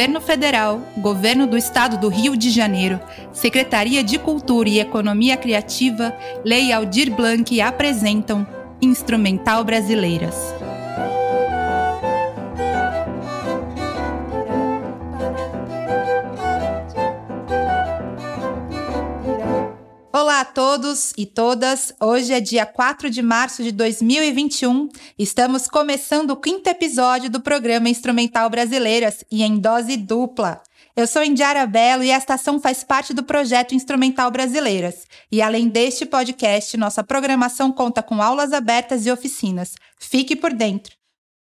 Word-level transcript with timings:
Governo 0.00 0.20
Federal, 0.22 0.80
Governo 0.96 1.46
do 1.46 1.58
Estado 1.58 1.98
do 1.98 2.08
Rio 2.08 2.34
de 2.34 2.48
Janeiro, 2.48 2.98
Secretaria 3.34 4.02
de 4.02 4.18
Cultura 4.18 4.66
e 4.66 4.80
Economia 4.80 5.36
Criativa, 5.36 6.16
Lei 6.42 6.72
Aldir 6.72 7.14
Blanc 7.14 7.60
apresentam 7.60 8.46
Instrumental 8.80 9.62
Brasileiras. 9.62 10.59
Todos 20.70 21.12
e 21.18 21.26
todas. 21.26 21.92
Hoje 22.00 22.32
é 22.32 22.38
dia 22.38 22.64
4 22.64 23.10
de 23.10 23.20
março 23.22 23.60
de 23.60 23.72
2021. 23.72 24.88
Estamos 25.18 25.66
começando 25.66 26.30
o 26.30 26.36
quinto 26.36 26.70
episódio 26.70 27.28
do 27.28 27.40
programa 27.40 27.88
Instrumental 27.88 28.48
Brasileiras 28.48 29.24
e 29.32 29.42
em 29.42 29.58
dose 29.58 29.96
dupla. 29.96 30.62
Eu 30.94 31.08
sou 31.08 31.24
Indiara 31.24 31.66
Belo 31.66 32.04
e 32.04 32.10
esta 32.10 32.34
ação 32.34 32.60
faz 32.60 32.84
parte 32.84 33.12
do 33.12 33.24
projeto 33.24 33.74
Instrumental 33.74 34.30
Brasileiras. 34.30 35.08
E 35.32 35.42
além 35.42 35.68
deste 35.68 36.06
podcast, 36.06 36.76
nossa 36.76 37.02
programação 37.02 37.72
conta 37.72 38.00
com 38.00 38.22
aulas 38.22 38.52
abertas 38.52 39.06
e 39.06 39.10
oficinas. 39.10 39.74
Fique 39.98 40.36
por 40.36 40.52
dentro. 40.52 40.99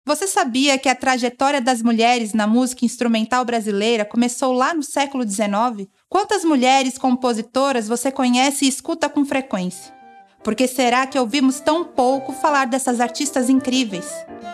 Você 0.07 0.25
sabia 0.25 0.77
que 0.77 0.88
a 0.88 0.95
trajetória 0.95 1.59
das 1.59 1.81
mulheres 1.81 2.31
na 2.31 2.47
música 2.47 2.86
instrumental 2.86 3.44
brasileira 3.44 4.05
começou 4.05 4.53
lá 4.53 4.73
no 4.73 4.81
século 4.81 5.30
XIX? 5.30 5.89
Quantas 6.08 6.45
mulheres 6.45 6.97
compositoras 6.97 7.89
você 7.89 8.09
conhece 8.09 8.64
e 8.64 8.69
escuta 8.69 9.09
com 9.09 9.25
frequência? 9.25 9.94
Por 10.41 10.55
que 10.55 10.66
será 10.66 11.05
que 11.05 11.19
ouvimos 11.19 11.59
tão 11.59 11.83
pouco 11.83 12.31
falar 12.31 12.67
dessas 12.67 13.02
artistas 13.02 13.49
incríveis? 13.49 14.09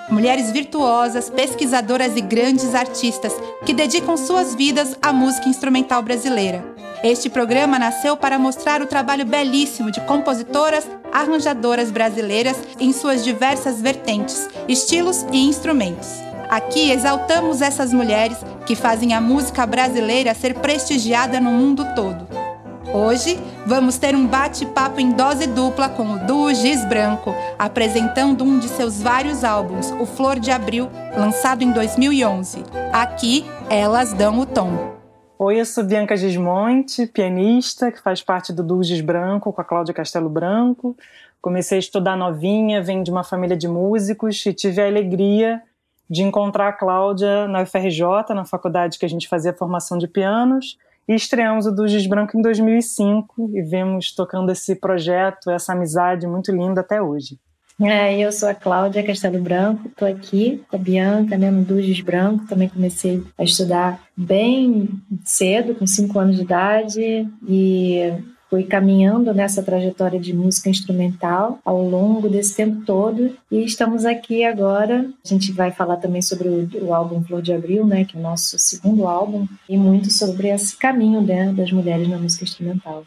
Mulheres 0.10 0.50
virtuosas, 0.50 1.30
pesquisadoras 1.30 2.18
e 2.18 2.22
grandes 2.22 2.74
artistas 2.74 3.32
que 3.64 3.76
dedicam 3.76 4.18
suas 4.18 4.56
vidas 4.56 4.98
à 5.04 5.14
música 5.14 5.48
instrumental 5.48 6.02
brasileira. 6.02 6.66
Este 7.04 7.30
programa 7.30 7.78
nasceu 7.78 8.18
para 8.18 8.40
mostrar 8.40 8.82
o 8.82 8.88
trabalho 8.88 9.24
belíssimo 9.24 9.92
de 9.92 10.02
compositoras, 10.02 10.88
arranjadoras 11.14 11.92
brasileiras 11.92 12.58
em 12.80 12.92
suas 12.92 13.24
diversas 13.24 13.80
vertentes, 13.80 14.50
estilos 14.68 15.26
e 15.32 15.48
instrumentos. 15.48 16.10
Aqui 16.50 16.92
exaltamos 16.92 17.62
essas 17.62 17.94
mulheres 17.94 18.38
que 18.66 18.76
fazem 18.76 19.14
a 19.14 19.22
música 19.22 19.66
brasileira 19.66 20.34
ser 20.34 20.56
prestigiada 20.56 21.40
no 21.40 21.52
mundo 21.52 21.86
todo. 21.96 22.28
Hoje 22.94 23.40
vamos 23.66 23.98
ter 23.98 24.16
um 24.16 24.28
bate-papo 24.28 25.00
em 25.00 25.12
dose 25.12 25.48
dupla 25.48 25.90
com 25.90 26.14
o 26.14 26.20
duo 26.20 26.54
Giz 26.54 26.86
Branco, 26.86 27.34
apresentando 27.58 28.44
um 28.44 28.60
de 28.60 28.68
seus 28.68 29.02
vários 29.02 29.44
álbuns, 29.44 29.92
O 30.00 30.06
Flor 30.06 30.40
de 30.40 30.52
Abril, 30.52 30.90
lançado 31.18 31.64
em 31.64 31.72
2011. 31.72 32.64
Aqui 32.92 33.46
elas 33.70 34.14
dão 34.14 34.40
o 34.40 34.46
tom. 34.46 35.03
Oi, 35.46 35.60
eu 35.60 35.66
sou 35.66 35.84
Bianca 35.84 36.16
Gismonte, 36.16 37.06
pianista, 37.06 37.92
que 37.92 38.02
faz 38.02 38.24
parte 38.24 38.54
do 38.54 38.64
Dugis 38.64 39.02
Branco, 39.02 39.52
com 39.52 39.60
a 39.60 39.64
Cláudia 39.66 39.94
Castelo 39.94 40.30
Branco. 40.30 40.96
Comecei 41.42 41.78
a 41.78 41.80
estudar 41.80 42.16
novinha, 42.16 42.82
venho 42.82 43.04
de 43.04 43.12
uma 43.12 43.26
família 43.26 43.58
de 43.58 43.68
músicos 43.68 44.46
e 44.46 44.54
tive 44.54 44.82
a 44.82 44.88
alegria 44.88 45.62
de 46.10 46.24
encontrar 46.24 46.70
a 46.70 46.72
Cláudia 46.72 47.46
na 47.50 47.62
UFRJ, 47.62 48.34
na 48.34 48.46
faculdade 48.46 48.98
que 48.98 49.06
a 49.06 49.10
gente 49.10 49.28
fazia 49.28 49.52
formação 49.52 49.98
de 49.98 50.08
pianos, 50.08 50.78
e 51.10 51.14
estreamos 51.14 51.66
o 51.66 51.76
Dugis 51.76 52.08
Branco 52.08 52.38
em 52.38 52.42
2005 52.42 53.52
e 53.54 53.62
vemos 53.62 54.16
tocando 54.16 54.50
esse 54.50 54.78
projeto, 54.78 55.52
essa 55.52 55.74
amizade 55.74 56.26
muito 56.26 56.54
linda 56.54 56.80
até 56.80 57.02
hoje. 57.02 57.38
É, 57.86 58.18
eu 58.18 58.32
sou 58.32 58.48
a 58.48 58.56
Cláudia 58.56 59.04
Castelo 59.04 59.42
Branco, 59.42 59.90
estou 59.90 60.08
aqui 60.08 60.64
com 60.70 60.76
a 60.76 60.80
Bianca, 60.80 61.38
né, 61.38 61.52
no 61.52 61.64
Dugis 61.64 62.00
Branco. 62.00 62.48
Também 62.48 62.70
comecei 62.70 63.22
a 63.38 63.44
estudar 63.44 64.02
bem 64.16 64.90
cedo, 65.26 65.76
com 65.76 65.86
5 65.86 66.18
anos 66.18 66.38
de 66.38 66.44
idade, 66.44 67.28
e 67.46 68.14
fui 68.50 68.64
caminhando 68.64 69.34
nessa 69.34 69.62
trajetória 69.62 70.20
de 70.20 70.34
música 70.34 70.70
instrumental 70.70 71.60
ao 71.66 71.82
longo 71.84 72.30
desse 72.30 72.56
tempo 72.56 72.86
todo. 72.86 73.36
E 73.52 73.66
estamos 73.66 74.06
aqui 74.06 74.46
agora. 74.46 75.10
A 75.26 75.28
gente 75.28 75.52
vai 75.52 75.72
falar 75.72 75.98
também 75.98 76.22
sobre 76.22 76.48
o, 76.48 76.70
o 76.86 76.94
álbum 76.94 77.22
Flor 77.22 77.42
de 77.42 77.52
Abril, 77.52 77.86
né, 77.86 78.06
que 78.06 78.16
é 78.16 78.20
o 78.20 78.24
nosso 78.24 78.58
segundo 78.60 79.06
álbum, 79.08 79.46
e 79.68 79.78
muito 79.78 80.10
sobre 80.10 80.48
esse 80.48 80.78
caminho 80.78 81.22
né, 81.22 81.52
das 81.52 81.72
mulheres 81.72 82.08
na 82.08 82.18
música 82.18 82.46
instrumental. 82.46 83.04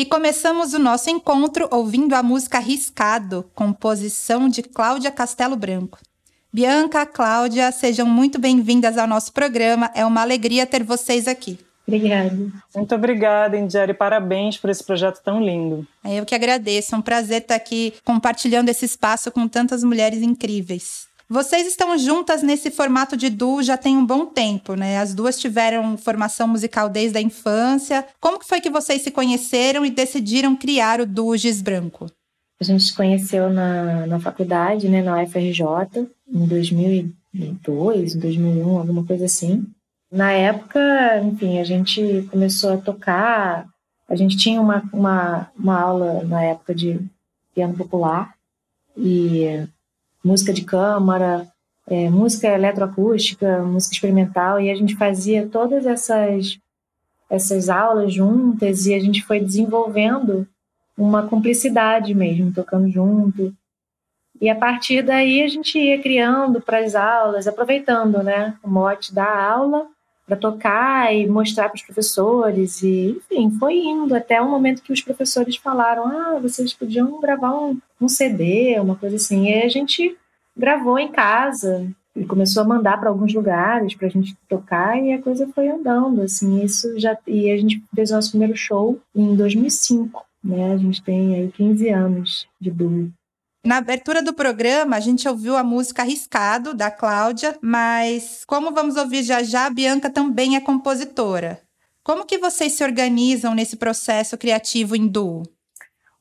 E 0.00 0.06
começamos 0.06 0.72
o 0.72 0.78
nosso 0.78 1.10
encontro 1.10 1.68
ouvindo 1.70 2.14
a 2.14 2.22
música 2.22 2.58
Riscado, 2.58 3.44
composição 3.54 4.48
de 4.48 4.62
Cláudia 4.62 5.10
Castelo 5.10 5.56
Branco. 5.56 5.98
Bianca, 6.50 7.04
Cláudia, 7.04 7.70
sejam 7.70 8.06
muito 8.06 8.38
bem-vindas 8.38 8.96
ao 8.96 9.06
nosso 9.06 9.30
programa. 9.30 9.90
É 9.94 10.06
uma 10.06 10.22
alegria 10.22 10.64
ter 10.64 10.82
vocês 10.82 11.28
aqui. 11.28 11.58
Obrigada. 11.86 12.34
Muito 12.74 12.94
obrigada, 12.94 13.58
Indiara, 13.58 13.90
e 13.90 13.94
parabéns 13.94 14.56
por 14.56 14.70
esse 14.70 14.82
projeto 14.82 15.20
tão 15.22 15.38
lindo. 15.38 15.86
É, 16.02 16.18
eu 16.18 16.24
que 16.24 16.34
agradeço. 16.34 16.94
É 16.94 16.98
um 16.98 17.02
prazer 17.02 17.42
estar 17.42 17.56
aqui 17.56 17.92
compartilhando 18.02 18.70
esse 18.70 18.86
espaço 18.86 19.30
com 19.30 19.46
tantas 19.46 19.84
mulheres 19.84 20.22
incríveis. 20.22 21.09
Vocês 21.32 21.64
estão 21.64 21.96
juntas 21.96 22.42
nesse 22.42 22.72
formato 22.72 23.16
de 23.16 23.30
duo 23.30 23.62
já 23.62 23.76
tem 23.76 23.96
um 23.96 24.04
bom 24.04 24.26
tempo, 24.26 24.74
né? 24.74 24.98
As 24.98 25.14
duas 25.14 25.38
tiveram 25.38 25.96
formação 25.96 26.48
musical 26.48 26.88
desde 26.88 27.18
a 27.18 27.20
infância. 27.20 28.04
Como 28.20 28.36
que 28.36 28.44
foi 28.44 28.60
que 28.60 28.68
vocês 28.68 29.00
se 29.00 29.12
conheceram 29.12 29.86
e 29.86 29.90
decidiram 29.90 30.56
criar 30.56 31.00
o 31.00 31.06
duo 31.06 31.36
Giz 31.36 31.62
Branco? 31.62 32.06
A 32.60 32.64
gente 32.64 32.82
se 32.82 32.92
conheceu 32.92 33.48
na, 33.48 34.08
na 34.08 34.18
faculdade, 34.18 34.88
né, 34.88 35.02
na 35.02 35.22
UFRJ, 35.22 35.64
em 36.26 36.46
2002, 36.48 38.16
2001, 38.16 38.78
alguma 38.78 39.06
coisa 39.06 39.26
assim. 39.26 39.64
Na 40.10 40.32
época, 40.32 40.80
enfim, 41.22 41.60
a 41.60 41.64
gente 41.64 42.26
começou 42.28 42.72
a 42.72 42.78
tocar. 42.78 43.68
A 44.08 44.16
gente 44.16 44.36
tinha 44.36 44.60
uma, 44.60 44.82
uma, 44.92 45.48
uma 45.56 45.80
aula 45.80 46.24
na 46.24 46.42
época 46.42 46.74
de 46.74 46.98
piano 47.54 47.76
popular 47.76 48.34
e 48.96 49.64
música 50.22 50.52
de 50.52 50.64
câmara, 50.64 51.46
é, 51.86 52.08
música 52.08 52.48
eletroacústica, 52.48 53.62
música 53.62 53.94
experimental, 53.94 54.60
e 54.60 54.70
a 54.70 54.74
gente 54.74 54.96
fazia 54.96 55.48
todas 55.48 55.86
essas, 55.86 56.58
essas 57.28 57.68
aulas 57.68 58.12
juntas 58.12 58.86
e 58.86 58.94
a 58.94 59.00
gente 59.00 59.22
foi 59.24 59.40
desenvolvendo 59.40 60.46
uma 60.96 61.26
cumplicidade 61.26 62.14
mesmo, 62.14 62.52
tocando 62.52 62.88
junto. 62.88 63.54
E 64.40 64.48
a 64.48 64.54
partir 64.54 65.02
daí 65.02 65.42
a 65.42 65.48
gente 65.48 65.78
ia 65.78 66.00
criando 66.00 66.60
para 66.60 66.78
as 66.78 66.94
aulas, 66.94 67.46
aproveitando 67.46 68.22
né, 68.22 68.56
o 68.62 68.70
mote 68.70 69.14
da 69.14 69.50
aula 69.50 69.86
para 70.30 70.36
tocar 70.36 71.12
e 71.12 71.26
mostrar 71.26 71.68
para 71.68 71.76
os 71.76 71.82
professores 71.82 72.82
e 72.82 73.16
enfim 73.18 73.50
foi 73.58 73.78
indo 73.78 74.14
até 74.14 74.40
o 74.40 74.48
momento 74.48 74.82
que 74.82 74.92
os 74.92 75.02
professores 75.02 75.56
falaram 75.56 76.06
ah 76.06 76.38
vocês 76.40 76.72
podiam 76.72 77.20
gravar 77.20 77.52
um, 77.58 77.76
um 78.00 78.08
CD 78.08 78.78
uma 78.78 78.94
coisa 78.94 79.16
assim. 79.16 79.48
E 79.48 79.62
a 79.62 79.68
gente 79.68 80.16
gravou 80.56 80.98
em 81.00 81.10
casa 81.10 81.90
e 82.14 82.24
começou 82.24 82.62
a 82.62 82.66
mandar 82.66 82.98
para 83.00 83.08
alguns 83.08 83.34
lugares 83.34 83.94
para 83.94 84.06
a 84.06 84.10
gente 84.10 84.36
tocar 84.48 84.96
e 85.02 85.12
a 85.12 85.20
coisa 85.20 85.48
foi 85.52 85.68
andando 85.68 86.22
assim. 86.22 86.62
Isso 86.62 86.96
já 86.96 87.18
e 87.26 87.50
a 87.50 87.56
gente 87.56 87.82
fez 87.92 88.12
o 88.12 88.14
nosso 88.14 88.30
primeiro 88.30 88.56
show 88.56 89.00
em 89.12 89.34
2005 89.34 90.24
né? 90.42 90.72
A 90.72 90.76
gente 90.76 91.02
tem 91.02 91.34
aí 91.34 91.52
15 91.52 91.88
anos 91.90 92.48
de 92.60 92.70
duo 92.70 93.10
na 93.64 93.76
abertura 93.76 94.22
do 94.22 94.32
programa, 94.32 94.96
a 94.96 95.00
gente 95.00 95.28
ouviu 95.28 95.56
a 95.56 95.62
música 95.62 96.02
Arriscado, 96.02 96.72
da 96.72 96.90
Cláudia, 96.90 97.58
mas 97.60 98.42
como 98.46 98.72
vamos 98.72 98.96
ouvir 98.96 99.22
já 99.22 99.42
já, 99.42 99.66
a 99.66 99.70
Bianca 99.70 100.08
também 100.08 100.56
é 100.56 100.60
compositora. 100.60 101.60
Como 102.02 102.24
que 102.24 102.38
vocês 102.38 102.72
se 102.72 102.82
organizam 102.82 103.54
nesse 103.54 103.76
processo 103.76 104.38
criativo 104.38 104.96
em 104.96 105.06
duo? 105.06 105.42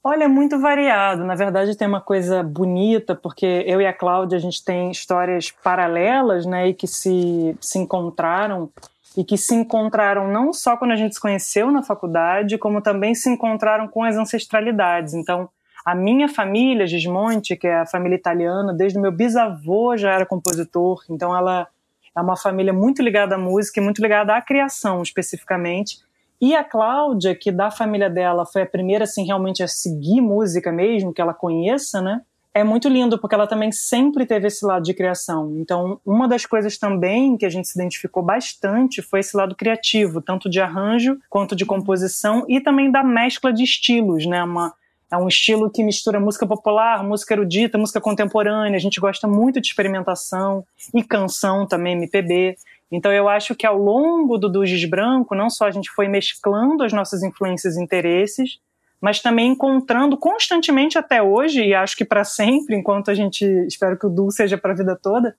Olha, 0.03 0.25
é 0.25 0.27
muito 0.27 0.59
variado. 0.59 1.23
Na 1.23 1.35
verdade, 1.35 1.77
tem 1.77 1.87
uma 1.87 2.01
coisa 2.01 2.43
bonita, 2.43 3.15
porque 3.15 3.63
eu 3.65 3.81
e 3.81 3.87
a 3.87 3.93
Cláudia, 3.93 4.37
a 4.37 4.41
gente 4.41 4.63
tem 4.63 4.91
histórias 4.91 5.51
paralelas, 5.51 6.45
né, 6.45 6.69
e 6.69 6.73
que 6.73 6.87
se, 6.87 7.55
se 7.61 7.79
encontraram, 7.79 8.69
e 9.15 9.23
que 9.23 9.37
se 9.37 9.55
encontraram 9.55 10.27
não 10.27 10.53
só 10.53 10.77
quando 10.77 10.91
a 10.91 10.95
gente 10.95 11.15
se 11.15 11.21
conheceu 11.21 11.71
na 11.71 11.83
faculdade, 11.83 12.57
como 12.57 12.81
também 12.81 13.15
se 13.15 13.29
encontraram 13.29 13.87
com 13.87 14.03
as 14.03 14.15
ancestralidades. 14.15 15.13
Então, 15.13 15.49
a 15.89 15.95
minha 15.95 16.29
família, 16.29 16.85
Gismonte, 16.85 17.55
que 17.55 17.65
é 17.65 17.79
a 17.79 17.85
família 17.85 18.15
italiana, 18.15 18.71
desde 18.71 18.99
o 18.99 19.01
meu 19.01 19.11
bisavô 19.11 19.97
já 19.97 20.13
era 20.13 20.23
compositor, 20.23 21.03
então 21.09 21.35
ela 21.35 21.67
é 22.15 22.21
uma 22.21 22.37
família 22.37 22.71
muito 22.71 23.01
ligada 23.01 23.33
à 23.33 23.37
música 23.39 23.79
e 23.79 23.83
muito 23.83 23.99
ligada 23.99 24.35
à 24.35 24.39
criação 24.39 25.01
especificamente. 25.01 25.97
E 26.39 26.55
a 26.55 26.63
Cláudia, 26.63 27.33
que 27.33 27.51
da 27.51 27.71
família 27.71 28.07
dela 28.07 28.45
foi 28.45 28.61
a 28.61 28.67
primeira 28.67 29.05
assim 29.05 29.25
realmente 29.25 29.63
a 29.63 29.67
seguir 29.67 30.21
música 30.21 30.71
mesmo, 30.71 31.11
que 31.11 31.21
ela 31.21 31.33
conheça, 31.33 31.99
né? 31.99 32.21
É 32.53 32.63
muito 32.63 32.87
lindo 32.87 33.17
porque 33.17 33.33
ela 33.33 33.47
também 33.47 33.71
sempre 33.71 34.27
teve 34.27 34.45
esse 34.45 34.63
lado 34.63 34.83
de 34.83 34.93
criação. 34.93 35.55
Então, 35.57 35.99
uma 36.05 36.27
das 36.27 36.45
coisas 36.45 36.77
também 36.77 37.35
que 37.35 37.47
a 37.47 37.49
gente 37.49 37.67
se 37.67 37.79
identificou 37.79 38.21
bastante 38.21 39.01
foi 39.01 39.21
esse 39.21 39.35
lado 39.35 39.55
criativo, 39.55 40.21
tanto 40.21 40.47
de 40.47 40.61
arranjo 40.61 41.17
quanto 41.27 41.55
de 41.55 41.65
composição 41.65 42.45
e 42.47 42.61
também 42.61 42.91
da 42.91 43.03
mescla 43.03 43.51
de 43.51 43.63
estilos, 43.63 44.27
né? 44.27 44.43
Uma, 44.43 44.73
é 45.11 45.17
um 45.17 45.27
estilo 45.27 45.69
que 45.69 45.83
mistura 45.83 46.19
música 46.19 46.45
popular, 46.45 47.03
música 47.03 47.33
erudita, 47.33 47.77
música 47.77 47.99
contemporânea. 47.99 48.75
A 48.75 48.81
gente 48.81 48.99
gosta 48.99 49.27
muito 49.27 49.59
de 49.59 49.67
experimentação 49.67 50.63
e 50.93 51.03
canção 51.03 51.65
também, 51.65 51.93
MPB. 51.93 52.55
Então 52.91 53.11
eu 53.11 53.27
acho 53.27 53.55
que 53.55 53.65
ao 53.65 53.77
longo 53.77 54.37
do 54.37 54.49
Duges 54.49 54.87
Branco, 54.87 55.35
não 55.35 55.49
só 55.49 55.65
a 55.65 55.71
gente 55.71 55.89
foi 55.89 56.07
mesclando 56.07 56.83
as 56.83 56.93
nossas 56.93 57.23
influências 57.23 57.75
e 57.75 57.81
interesses, 57.81 58.59
mas 59.01 59.21
também 59.21 59.51
encontrando 59.51 60.17
constantemente 60.17 60.97
até 60.97 61.21
hoje, 61.21 61.63
e 61.63 61.73
acho 61.73 61.95
que 61.95 62.03
para 62.03 62.23
sempre, 62.23 62.75
enquanto 62.75 63.09
a 63.09 63.13
gente, 63.13 63.45
espero 63.65 63.97
que 63.97 64.05
o 64.05 64.09
Du 64.09 64.29
seja 64.31 64.57
para 64.57 64.73
a 64.73 64.75
vida 64.75 64.99
toda, 65.01 65.35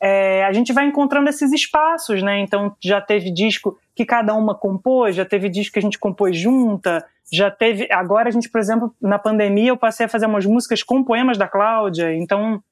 é, 0.00 0.44
a 0.44 0.52
gente 0.52 0.72
vai 0.72 0.86
encontrando 0.86 1.28
esses 1.28 1.52
espaços, 1.52 2.22
né? 2.22 2.40
Então 2.40 2.74
já 2.80 3.00
teve 3.00 3.30
disco 3.30 3.78
que 3.94 4.04
cada 4.04 4.34
uma 4.34 4.54
compôs, 4.54 5.16
já 5.16 5.24
teve 5.24 5.48
disco 5.48 5.72
que 5.72 5.78
a 5.78 5.82
gente 5.82 5.98
compôs 5.98 6.36
junta, 6.36 7.04
já 7.32 7.50
teve. 7.50 7.88
Agora 7.90 8.28
a 8.28 8.32
gente, 8.32 8.48
por 8.48 8.60
exemplo, 8.60 8.94
na 9.00 9.18
pandemia 9.18 9.70
eu 9.70 9.76
passei 9.76 10.06
a 10.06 10.08
fazer 10.08 10.26
umas 10.26 10.46
músicas 10.46 10.82
com 10.82 11.02
poemas 11.02 11.36
da 11.36 11.48
Cláudia, 11.48 12.14
então 12.14 12.62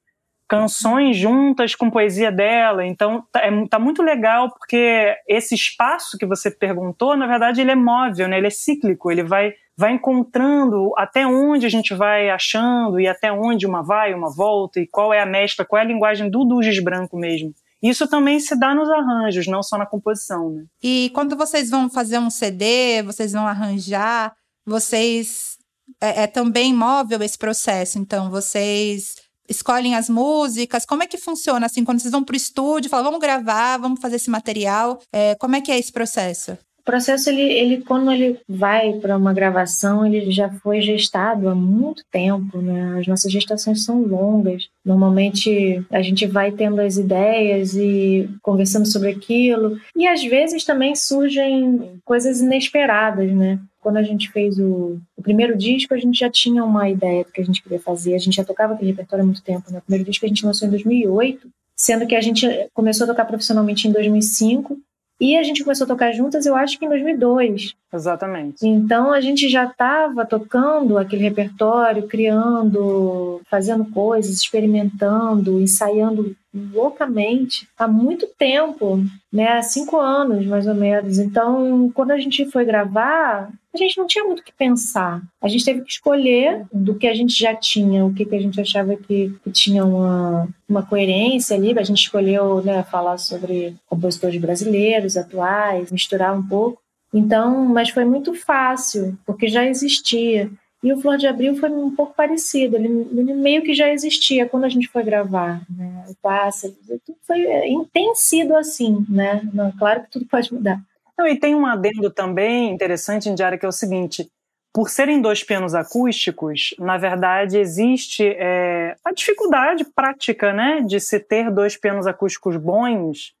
canções 0.47 1.17
juntas 1.17 1.75
com 1.75 1.91
poesia 1.91 2.31
dela. 2.31 2.85
Então 2.85 3.23
tá, 3.31 3.41
é, 3.41 3.67
tá 3.67 3.77
muito 3.77 4.01
legal 4.01 4.49
porque 4.49 5.15
esse 5.27 5.53
espaço 5.53 6.17
que 6.17 6.25
você 6.25 6.49
perguntou, 6.49 7.17
na 7.17 7.27
verdade, 7.27 7.59
ele 7.59 7.71
é 7.71 7.75
móvel, 7.75 8.29
né? 8.29 8.37
Ele 8.37 8.47
é 8.47 8.51
cíclico, 8.51 9.11
ele 9.11 9.23
vai 9.23 9.53
vai 9.77 9.93
encontrando 9.93 10.91
até 10.97 11.25
onde 11.25 11.65
a 11.65 11.69
gente 11.69 11.93
vai 11.93 12.29
achando 12.29 12.99
e 12.99 13.07
até 13.07 13.31
onde 13.31 13.67
uma 13.67 13.83
vai, 13.83 14.13
uma 14.13 14.33
volta 14.33 14.79
e 14.79 14.87
qual 14.87 15.13
é 15.13 15.21
a 15.21 15.25
mescla, 15.25 15.63
qual 15.63 15.79
é 15.79 15.83
a 15.83 15.87
linguagem 15.87 16.29
do 16.29 16.43
Duges 16.43 16.83
branco 16.83 17.15
mesmo. 17.15 17.53
Isso 17.81 18.07
também 18.07 18.39
se 18.39 18.55
dá 18.59 18.73
nos 18.73 18.89
arranjos, 18.89 19.45
não 19.45 19.61
só 19.61 19.77
na 19.77 19.85
composição. 19.85 20.49
Né? 20.49 20.65
E 20.81 21.11
quando 21.13 21.35
vocês 21.35 21.69
vão 21.69 21.89
fazer 21.89 22.17
um 22.17 22.31
CD, 22.31 23.03
vocês 23.03 23.33
vão 23.33 23.45
arranjar, 23.45 24.33
vocês. 24.65 25.57
É, 26.01 26.23
é 26.23 26.27
também 26.27 26.73
móvel 26.73 27.21
esse 27.21 27.37
processo, 27.37 27.97
então 27.97 28.29
vocês 28.29 29.15
escolhem 29.47 29.95
as 29.95 30.09
músicas? 30.09 30.85
Como 30.85 31.01
é 31.01 31.07
que 31.07 31.17
funciona 31.17 31.65
assim 31.65 31.85
quando 31.85 32.01
vocês 32.01 32.11
vão 32.11 32.23
para 32.23 32.33
o 32.33 32.37
estúdio, 32.37 32.89
falam 32.89 33.05
vamos 33.05 33.21
gravar, 33.21 33.77
vamos 33.77 34.01
fazer 34.01 34.17
esse 34.17 34.29
material? 34.29 34.99
É, 35.13 35.35
como 35.35 35.55
é 35.55 35.61
que 35.61 35.71
é 35.71 35.79
esse 35.79 35.91
processo? 35.91 36.57
Processo, 36.87 37.29
ele, 37.29 37.41
ele 37.41 37.81
quando 37.81 38.09
ele 38.11 38.39
vai 38.47 38.93
para 38.93 39.17
uma 39.17 39.33
gravação, 39.33 40.05
ele 40.05 40.31
já 40.31 40.49
foi 40.49 40.79
gestado 40.79 41.49
há 41.49 41.53
muito 41.53 42.01
tempo, 42.09 42.59
né? 42.59 42.97
As 42.97 43.05
nossas 43.05 43.29
gestações 43.29 43.83
são 43.83 44.01
longas. 44.01 44.69
Normalmente 44.85 45.85
a 45.91 46.01
gente 46.01 46.25
vai 46.25 46.53
tendo 46.53 46.79
as 46.79 46.95
ideias 46.95 47.75
e 47.75 48.29
conversando 48.41 48.87
sobre 48.87 49.09
aquilo. 49.09 49.77
E 49.95 50.07
às 50.07 50.23
vezes 50.23 50.63
também 50.63 50.95
surgem 50.95 51.99
coisas 52.05 52.39
inesperadas, 52.39 53.29
né? 53.33 53.59
Quando 53.81 53.97
a 53.97 54.03
gente 54.03 54.31
fez 54.31 54.57
o, 54.57 54.97
o, 55.15 55.21
primeiro 55.21 55.57
disco, 55.57 55.93
a 55.93 55.97
gente 55.97 56.17
já 56.17 56.29
tinha 56.29 56.63
uma 56.63 56.89
ideia 56.89 57.23
do 57.23 57.31
que 57.31 57.41
a 57.41 57.45
gente 57.45 57.61
queria 57.61 57.79
fazer. 57.79 58.15
A 58.15 58.19
gente 58.19 58.35
já 58.35 58.45
tocava 58.45 58.73
aquele 58.73 58.91
repertório 58.91 59.23
há 59.23 59.25
muito 59.25 59.43
tempo. 59.43 59.71
Né? 59.71 59.79
O 59.79 59.81
primeiro 59.81 60.09
disco 60.09 60.25
a 60.25 60.29
gente 60.29 60.45
lançou 60.45 60.67
em 60.67 60.71
2008, 60.71 61.47
sendo 61.75 62.07
que 62.07 62.15
a 62.15 62.21
gente 62.21 62.47
começou 62.73 63.05
a 63.05 63.07
tocar 63.07 63.25
profissionalmente 63.25 63.87
em 63.87 63.91
2005 63.91 64.77
e 65.19 65.37
a 65.37 65.43
gente 65.43 65.63
começou 65.63 65.85
a 65.85 65.87
tocar 65.87 66.11
juntas, 66.11 66.45
eu 66.45 66.55
acho 66.55 66.77
que 66.77 66.85
em 66.85 66.89
2002. 66.89 67.75
Exatamente. 67.93 68.67
Então 68.67 69.13
a 69.13 69.21
gente 69.21 69.47
já 69.47 69.65
estava 69.65 70.25
tocando 70.25 70.97
aquele 70.97 71.23
repertório, 71.23 72.07
criando, 72.07 73.41
fazendo 73.49 73.85
coisas, 73.85 74.35
experimentando, 74.35 75.59
ensaiando 75.59 76.35
loucamente 76.73 77.67
há 77.77 77.87
muito 77.87 78.27
tempo, 78.37 79.03
né? 79.31 79.57
Há 79.57 79.61
cinco 79.61 79.97
anos 79.97 80.45
mais 80.45 80.67
ou 80.67 80.73
menos. 80.73 81.19
Então, 81.19 81.91
quando 81.93 82.11
a 82.11 82.19
gente 82.19 82.45
foi 82.49 82.65
gravar, 82.65 83.49
a 83.73 83.77
gente 83.77 83.97
não 83.97 84.07
tinha 84.07 84.23
muito 84.23 84.39
o 84.39 84.43
que 84.43 84.53
pensar. 84.53 85.21
A 85.41 85.47
gente 85.47 85.63
teve 85.63 85.81
que 85.81 85.91
escolher 85.91 86.65
do 86.73 86.95
que 86.95 87.07
a 87.07 87.13
gente 87.13 87.37
já 87.37 87.55
tinha, 87.55 88.05
o 88.05 88.13
que, 88.13 88.25
que 88.25 88.35
a 88.35 88.41
gente 88.41 88.59
achava 88.59 88.95
que, 88.95 89.33
que 89.43 89.51
tinha 89.51 89.85
uma, 89.85 90.47
uma 90.67 90.83
coerência 90.83 91.55
ali. 91.55 91.77
A 91.77 91.83
gente 91.83 91.99
escolheu 91.99 92.61
né, 92.63 92.83
falar 92.83 93.17
sobre 93.17 93.75
compositores 93.85 94.39
brasileiros 94.41 95.15
atuais, 95.15 95.91
misturar 95.91 96.37
um 96.37 96.45
pouco. 96.45 96.81
Então, 97.17 97.65
mas 97.65 97.89
foi 97.89 98.05
muito 98.05 98.33
fácil, 98.35 99.17
porque 99.25 99.47
já 99.47 99.65
existia. 99.65 100.51
E 100.83 100.93
o 100.93 101.01
Flor 101.01 101.17
de 101.17 101.25
Abril 101.25 101.55
foi 101.55 101.69
um 101.71 101.93
pouco 101.95 102.13
parecido, 102.13 102.75
ele, 102.75 102.87
ele 103.11 103.33
meio 103.33 103.63
que 103.63 103.73
já 103.73 103.91
existia 103.91 104.47
quando 104.47 104.65
a 104.65 104.69
gente 104.69 104.87
foi 104.87 105.03
gravar, 105.03 105.61
né? 105.67 106.05
O 106.07 106.15
pássaro, 106.21 106.75
tudo 107.03 107.17
foi, 107.25 107.43
tem 107.91 108.13
sido 108.13 108.55
assim, 108.55 109.03
né? 109.09 109.41
Não, 109.51 109.71
claro 109.71 110.03
que 110.03 110.11
tudo 110.11 110.25
pode 110.27 110.53
mudar. 110.53 110.79
Não, 111.17 111.27
e 111.27 111.35
tem 111.35 111.55
um 111.55 111.65
adendo 111.65 112.11
também 112.11 112.71
interessante, 112.71 113.27
Indiara, 113.27 113.57
que 113.57 113.65
é 113.65 113.69
o 113.69 113.71
seguinte, 113.71 114.29
por 114.71 114.91
serem 114.91 115.19
dois 115.19 115.43
pianos 115.43 115.73
acústicos, 115.73 116.75
na 116.77 116.99
verdade 116.99 117.57
existe 117.57 118.23
é, 118.23 118.95
a 119.03 119.11
dificuldade 119.11 119.83
prática, 119.83 120.53
né, 120.53 120.81
de 120.85 120.99
se 120.99 121.19
ter 121.19 121.49
dois 121.49 121.75
pianos 121.75 122.05
acústicos 122.05 122.55
bons 122.57 123.33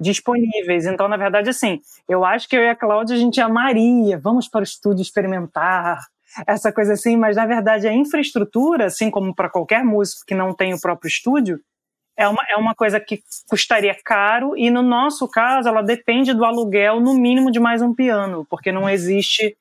disponíveis. 0.00 0.86
Então, 0.86 1.08
na 1.08 1.16
verdade, 1.16 1.50
assim, 1.50 1.80
eu 2.08 2.24
acho 2.24 2.48
que 2.48 2.56
eu 2.56 2.62
e 2.62 2.68
a 2.68 2.76
Cláudia 2.76 3.16
a 3.16 3.18
gente 3.18 3.40
amaria, 3.40 4.18
vamos 4.18 4.48
para 4.48 4.60
o 4.60 4.64
estúdio 4.64 5.02
experimentar, 5.02 5.98
essa 6.46 6.72
coisa 6.72 6.94
assim, 6.94 7.16
mas 7.16 7.36
na 7.36 7.46
verdade 7.46 7.86
a 7.86 7.92
infraestrutura, 7.92 8.86
assim 8.86 9.10
como 9.10 9.34
para 9.34 9.48
qualquer 9.48 9.84
músico 9.84 10.22
que 10.26 10.34
não 10.34 10.52
tem 10.52 10.74
o 10.74 10.80
próprio 10.80 11.08
estúdio, 11.08 11.60
é 12.16 12.28
uma, 12.28 12.42
é 12.48 12.56
uma 12.56 12.74
coisa 12.74 13.00
que 13.00 13.22
custaria 13.48 13.96
caro 14.04 14.56
e 14.56 14.70
no 14.70 14.82
nosso 14.82 15.28
caso 15.28 15.68
ela 15.68 15.82
depende 15.82 16.32
do 16.32 16.44
aluguel 16.44 17.00
no 17.00 17.14
mínimo 17.14 17.50
de 17.50 17.60
mais 17.60 17.82
um 17.82 17.94
piano, 17.94 18.46
porque 18.48 18.72
não 18.72 18.88
existe 18.88 19.56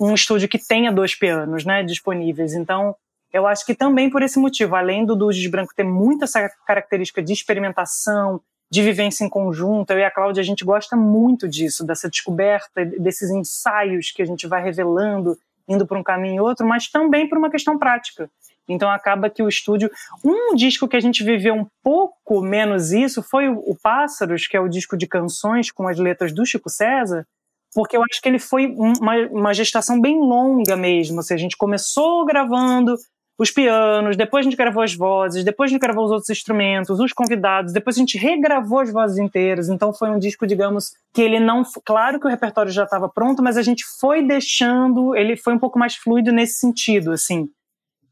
um 0.00 0.14
estúdio 0.14 0.48
que 0.48 0.58
tenha 0.58 0.90
dois 0.90 1.14
pianos 1.14 1.64
né, 1.64 1.82
disponíveis. 1.82 2.54
Então, 2.54 2.96
eu 3.32 3.46
acho 3.46 3.64
que 3.64 3.74
também 3.74 4.10
por 4.10 4.22
esse 4.22 4.38
motivo, 4.38 4.74
além 4.74 5.06
do 5.06 5.14
Duzes 5.14 5.46
Branco 5.48 5.74
ter 5.74 5.84
muita 5.84 6.24
essa 6.24 6.50
característica 6.66 7.22
de 7.22 7.32
experimentação, 7.32 8.40
de 8.72 8.80
vivência 8.80 9.22
em 9.22 9.28
conjunto, 9.28 9.90
eu 9.90 9.98
e 9.98 10.04
a 10.04 10.10
Cláudia, 10.10 10.40
a 10.40 10.44
gente 10.44 10.64
gosta 10.64 10.96
muito 10.96 11.46
disso, 11.46 11.84
dessa 11.84 12.08
descoberta, 12.08 12.86
desses 12.98 13.28
ensaios 13.28 14.10
que 14.10 14.22
a 14.22 14.24
gente 14.24 14.46
vai 14.46 14.62
revelando, 14.62 15.38
indo 15.68 15.86
para 15.86 15.98
um 15.98 16.02
caminho 16.02 16.36
e 16.36 16.40
outro, 16.40 16.66
mas 16.66 16.88
também 16.88 17.28
por 17.28 17.36
uma 17.36 17.50
questão 17.50 17.78
prática. 17.78 18.30
Então 18.66 18.90
acaba 18.90 19.28
que 19.28 19.42
o 19.42 19.48
estúdio. 19.48 19.90
Um 20.24 20.54
disco 20.54 20.88
que 20.88 20.96
a 20.96 21.00
gente 21.00 21.22
viveu 21.22 21.52
um 21.52 21.66
pouco 21.82 22.40
menos 22.40 22.92
isso 22.92 23.22
foi 23.22 23.46
o 23.46 23.76
Pássaros, 23.82 24.46
que 24.46 24.56
é 24.56 24.60
o 24.60 24.68
disco 24.68 24.96
de 24.96 25.06
canções 25.06 25.70
com 25.70 25.86
as 25.86 25.98
letras 25.98 26.32
do 26.32 26.46
Chico 26.46 26.70
César, 26.70 27.26
porque 27.74 27.94
eu 27.94 28.02
acho 28.10 28.22
que 28.22 28.28
ele 28.30 28.38
foi 28.38 28.68
uma, 28.68 29.16
uma 29.30 29.52
gestação 29.52 30.00
bem 30.00 30.18
longa 30.18 30.78
mesmo. 30.78 31.20
Assim, 31.20 31.34
a 31.34 31.36
gente 31.38 31.58
começou 31.58 32.24
gravando 32.24 32.96
os 33.38 33.50
pianos, 33.50 34.16
depois 34.16 34.44
a 34.44 34.48
gente 34.48 34.56
gravou 34.56 34.82
as 34.82 34.94
vozes, 34.94 35.42
depois 35.42 35.70
a 35.70 35.72
gente 35.72 35.80
gravou 35.80 36.04
os 36.04 36.10
outros 36.10 36.30
instrumentos, 36.30 37.00
os 37.00 37.12
convidados, 37.12 37.72
depois 37.72 37.96
a 37.96 38.00
gente 38.00 38.18
regravou 38.18 38.80
as 38.80 38.92
vozes 38.92 39.18
inteiras. 39.18 39.68
Então 39.68 39.92
foi 39.92 40.10
um 40.10 40.18
disco, 40.18 40.46
digamos, 40.46 40.92
que 41.12 41.22
ele 41.22 41.40
não. 41.40 41.62
Claro 41.84 42.20
que 42.20 42.26
o 42.26 42.30
repertório 42.30 42.70
já 42.70 42.84
estava 42.84 43.08
pronto, 43.08 43.42
mas 43.42 43.56
a 43.56 43.62
gente 43.62 43.84
foi 43.98 44.22
deixando, 44.22 45.16
ele 45.16 45.36
foi 45.36 45.54
um 45.54 45.58
pouco 45.58 45.78
mais 45.78 45.96
fluido 45.96 46.30
nesse 46.30 46.54
sentido, 46.54 47.12
assim. 47.12 47.48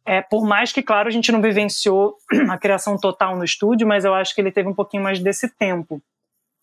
É, 0.06 0.22
por 0.22 0.44
mais 0.44 0.72
que, 0.72 0.82
claro, 0.82 1.08
a 1.08 1.12
gente 1.12 1.30
não 1.30 1.42
vivenciou 1.42 2.16
a 2.48 2.58
criação 2.58 2.96
total 2.96 3.36
no 3.36 3.44
estúdio, 3.44 3.86
mas 3.86 4.04
eu 4.04 4.14
acho 4.14 4.34
que 4.34 4.40
ele 4.40 4.50
teve 4.50 4.68
um 4.68 4.74
pouquinho 4.74 5.02
mais 5.02 5.20
desse 5.20 5.48
tempo. 5.48 6.02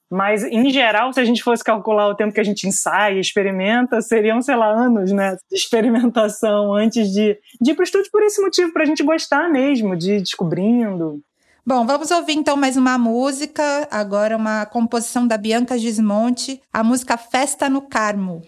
Mas, 0.10 0.44
em 0.44 0.70
geral, 0.70 1.12
se 1.12 1.20
a 1.20 1.26
gente 1.26 1.44
fosse 1.44 1.64
calcular 1.64 2.08
o 2.08 2.16
tempo 2.16 2.34
que 2.34 2.40
a 2.40 2.44
gente 2.44 2.66
ensaia, 2.66 3.20
experimenta, 3.20 4.02
seriam, 4.02 4.42
sei 4.42 4.56
lá, 4.56 4.68
anos 4.68 5.12
né, 5.12 5.38
de 5.52 5.58
experimentação 5.58 6.74
antes 6.74 7.12
de, 7.12 7.38
de 7.60 7.72
ir 7.72 7.76
para 7.76 7.82
o 7.82 7.84
estúdio 7.84 8.10
por 8.12 8.24
esse 8.24 8.42
motivo, 8.42 8.72
para 8.72 8.84
a 8.84 8.86
gente 8.86 9.04
gostar 9.04 9.50
mesmo, 9.50 9.96
de 9.98 10.14
ir 10.14 10.22
descobrindo. 10.22 11.22
Bom, 11.66 11.86
vamos 11.86 12.10
ouvir 12.12 12.38
então 12.38 12.56
mais 12.56 12.78
uma 12.78 12.98
música, 12.98 13.86
agora 13.92 14.38
uma 14.38 14.66
composição 14.66 15.28
da 15.28 15.38
Bianca 15.38 15.78
Gismonte, 15.78 16.62
a 16.72 16.82
música 16.82 17.18
Festa 17.18 17.70
no 17.70 17.82
Carmo. 17.82 18.42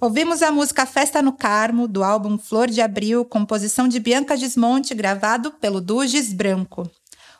Ouvimos 0.00 0.42
a 0.42 0.50
música 0.50 0.86
Festa 0.86 1.20
no 1.20 1.30
Carmo, 1.30 1.86
do 1.86 2.02
álbum 2.02 2.38
Flor 2.38 2.70
de 2.70 2.80
Abril, 2.80 3.22
composição 3.22 3.86
de 3.86 4.00
Bianca 4.00 4.34
Desmonte, 4.34 4.94
gravado 4.94 5.50
pelo 5.50 5.78
Duges 5.78 6.32
Branco. 6.32 6.90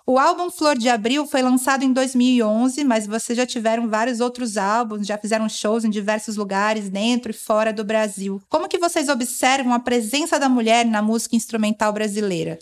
O 0.06 0.18
álbum 0.18 0.50
Flor 0.50 0.76
de 0.76 0.90
Abril 0.90 1.26
foi 1.26 1.40
lançado 1.40 1.84
em 1.84 1.92
2011, 1.92 2.84
mas 2.84 3.06
vocês 3.06 3.34
já 3.34 3.46
tiveram 3.46 3.88
vários 3.88 4.20
outros 4.20 4.58
álbuns, 4.58 5.06
já 5.06 5.16
fizeram 5.16 5.48
shows 5.48 5.86
em 5.86 5.90
diversos 5.90 6.36
lugares 6.36 6.90
dentro 6.90 7.30
e 7.30 7.34
fora 7.34 7.72
do 7.72 7.82
Brasil. 7.82 8.42
Como 8.50 8.68
que 8.68 8.76
vocês 8.76 9.08
observam 9.08 9.72
a 9.72 9.80
presença 9.80 10.38
da 10.38 10.48
mulher 10.48 10.84
na 10.84 11.00
música 11.00 11.34
instrumental 11.34 11.94
brasileira? 11.94 12.58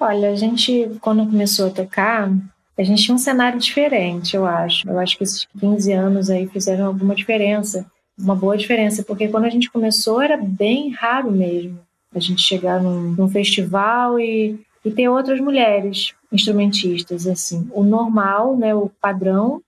Olha, 0.00 0.30
a 0.30 0.34
gente, 0.34 0.90
quando 1.00 1.24
começou 1.24 1.68
a 1.68 1.70
tocar, 1.70 2.28
a 2.76 2.82
gente 2.82 3.04
tinha 3.04 3.14
um 3.14 3.18
cenário 3.18 3.60
diferente, 3.60 4.34
eu 4.34 4.44
acho. 4.44 4.90
Eu 4.90 4.98
acho 4.98 5.16
que 5.16 5.22
esses 5.22 5.46
15 5.60 5.92
anos 5.92 6.30
aí 6.30 6.48
fizeram 6.48 6.86
alguma 6.86 7.14
diferença, 7.14 7.86
uma 8.20 8.34
boa 8.34 8.56
diferença, 8.56 9.02
porque 9.02 9.28
quando 9.28 9.44
a 9.44 9.50
gente 9.50 9.70
começou 9.70 10.20
era 10.20 10.36
bem 10.36 10.90
raro 10.90 11.30
mesmo 11.30 11.78
a 12.14 12.18
gente 12.18 12.42
chegar 12.42 12.82
num, 12.82 13.12
num 13.12 13.28
festival 13.28 14.18
e, 14.18 14.58
e 14.84 14.90
ter 14.90 15.08
outras 15.08 15.40
mulheres 15.40 16.12
instrumentistas, 16.32 17.26
assim. 17.26 17.68
O 17.72 17.82
normal, 17.82 18.56
né, 18.56 18.74
o 18.74 18.90
padrão, 19.00 19.62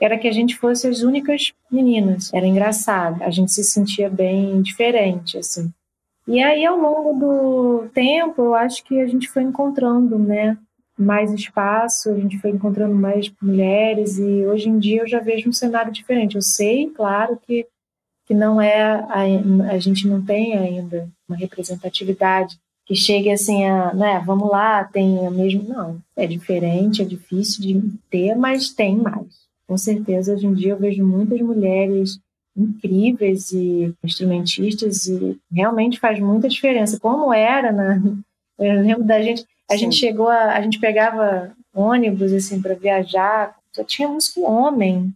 era 0.00 0.18
que 0.18 0.26
a 0.26 0.32
gente 0.32 0.56
fosse 0.56 0.88
as 0.88 1.02
únicas 1.02 1.52
meninas. 1.70 2.32
Era 2.34 2.46
engraçado, 2.46 3.22
a 3.22 3.30
gente 3.30 3.52
se 3.52 3.62
sentia 3.62 4.10
bem 4.10 4.60
diferente, 4.60 5.38
assim. 5.38 5.72
E 6.26 6.42
aí, 6.42 6.64
ao 6.64 6.78
longo 6.78 7.18
do 7.18 7.88
tempo, 7.92 8.42
eu 8.42 8.54
acho 8.54 8.82
que 8.84 9.00
a 9.00 9.06
gente 9.06 9.28
foi 9.28 9.42
encontrando, 9.42 10.18
né, 10.18 10.56
mais 10.96 11.32
espaço, 11.32 12.10
a 12.10 12.14
gente 12.14 12.38
foi 12.38 12.50
encontrando 12.50 12.94
mais 12.94 13.30
mulheres 13.42 14.16
e 14.16 14.46
hoje 14.46 14.68
em 14.68 14.78
dia 14.78 15.02
eu 15.02 15.08
já 15.08 15.18
vejo 15.18 15.48
um 15.48 15.52
cenário 15.52 15.92
diferente. 15.92 16.36
Eu 16.36 16.42
sei, 16.42 16.88
claro, 16.90 17.36
que, 17.36 17.66
que 18.26 18.34
não 18.34 18.60
é, 18.60 18.82
a, 18.82 19.72
a 19.72 19.78
gente 19.78 20.08
não 20.08 20.24
tem 20.24 20.56
ainda 20.56 21.08
uma 21.28 21.36
representatividade 21.36 22.58
que 22.86 22.94
chegue 22.94 23.30
assim 23.30 23.64
a, 23.64 23.94
né, 23.94 24.22
vamos 24.24 24.50
lá, 24.50 24.84
tem 24.84 25.26
a 25.26 25.30
mesma, 25.30 25.62
não, 25.62 25.98
é 26.16 26.26
diferente, 26.26 27.00
é 27.00 27.04
difícil 27.04 27.62
de 27.62 27.82
ter, 28.10 28.34
mas 28.34 28.70
tem 28.70 28.96
mais. 28.96 29.44
Com 29.66 29.78
certeza, 29.78 30.34
hoje 30.34 30.46
em 30.46 30.54
dia 30.54 30.72
eu 30.72 30.78
vejo 30.78 31.04
muitas 31.04 31.40
mulheres 31.40 32.18
incríveis 32.56 33.50
e 33.52 33.92
instrumentistas 34.04 35.06
e 35.06 35.38
realmente 35.50 35.98
faz 35.98 36.20
muita 36.20 36.48
diferença. 36.48 37.00
Como 37.00 37.32
era, 37.32 37.72
né? 37.72 38.00
Eu 38.58 38.82
lembro 38.82 39.04
da 39.04 39.20
gente, 39.20 39.44
a 39.68 39.74
Sim. 39.74 39.80
gente 39.80 39.96
chegou 39.96 40.28
a, 40.28 40.52
a 40.52 40.60
gente 40.60 40.78
pegava 40.78 41.52
ônibus 41.74 42.32
assim 42.32 42.60
para 42.60 42.74
viajar, 42.74 43.56
só 43.74 43.82
tinha 43.82 44.08
músico 44.08 44.42
homem, 44.42 45.12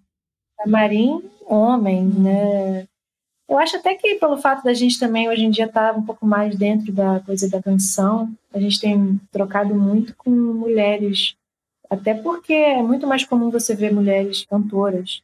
camarim 0.58 1.22
homem, 1.46 2.04
né? 2.04 2.86
Eu 3.48 3.58
acho 3.58 3.76
até 3.76 3.94
que 3.94 4.16
pelo 4.16 4.36
fato 4.36 4.62
da 4.62 4.74
gente 4.74 4.98
também 5.00 5.28
hoje 5.28 5.44
em 5.44 5.50
dia 5.50 5.64
estar 5.64 5.94
tá 5.94 5.98
um 5.98 6.02
pouco 6.02 6.26
mais 6.26 6.54
dentro 6.54 6.92
da 6.92 7.20
coisa 7.20 7.48
da 7.48 7.62
canção, 7.62 8.30
a 8.52 8.60
gente 8.60 8.78
tem 8.78 9.18
trocado 9.32 9.74
muito 9.74 10.14
com 10.16 10.30
mulheres, 10.30 11.34
até 11.88 12.12
porque 12.12 12.52
é 12.52 12.82
muito 12.82 13.06
mais 13.06 13.24
comum 13.24 13.50
você 13.50 13.74
ver 13.74 13.92
mulheres 13.92 14.44
cantoras. 14.44 15.22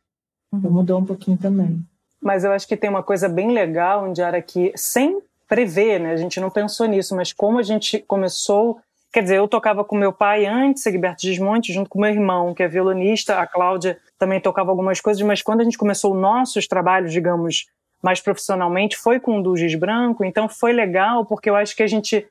Então 0.52 0.70
mudou 0.70 1.00
um 1.00 1.04
pouquinho 1.04 1.36
também. 1.36 1.78
Mas 2.20 2.44
eu 2.44 2.52
acho 2.52 2.66
que 2.66 2.76
tem 2.76 2.88
uma 2.88 3.02
coisa 3.02 3.28
bem 3.28 3.52
legal, 3.52 4.08
onde 4.08 4.22
era 4.22 4.40
que, 4.40 4.72
sem 4.74 5.20
prever, 5.46 6.00
né, 6.00 6.12
a 6.12 6.16
gente 6.16 6.40
não 6.40 6.48
pensou 6.48 6.86
nisso, 6.86 7.14
mas 7.14 7.32
como 7.32 7.58
a 7.58 7.62
gente 7.62 7.98
começou 7.98 8.80
Quer 9.14 9.22
dizer, 9.22 9.36
eu 9.36 9.46
tocava 9.46 9.84
com 9.84 9.96
meu 9.96 10.12
pai 10.12 10.44
antes, 10.44 10.84
Egberto 10.84 11.22
Gismonte, 11.22 11.72
junto 11.72 11.88
com 11.88 12.00
meu 12.00 12.10
irmão, 12.10 12.52
que 12.52 12.64
é 12.64 12.66
violonista. 12.66 13.38
A 13.38 13.46
Cláudia 13.46 13.96
também 14.18 14.40
tocava 14.40 14.72
algumas 14.72 15.00
coisas, 15.00 15.22
mas 15.22 15.40
quando 15.40 15.60
a 15.60 15.62
gente 15.62 15.78
começou 15.78 16.16
nossos 16.16 16.66
trabalhos, 16.66 17.12
digamos, 17.12 17.66
mais 18.04 18.20
profissionalmente 18.20 18.98
foi 18.98 19.18
com 19.18 19.38
o 19.38 19.42
do 19.42 19.56
Giz 19.56 19.74
Branco, 19.74 20.22
então 20.26 20.46
foi 20.46 20.74
legal 20.74 21.24
porque 21.24 21.48
eu 21.48 21.56
acho 21.56 21.74
que 21.74 21.82
a 21.82 21.86
gente 21.86 22.26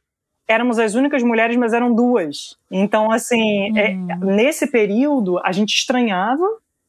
éramos 0.48 0.78
as 0.78 0.94
únicas 0.94 1.24
mulheres, 1.24 1.58
mas 1.58 1.74
eram 1.74 1.96
duas. 1.96 2.56
Então, 2.70 3.12
assim, 3.12 3.76
é, 3.76 3.90
uhum. 3.90 4.08
é, 4.12 4.16
nesse 4.36 4.68
período 4.68 5.40
a 5.44 5.52
gente 5.52 5.74
estranhava 5.74 6.46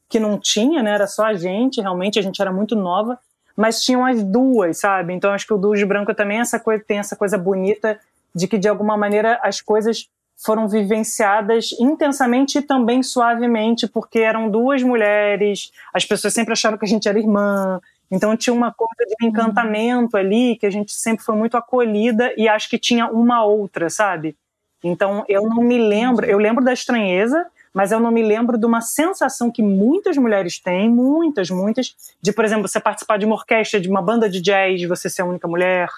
que 0.07 0.21
não 0.21 0.39
tinha, 0.39 0.83
né? 0.83 0.91
Era 0.93 1.07
só 1.07 1.25
a 1.25 1.33
gente, 1.33 1.81
realmente 1.81 2.19
a 2.19 2.23
gente 2.23 2.43
era 2.43 2.53
muito 2.53 2.77
nova, 2.77 3.19
mas 3.57 3.83
tinham 3.83 4.05
as 4.05 4.23
duas, 4.23 4.81
sabe? 4.81 5.15
Então 5.15 5.33
acho 5.33 5.47
que 5.47 5.55
o 5.55 5.59
do 5.59 5.75
Giz 5.75 5.89
Branco 5.89 6.15
também 6.15 6.41
essa 6.41 6.61
coisa, 6.61 6.85
tem 6.87 6.99
essa 6.99 7.17
coisa 7.17 7.39
bonita 7.39 7.99
de 8.35 8.47
que 8.47 8.59
de 8.59 8.69
alguma 8.69 8.99
maneira 8.99 9.41
as 9.43 9.63
coisas 9.63 10.11
foram 10.37 10.69
vivenciadas 10.69 11.71
intensamente 11.81 12.59
e 12.59 12.63
também 12.63 13.03
suavemente, 13.03 13.89
porque 13.89 14.19
eram 14.19 14.51
duas 14.51 14.83
mulheres, 14.83 15.73
as 15.93 16.05
pessoas 16.05 16.35
sempre 16.35 16.53
acharam 16.53 16.77
que 16.77 16.85
a 16.85 16.89
gente 16.89 17.09
era 17.09 17.19
irmã, 17.19 17.81
então 18.15 18.37
tinha 18.37 18.55
uma 18.55 18.73
coisa 18.73 19.05
de 19.19 19.27
encantamento 19.27 20.17
ali, 20.17 20.57
que 20.57 20.67
a 20.67 20.71
gente 20.71 20.93
sempre 20.93 21.25
foi 21.25 21.35
muito 21.35 21.57
acolhida 21.57 22.33
e 22.37 22.49
acho 22.49 22.71
que 22.71 22.79
tinha 22.79 23.09
uma 23.09 23.45
outra, 23.45 23.91
sabe? 23.91 24.37
Então 24.83 25.25
eu 25.29 25.43
não 25.43 25.63
me 25.63 25.77
lembro, 25.77 26.25
eu 26.25 26.39
lembro 26.39 26.65
da 26.65 26.73
estranheza, 26.73 27.45
mas 27.73 27.91
eu 27.91 27.99
não 27.99 28.13
me 28.13 28.23
lembro 28.23 28.57
de 28.57 28.65
uma 28.65 28.81
sensação 28.81 29.51
que 29.51 29.63
muitas 29.63 30.17
mulheres 30.17 30.61
têm, 30.61 30.89
muitas, 30.89 31.51
muitas, 31.51 31.97
de, 32.23 32.33
por 32.33 32.45
exemplo, 32.45 32.69
você 32.69 32.79
participar 32.79 33.19
de 33.19 33.27
uma 33.27 33.35
orquestra, 33.35 33.81
de 33.81 33.89
uma 33.89 34.01
banda 34.01 34.31
de 34.31 34.41
jazz, 34.41 34.81
você 34.85 35.11
ser 35.11 35.23
a 35.23 35.27
única 35.27 35.49
mulher. 35.49 35.89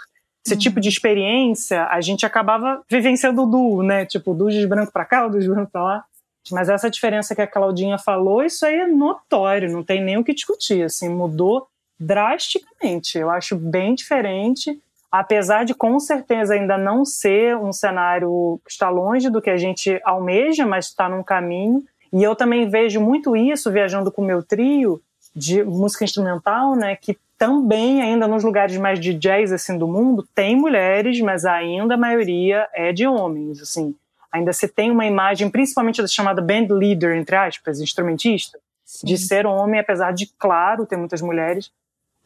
Esse 0.45 0.55
uhum. 0.55 0.61
tipo 0.61 0.81
de 0.81 0.89
experiência, 0.89 1.85
a 1.89 2.01
gente 2.01 2.25
acabava 2.25 2.83
vivenciando 2.89 3.43
o 3.43 3.47
duo, 3.47 3.83
né? 3.83 4.07
Tipo, 4.07 4.33
duo 4.33 4.51
de 4.51 4.67
branco 4.67 4.91
para 4.91 5.05
cá, 5.05 5.27
o 5.27 5.31
duo 5.31 5.41
de 5.41 5.51
branco 5.51 5.71
para 5.71 5.83
lá. 5.83 6.05
Mas 6.51 6.71
essa 6.71 6.89
diferença 6.89 7.35
que 7.35 7.43
a 7.43 7.47
Claudinha 7.47 7.99
falou, 7.99 8.43
isso 8.43 8.65
aí 8.65 8.77
é 8.77 8.87
notório, 8.87 9.71
não 9.71 9.83
tem 9.83 10.03
nem 10.03 10.17
o 10.17 10.25
que 10.25 10.33
discutir, 10.33 10.85
assim, 10.85 11.09
mudou 11.09 11.69
drasticamente. 11.99 13.19
Eu 13.19 13.31
acho 13.31 13.57
bem 13.57 13.95
diferente, 13.95 14.81
apesar 15.11 15.65
de 15.65 15.75
com 15.75 15.99
certeza 15.99 16.55
ainda 16.55 16.77
não 16.77 17.05
ser 17.05 17.57
um 17.57 17.73
cenário 17.73 18.61
que 18.65 18.71
está 18.71 18.89
longe 18.89 19.31
do 19.31 19.41
que 19.41 19.51
a 19.51 19.57
gente 19.57 20.01
almeja, 20.05 20.67
mas 20.67 20.87
está 20.87 21.09
num 21.09 21.23
caminho. 21.23 21.83
E 22.13 22.23
eu 22.23 22.35
também 22.35 22.69
vejo 22.69 23.01
muito 23.01 23.37
isso 23.37 23.71
viajando 23.71 24.11
com 24.11 24.23
o 24.23 24.27
meu 24.27 24.43
trio 24.43 25.01
de 25.35 25.63
música 25.63 26.05
instrumental, 26.05 26.75
né, 26.75 26.97
que 26.97 27.19
também 27.39 28.01
ainda 28.01 28.27
nos 28.27 28.43
lugares 28.43 28.77
mais 28.79 28.99
de 28.99 29.13
jazz 29.13 29.53
assim 29.53 29.77
do 29.77 29.87
mundo 29.87 30.27
tem 30.35 30.57
mulheres, 30.57 31.21
mas 31.21 31.45
ainda 31.45 31.95
a 31.95 31.99
maioria 31.99 32.67
é 32.73 32.93
de 32.93 33.07
homens, 33.07 33.61
assim. 33.61 33.95
Ainda 34.33 34.53
se 34.53 34.69
tem 34.69 34.91
uma 34.91 35.07
imagem, 35.07 35.51
principalmente 35.51 36.01
da 36.01 36.09
chamada 36.09 36.41
band 36.43 36.67
leader, 36.71 37.17
entre 37.17 37.37
aspas, 37.37 37.81
instrumentista, 37.81 38.59
Sim. 38.85 39.07
de 39.07 39.19
ser 39.19 39.47
homem, 39.47 39.81
apesar 39.81 40.13
de, 40.13 40.27
claro, 40.39 40.87
ter 40.87 40.97
muitas 40.97 41.21
mulheres, 41.21 41.71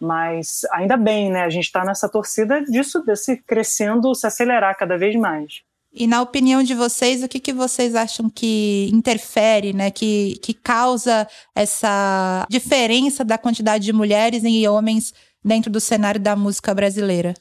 mas 0.01 0.63
ainda 0.73 0.97
bem, 0.97 1.31
né? 1.31 1.43
A 1.43 1.51
gente 1.51 1.65
está 1.65 1.85
nessa 1.85 2.09
torcida 2.09 2.63
disso, 2.65 3.03
desse 3.05 3.37
crescendo, 3.37 4.15
se 4.15 4.27
acelerar 4.27 4.77
cada 4.77 4.97
vez 4.97 5.15
mais. 5.17 5.63
E 5.93 6.07
na 6.07 6.23
opinião 6.23 6.63
de 6.63 6.73
vocês, 6.73 7.23
o 7.23 7.29
que, 7.29 7.41
que 7.41 7.53
vocês 7.53 7.95
acham 7.95 8.31
que 8.31 8.89
interfere, 8.93 9.73
né? 9.73 9.91
Que, 9.91 10.39
que 10.41 10.55
causa 10.55 11.27
essa 11.55 12.47
diferença 12.49 13.25
da 13.25 13.37
quantidade 13.37 13.85
de 13.85 13.93
mulheres 13.93 14.43
e 14.45 14.67
homens 14.69 15.13
dentro 15.45 15.71
do 15.71 15.81
cenário 15.81 16.21
da 16.21 16.37
música 16.37 16.73
brasileira? 16.73 17.35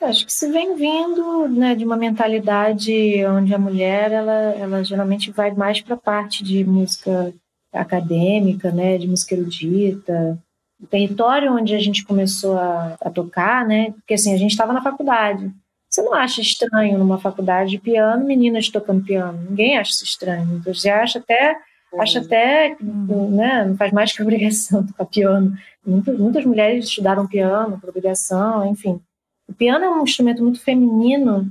Acho 0.00 0.26
que 0.26 0.32
se 0.32 0.50
vem 0.50 0.74
vindo 0.74 1.48
né, 1.48 1.74
de 1.74 1.84
uma 1.84 1.96
mentalidade 1.96 3.24
onde 3.26 3.54
a 3.54 3.58
mulher 3.58 4.12
ela, 4.12 4.32
ela 4.32 4.84
geralmente 4.84 5.30
vai 5.30 5.52
mais 5.52 5.80
para 5.80 5.94
a 5.94 5.98
parte 5.98 6.42
de 6.42 6.64
música 6.64 7.32
acadêmica, 7.72 8.70
né, 8.70 8.98
de 8.98 9.06
música 9.06 9.34
erudita, 9.34 10.38
o 10.84 10.86
território 10.86 11.52
onde 11.52 11.74
a 11.74 11.78
gente 11.78 12.04
começou 12.04 12.58
a, 12.58 12.96
a 13.00 13.10
tocar, 13.10 13.66
né? 13.66 13.92
Porque 13.92 14.14
assim, 14.14 14.34
a 14.34 14.36
gente 14.36 14.50
estava 14.50 14.72
na 14.72 14.82
faculdade. 14.82 15.50
Você 15.88 16.02
não 16.02 16.12
acha 16.12 16.40
estranho 16.40 16.98
numa 16.98 17.18
faculdade 17.18 17.70
de 17.70 17.78
piano, 17.78 18.24
meninas 18.26 18.68
tocando 18.68 19.04
piano? 19.04 19.46
Ninguém 19.48 19.78
acha 19.78 19.92
isso 19.92 20.04
estranho. 20.04 20.60
Você 20.66 20.90
acha 20.90 21.18
até, 21.18 21.56
acha 21.98 22.20
até, 22.20 22.76
né? 22.80 23.64
Não 23.64 23.76
faz 23.76 23.92
mais 23.92 24.12
que 24.12 24.22
obrigação 24.22 24.84
tocar 24.86 25.06
piano. 25.06 25.56
Muitas, 25.86 26.18
muitas 26.18 26.44
mulheres 26.44 26.84
estudaram 26.86 27.26
piano 27.26 27.78
por 27.80 27.88
obrigação, 27.88 28.66
enfim. 28.66 29.00
O 29.48 29.54
piano 29.54 29.84
é 29.84 29.90
um 29.90 30.02
instrumento 30.02 30.42
muito 30.42 30.60
feminino 30.60 31.50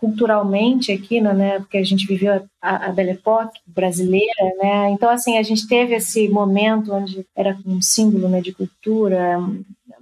culturalmente 0.00 0.90
aqui, 0.90 1.20
né, 1.20 1.58
porque 1.58 1.76
a 1.76 1.84
gente 1.84 2.06
viveu 2.06 2.42
a, 2.62 2.86
a 2.86 2.88
Belle 2.90 3.10
Époque 3.10 3.60
brasileira, 3.66 4.54
né, 4.58 4.90
então 4.90 5.10
assim, 5.10 5.36
a 5.36 5.42
gente 5.42 5.68
teve 5.68 5.94
esse 5.94 6.26
momento 6.26 6.90
onde 6.90 7.26
era 7.36 7.54
um 7.66 7.82
símbolo, 7.82 8.26
né, 8.26 8.40
de 8.40 8.50
cultura, 8.50 9.38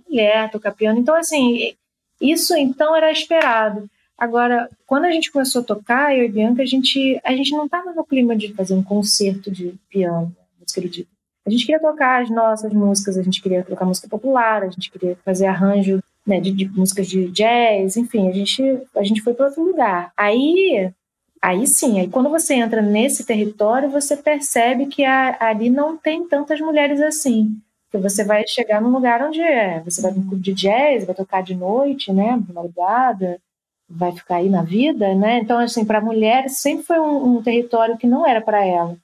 mulher 0.09 0.51
tocar 0.53 0.71
piano, 0.71 1.01
então 1.01 1.17
assim, 1.17 1.75
isso 2.21 2.57
então 2.57 2.95
era 2.95 3.11
esperado. 3.11 3.91
Agora, 4.17 4.69
quando 4.87 5.05
a 5.05 5.11
gente 5.11 5.33
começou 5.33 5.63
a 5.63 5.65
tocar, 5.65 6.17
eu 6.17 6.25
e 6.25 6.29
Bianca, 6.29 6.63
a 6.63 6.67
gente, 6.67 7.21
a 7.25 7.33
gente 7.33 7.53
não 7.53 7.67
estava 7.67 7.93
no 7.93 8.05
clima 8.05 8.37
de 8.37 8.53
fazer 8.55 8.75
um 8.75 8.83
concerto 8.83 9.51
de 9.51 9.75
piano, 9.91 10.35
música 10.61 10.81
erudita. 10.81 11.11
A 11.45 11.51
gente 11.51 11.67
queria 11.67 11.81
tocar 11.81 12.23
as 12.23 12.31
nossas 12.31 12.73
músicas, 12.73 13.17
a 13.17 13.23
gente 13.23 13.43
queria 13.43 13.65
tocar 13.65 13.85
música 13.85 14.09
popular, 14.09 14.63
a 14.63 14.69
gente 14.69 14.91
queria 14.91 15.17
fazer 15.25 15.47
arranjo 15.47 16.01
né, 16.29 16.41
de, 16.41 16.53
de, 16.53 16.69
músicas 16.69 17.09
de 17.09 17.29
jazz, 17.31 17.97
enfim, 17.97 18.29
a 18.29 18.33
gente, 18.33 18.63
a 18.95 19.03
gente 19.03 19.23
foi 19.23 19.35
para 19.35 19.47
outro 19.47 19.65
lugar. 19.65 20.13
Aí, 20.17 20.91
aí 21.41 21.67
sim, 21.67 21.99
aí 21.99 22.09
quando 22.09 22.29
você 22.29 22.55
entra 22.55 22.83
nesse 22.83 23.25
território, 23.25 23.91
você 23.91 24.17
percebe 24.17 24.87
que 24.87 25.05
a, 25.05 25.37
ali 25.41 25.71
não 25.71 25.97
tem 25.97 26.29
tantas 26.29 26.61
mulheres 26.61 27.01
assim. 27.01 27.57
Porque 27.91 28.07
você 28.07 28.23
vai 28.23 28.47
chegar 28.47 28.83
num 28.83 28.91
lugar 28.91 29.23
onde 29.23 29.41
é, 29.41 29.81
você 29.81 30.03
vai 30.03 30.13
no 30.13 30.27
clube 30.27 30.43
de 30.43 30.53
jazz, 30.53 31.07
vai 31.07 31.15
tocar 31.15 31.43
de 31.43 31.55
noite, 31.55 32.13
né, 32.13 32.39
de 32.47 32.53
madrugada, 32.53 33.41
vai 33.89 34.13
ficar 34.13 34.37
aí 34.37 34.51
na 34.51 34.63
vida, 34.63 35.15
né? 35.15 35.39
Então, 35.39 35.59
assim, 35.59 35.85
para 35.85 35.99
a 35.99 36.03
mulher 36.03 36.51
sempre 36.51 36.85
foi 36.85 37.01
um, 37.01 37.39
um 37.39 37.43
território 37.43 37.97
que 37.97 38.07
não 38.07 38.27
era 38.27 38.41
para 38.43 38.65
ela. 38.65 38.99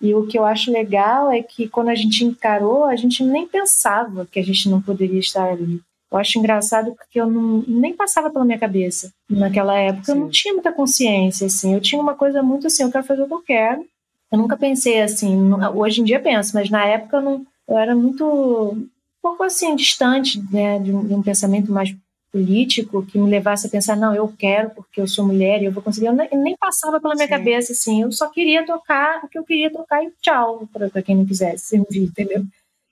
E 0.00 0.14
o 0.14 0.26
que 0.26 0.38
eu 0.38 0.46
acho 0.46 0.72
legal 0.72 1.30
é 1.30 1.42
que 1.42 1.68
quando 1.68 1.90
a 1.90 1.94
gente 1.94 2.24
encarou, 2.24 2.84
a 2.84 2.96
gente 2.96 3.22
nem 3.22 3.46
pensava 3.46 4.24
que 4.24 4.40
a 4.40 4.42
gente 4.42 4.68
não 4.70 4.80
poderia 4.80 5.20
estar 5.20 5.46
ali. 5.50 5.82
Eu 6.10 6.18
acho 6.18 6.38
engraçado 6.38 6.92
porque 6.92 7.20
eu 7.20 7.26
não, 7.26 7.64
nem 7.66 7.94
passava 7.94 8.30
pela 8.30 8.44
minha 8.44 8.58
cabeça. 8.58 9.12
Naquela 9.28 9.78
época 9.78 10.06
Sim. 10.06 10.12
eu 10.12 10.16
não 10.16 10.28
tinha 10.28 10.54
muita 10.54 10.72
consciência, 10.72 11.46
assim. 11.46 11.74
Eu 11.74 11.80
tinha 11.80 12.00
uma 12.00 12.14
coisa 12.14 12.42
muito 12.42 12.66
assim, 12.66 12.82
eu 12.82 12.90
quero 12.90 13.04
fazer 13.04 13.22
o 13.22 13.26
que 13.26 13.34
eu 13.34 13.42
quero. 13.42 13.86
Eu 14.30 14.38
nunca 14.38 14.56
pensei 14.56 15.00
assim, 15.00 15.52
hoje 15.74 16.00
em 16.00 16.04
dia 16.04 16.20
penso, 16.20 16.54
mas 16.54 16.70
na 16.70 16.84
época 16.84 17.16
eu, 17.16 17.20
não, 17.20 17.46
eu 17.68 17.78
era 17.78 17.96
muito, 17.96 18.24
um 18.24 18.88
pouco 19.20 19.42
assim, 19.42 19.74
distante, 19.74 20.40
né, 20.52 20.78
de 20.78 20.92
um, 20.94 21.06
de 21.06 21.14
um 21.14 21.22
pensamento 21.22 21.72
mais 21.72 21.94
político 22.32 23.04
que 23.04 23.18
me 23.18 23.28
levasse 23.28 23.66
a 23.66 23.70
pensar, 23.70 23.96
não, 23.96 24.14
eu 24.14 24.32
quero 24.38 24.70
porque 24.70 25.00
eu 25.00 25.06
sou 25.06 25.26
mulher 25.26 25.60
e 25.60 25.64
eu 25.64 25.72
vou 25.72 25.82
conseguir. 25.82 26.06
Eu 26.06 26.12
nem, 26.12 26.28
nem 26.32 26.56
passava 26.56 27.00
pela 27.00 27.14
minha 27.14 27.26
Sim. 27.26 27.32
cabeça 27.32 27.72
assim, 27.72 28.02
eu 28.02 28.12
só 28.12 28.28
queria 28.28 28.64
tocar 28.64 29.24
o 29.24 29.28
que 29.28 29.38
eu 29.38 29.44
queria 29.44 29.70
tocar 29.70 30.02
e 30.04 30.12
tchau, 30.22 30.68
para 30.72 31.02
quem 31.02 31.16
não 31.16 31.26
quisesse 31.26 31.78
ouvir, 31.78 32.04
entendeu? 32.04 32.44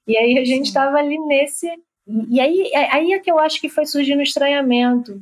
E 0.07 0.17
aí 0.17 0.39
a 0.39 0.45
gente 0.45 0.67
estava 0.67 0.97
ali 0.97 1.19
nesse. 1.19 1.71
E 2.31 2.41
aí, 2.41 2.71
é, 2.73 2.95
aí 2.95 3.13
é 3.13 3.19
que 3.19 3.31
eu 3.31 3.39
acho 3.39 3.61
que 3.61 3.69
foi 3.69 3.85
surgindo 3.85 4.21
o 4.21 4.23
estranhamento. 4.23 5.21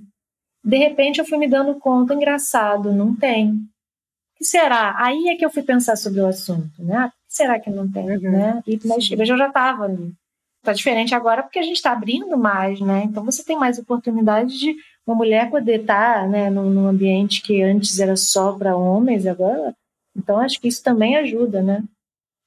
De 0.64 0.76
repente 0.76 1.18
eu 1.18 1.24
fui 1.24 1.38
me 1.38 1.48
dando 1.48 1.74
conta, 1.76 2.14
engraçado, 2.14 2.92
não 2.92 3.14
tem. 3.14 3.50
O 3.50 4.38
que 4.38 4.44
será? 4.44 4.94
Aí 4.98 5.28
é 5.28 5.36
que 5.36 5.44
eu 5.44 5.50
fui 5.50 5.62
pensar 5.62 5.96
sobre 5.96 6.20
o 6.20 6.26
assunto, 6.26 6.82
né? 6.82 7.06
O 7.06 7.08
que 7.08 7.14
será 7.28 7.58
que 7.58 7.70
não 7.70 7.90
tem, 7.90 8.08
uhum. 8.16 8.30
né? 8.30 8.62
E, 8.66 8.78
mas, 8.84 9.10
mas 9.10 9.28
eu 9.28 9.36
já 9.36 9.48
estava 9.48 9.84
ali. 9.84 10.12
Está 10.60 10.72
diferente 10.72 11.14
agora 11.14 11.42
porque 11.42 11.58
a 11.58 11.62
gente 11.62 11.76
está 11.76 11.92
abrindo 11.92 12.36
mais, 12.36 12.80
né? 12.80 13.04
Então 13.04 13.24
você 13.24 13.44
tem 13.44 13.56
mais 13.56 13.78
oportunidade 13.78 14.58
de 14.58 14.74
uma 15.06 15.16
mulher 15.16 15.50
poder 15.50 15.80
estar 15.80 16.22
tá, 16.22 16.26
né, 16.26 16.50
num, 16.50 16.68
num 16.68 16.88
ambiente 16.88 17.40
que 17.40 17.62
antes 17.62 17.98
era 18.00 18.16
só 18.16 18.52
para 18.52 18.76
homens, 18.76 19.26
agora. 19.26 19.74
Então 20.16 20.40
acho 20.40 20.60
que 20.60 20.66
isso 20.66 20.82
também 20.82 21.16
ajuda, 21.16 21.62
né? 21.62 21.84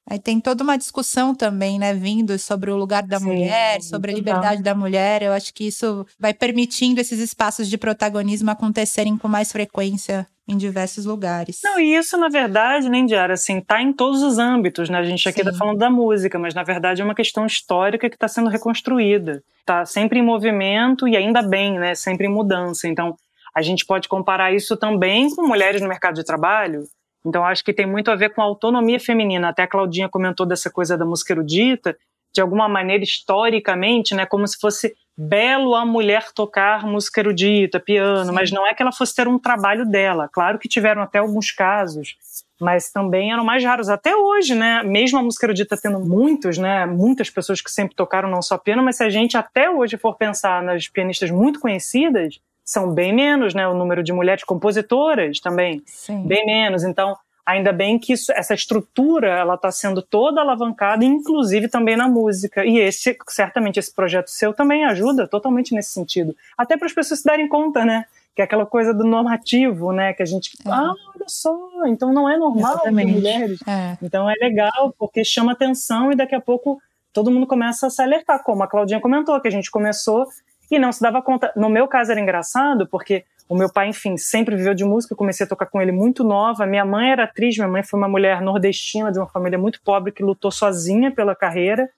Aí 0.09 0.17
tem 0.17 0.39
toda 0.39 0.63
uma 0.63 0.75
discussão 0.75 1.35
também, 1.35 1.77
né, 1.77 1.93
vindo 1.93 2.37
sobre 2.39 2.71
o 2.71 2.75
lugar 2.75 3.03
da 3.03 3.19
Sim, 3.19 3.25
mulher, 3.25 3.79
sobre 3.81 4.11
a 4.11 4.15
liberdade 4.15 4.63
da 4.63 4.73
mulher. 4.73 5.21
Eu 5.21 5.33
acho 5.33 5.53
que 5.53 5.67
isso 5.67 6.05
vai 6.17 6.33
permitindo 6.33 6.99
esses 6.99 7.19
espaços 7.19 7.69
de 7.69 7.77
protagonismo 7.77 8.49
acontecerem 8.49 9.15
com 9.17 9.27
mais 9.27 9.51
frequência 9.51 10.25
em 10.47 10.57
diversos 10.57 11.05
lugares. 11.05 11.59
Não, 11.63 11.79
e 11.79 11.95
isso, 11.95 12.17
na 12.17 12.27
verdade, 12.27 12.89
nem 12.89 13.03
né, 13.03 13.07
Diara, 13.07 13.35
assim, 13.35 13.61
tá 13.61 13.79
em 13.79 13.93
todos 13.93 14.23
os 14.23 14.39
âmbitos, 14.39 14.89
né? 14.89 14.97
A 14.97 15.03
gente 15.03 15.29
aqui 15.29 15.41
está 15.41 15.53
falando 15.53 15.77
da 15.77 15.91
música, 15.91 16.39
mas 16.39 16.55
na 16.55 16.63
verdade 16.63 17.03
é 17.03 17.05
uma 17.05 17.13
questão 17.13 17.45
histórica 17.45 18.09
que 18.09 18.15
está 18.15 18.27
sendo 18.27 18.49
reconstruída. 18.49 19.43
Está 19.59 19.85
sempre 19.85 20.17
em 20.17 20.23
movimento 20.23 21.07
e 21.07 21.15
ainda 21.15 21.43
bem, 21.43 21.77
né? 21.77 21.93
Sempre 21.93 22.25
em 22.25 22.31
mudança. 22.31 22.87
Então, 22.87 23.15
a 23.53 23.61
gente 23.61 23.85
pode 23.85 24.07
comparar 24.07 24.51
isso 24.51 24.75
também 24.75 25.29
com 25.29 25.45
mulheres 25.45 25.81
no 25.81 25.87
mercado 25.87 26.15
de 26.15 26.23
trabalho. 26.23 26.83
Então, 27.25 27.43
acho 27.45 27.63
que 27.63 27.73
tem 27.73 27.85
muito 27.85 28.09
a 28.09 28.15
ver 28.15 28.33
com 28.33 28.41
a 28.41 28.45
autonomia 28.45 28.99
feminina. 28.99 29.49
Até 29.49 29.63
a 29.63 29.67
Claudinha 29.67 30.09
comentou 30.09 30.45
dessa 30.45 30.69
coisa 30.69 30.97
da 30.97 31.05
música 31.05 31.33
erudita, 31.33 31.97
de 32.33 32.41
alguma 32.41 32.69
maneira, 32.69 33.03
historicamente, 33.03 34.13
né, 34.13 34.25
como 34.25 34.47
se 34.47 34.57
fosse 34.59 34.95
belo 35.17 35.75
a 35.75 35.85
mulher 35.85 36.31
tocar 36.33 36.85
música 36.85 37.19
erudita, 37.19 37.77
piano, 37.77 38.27
Sim. 38.27 38.31
mas 38.31 38.51
não 38.51 38.65
é 38.65 38.73
que 38.73 38.81
ela 38.81 38.91
fosse 38.91 39.13
ter 39.13 39.27
um 39.27 39.37
trabalho 39.37 39.85
dela. 39.85 40.29
Claro 40.31 40.57
que 40.57 40.69
tiveram 40.69 41.01
até 41.01 41.19
alguns 41.19 41.51
casos, 41.51 42.15
mas 42.61 42.89
também 42.89 43.33
eram 43.33 43.43
mais 43.43 43.61
raros. 43.61 43.89
Até 43.89 44.15
hoje, 44.15 44.55
né? 44.55 44.81
Mesmo 44.83 45.19
a 45.19 45.23
música 45.23 45.45
erudita 45.45 45.75
tendo 45.75 45.99
muitos, 45.99 46.57
né? 46.57 46.85
Muitas 46.85 47.29
pessoas 47.29 47.59
que 47.59 47.69
sempre 47.69 47.95
tocaram 47.95 48.29
não 48.29 48.41
só 48.41 48.57
piano, 48.57 48.81
mas 48.81 48.95
se 48.95 49.03
a 49.03 49.09
gente 49.09 49.35
até 49.35 49.69
hoje 49.69 49.97
for 49.97 50.15
pensar 50.15 50.63
nas 50.63 50.87
pianistas 50.87 51.29
muito 51.29 51.59
conhecidas, 51.59 52.39
são 52.69 52.93
bem 52.93 53.11
menos, 53.13 53.53
né? 53.55 53.67
O 53.67 53.73
número 53.73 54.03
de 54.03 54.13
mulheres 54.13 54.43
compositoras 54.43 55.39
também, 55.39 55.81
Sim. 55.85 56.27
bem 56.27 56.45
menos. 56.45 56.83
Então, 56.83 57.17
Ainda 57.49 57.73
bem 57.73 57.97
que 57.97 58.13
isso, 58.13 58.31
essa 58.33 58.53
estrutura 58.53 59.27
ela 59.29 59.55
está 59.55 59.71
sendo 59.71 60.03
toda 60.03 60.39
alavancada, 60.39 61.03
inclusive 61.03 61.67
também 61.67 61.97
na 61.97 62.07
música. 62.07 62.63
E 62.63 62.77
esse, 62.77 63.17
certamente, 63.27 63.79
esse 63.79 63.91
projeto 63.91 64.27
seu 64.27 64.53
também 64.53 64.85
ajuda 64.85 65.27
totalmente 65.27 65.73
nesse 65.73 65.89
sentido. 65.89 66.35
Até 66.55 66.77
para 66.77 66.85
as 66.85 66.93
pessoas 66.93 67.21
se 67.21 67.25
darem 67.25 67.47
conta, 67.47 67.83
né? 67.83 68.05
Que 68.35 68.43
é 68.43 68.45
aquela 68.45 68.67
coisa 68.67 68.93
do 68.93 69.03
normativo, 69.03 69.91
né? 69.91 70.13
Que 70.13 70.21
a 70.21 70.27
gente, 70.27 70.51
é. 70.63 70.69
ah, 70.69 70.93
olha 71.15 71.25
só, 71.25 71.57
então 71.87 72.13
não 72.13 72.29
é 72.29 72.37
normal 72.37 72.77
ter 72.81 72.91
mulheres. 72.91 73.59
É. 73.67 73.97
Então 73.99 74.29
é 74.29 74.35
legal, 74.39 74.93
porque 74.95 75.25
chama 75.25 75.53
atenção 75.53 76.11
e 76.11 76.15
daqui 76.15 76.35
a 76.35 76.41
pouco 76.41 76.79
todo 77.11 77.31
mundo 77.31 77.47
começa 77.47 77.87
a 77.87 77.89
se 77.89 77.99
alertar, 77.99 78.43
como 78.43 78.61
a 78.61 78.67
Claudinha 78.67 79.01
comentou, 79.01 79.41
que 79.41 79.47
a 79.47 79.51
gente 79.51 79.71
começou 79.71 80.27
e 80.71 80.79
não 80.79 80.91
se 80.91 81.01
dava 81.01 81.21
conta. 81.21 81.51
No 81.55 81.69
meu 81.69 81.87
caso 81.87 82.11
era 82.11 82.19
engraçado, 82.19 82.87
porque 82.87 83.25
o 83.47 83.55
meu 83.55 83.71
pai, 83.71 83.89
enfim, 83.89 84.15
sempre 84.17 84.55
viveu 84.55 84.73
de 84.73 84.85
música, 84.85 85.13
eu 85.13 85.17
comecei 85.17 85.45
a 85.45 85.49
tocar 85.49 85.65
com 85.65 85.81
ele 85.81 85.91
muito 85.91 86.23
nova. 86.23 86.65
Minha 86.65 86.85
mãe 86.85 87.11
era 87.11 87.23
atriz, 87.23 87.57
minha 87.57 87.67
mãe 87.67 87.81
foi 87.81 87.99
uma 87.99 88.07
mulher 88.07 88.41
nordestina 88.41 89.11
de 89.11 89.17
uma 89.17 89.27
família 89.27 89.57
muito 89.57 89.81
pobre 89.81 90.11
que 90.11 90.23
lutou 90.23 90.51
sozinha 90.51 91.11
pela 91.11 91.35
carreira. 91.35 91.89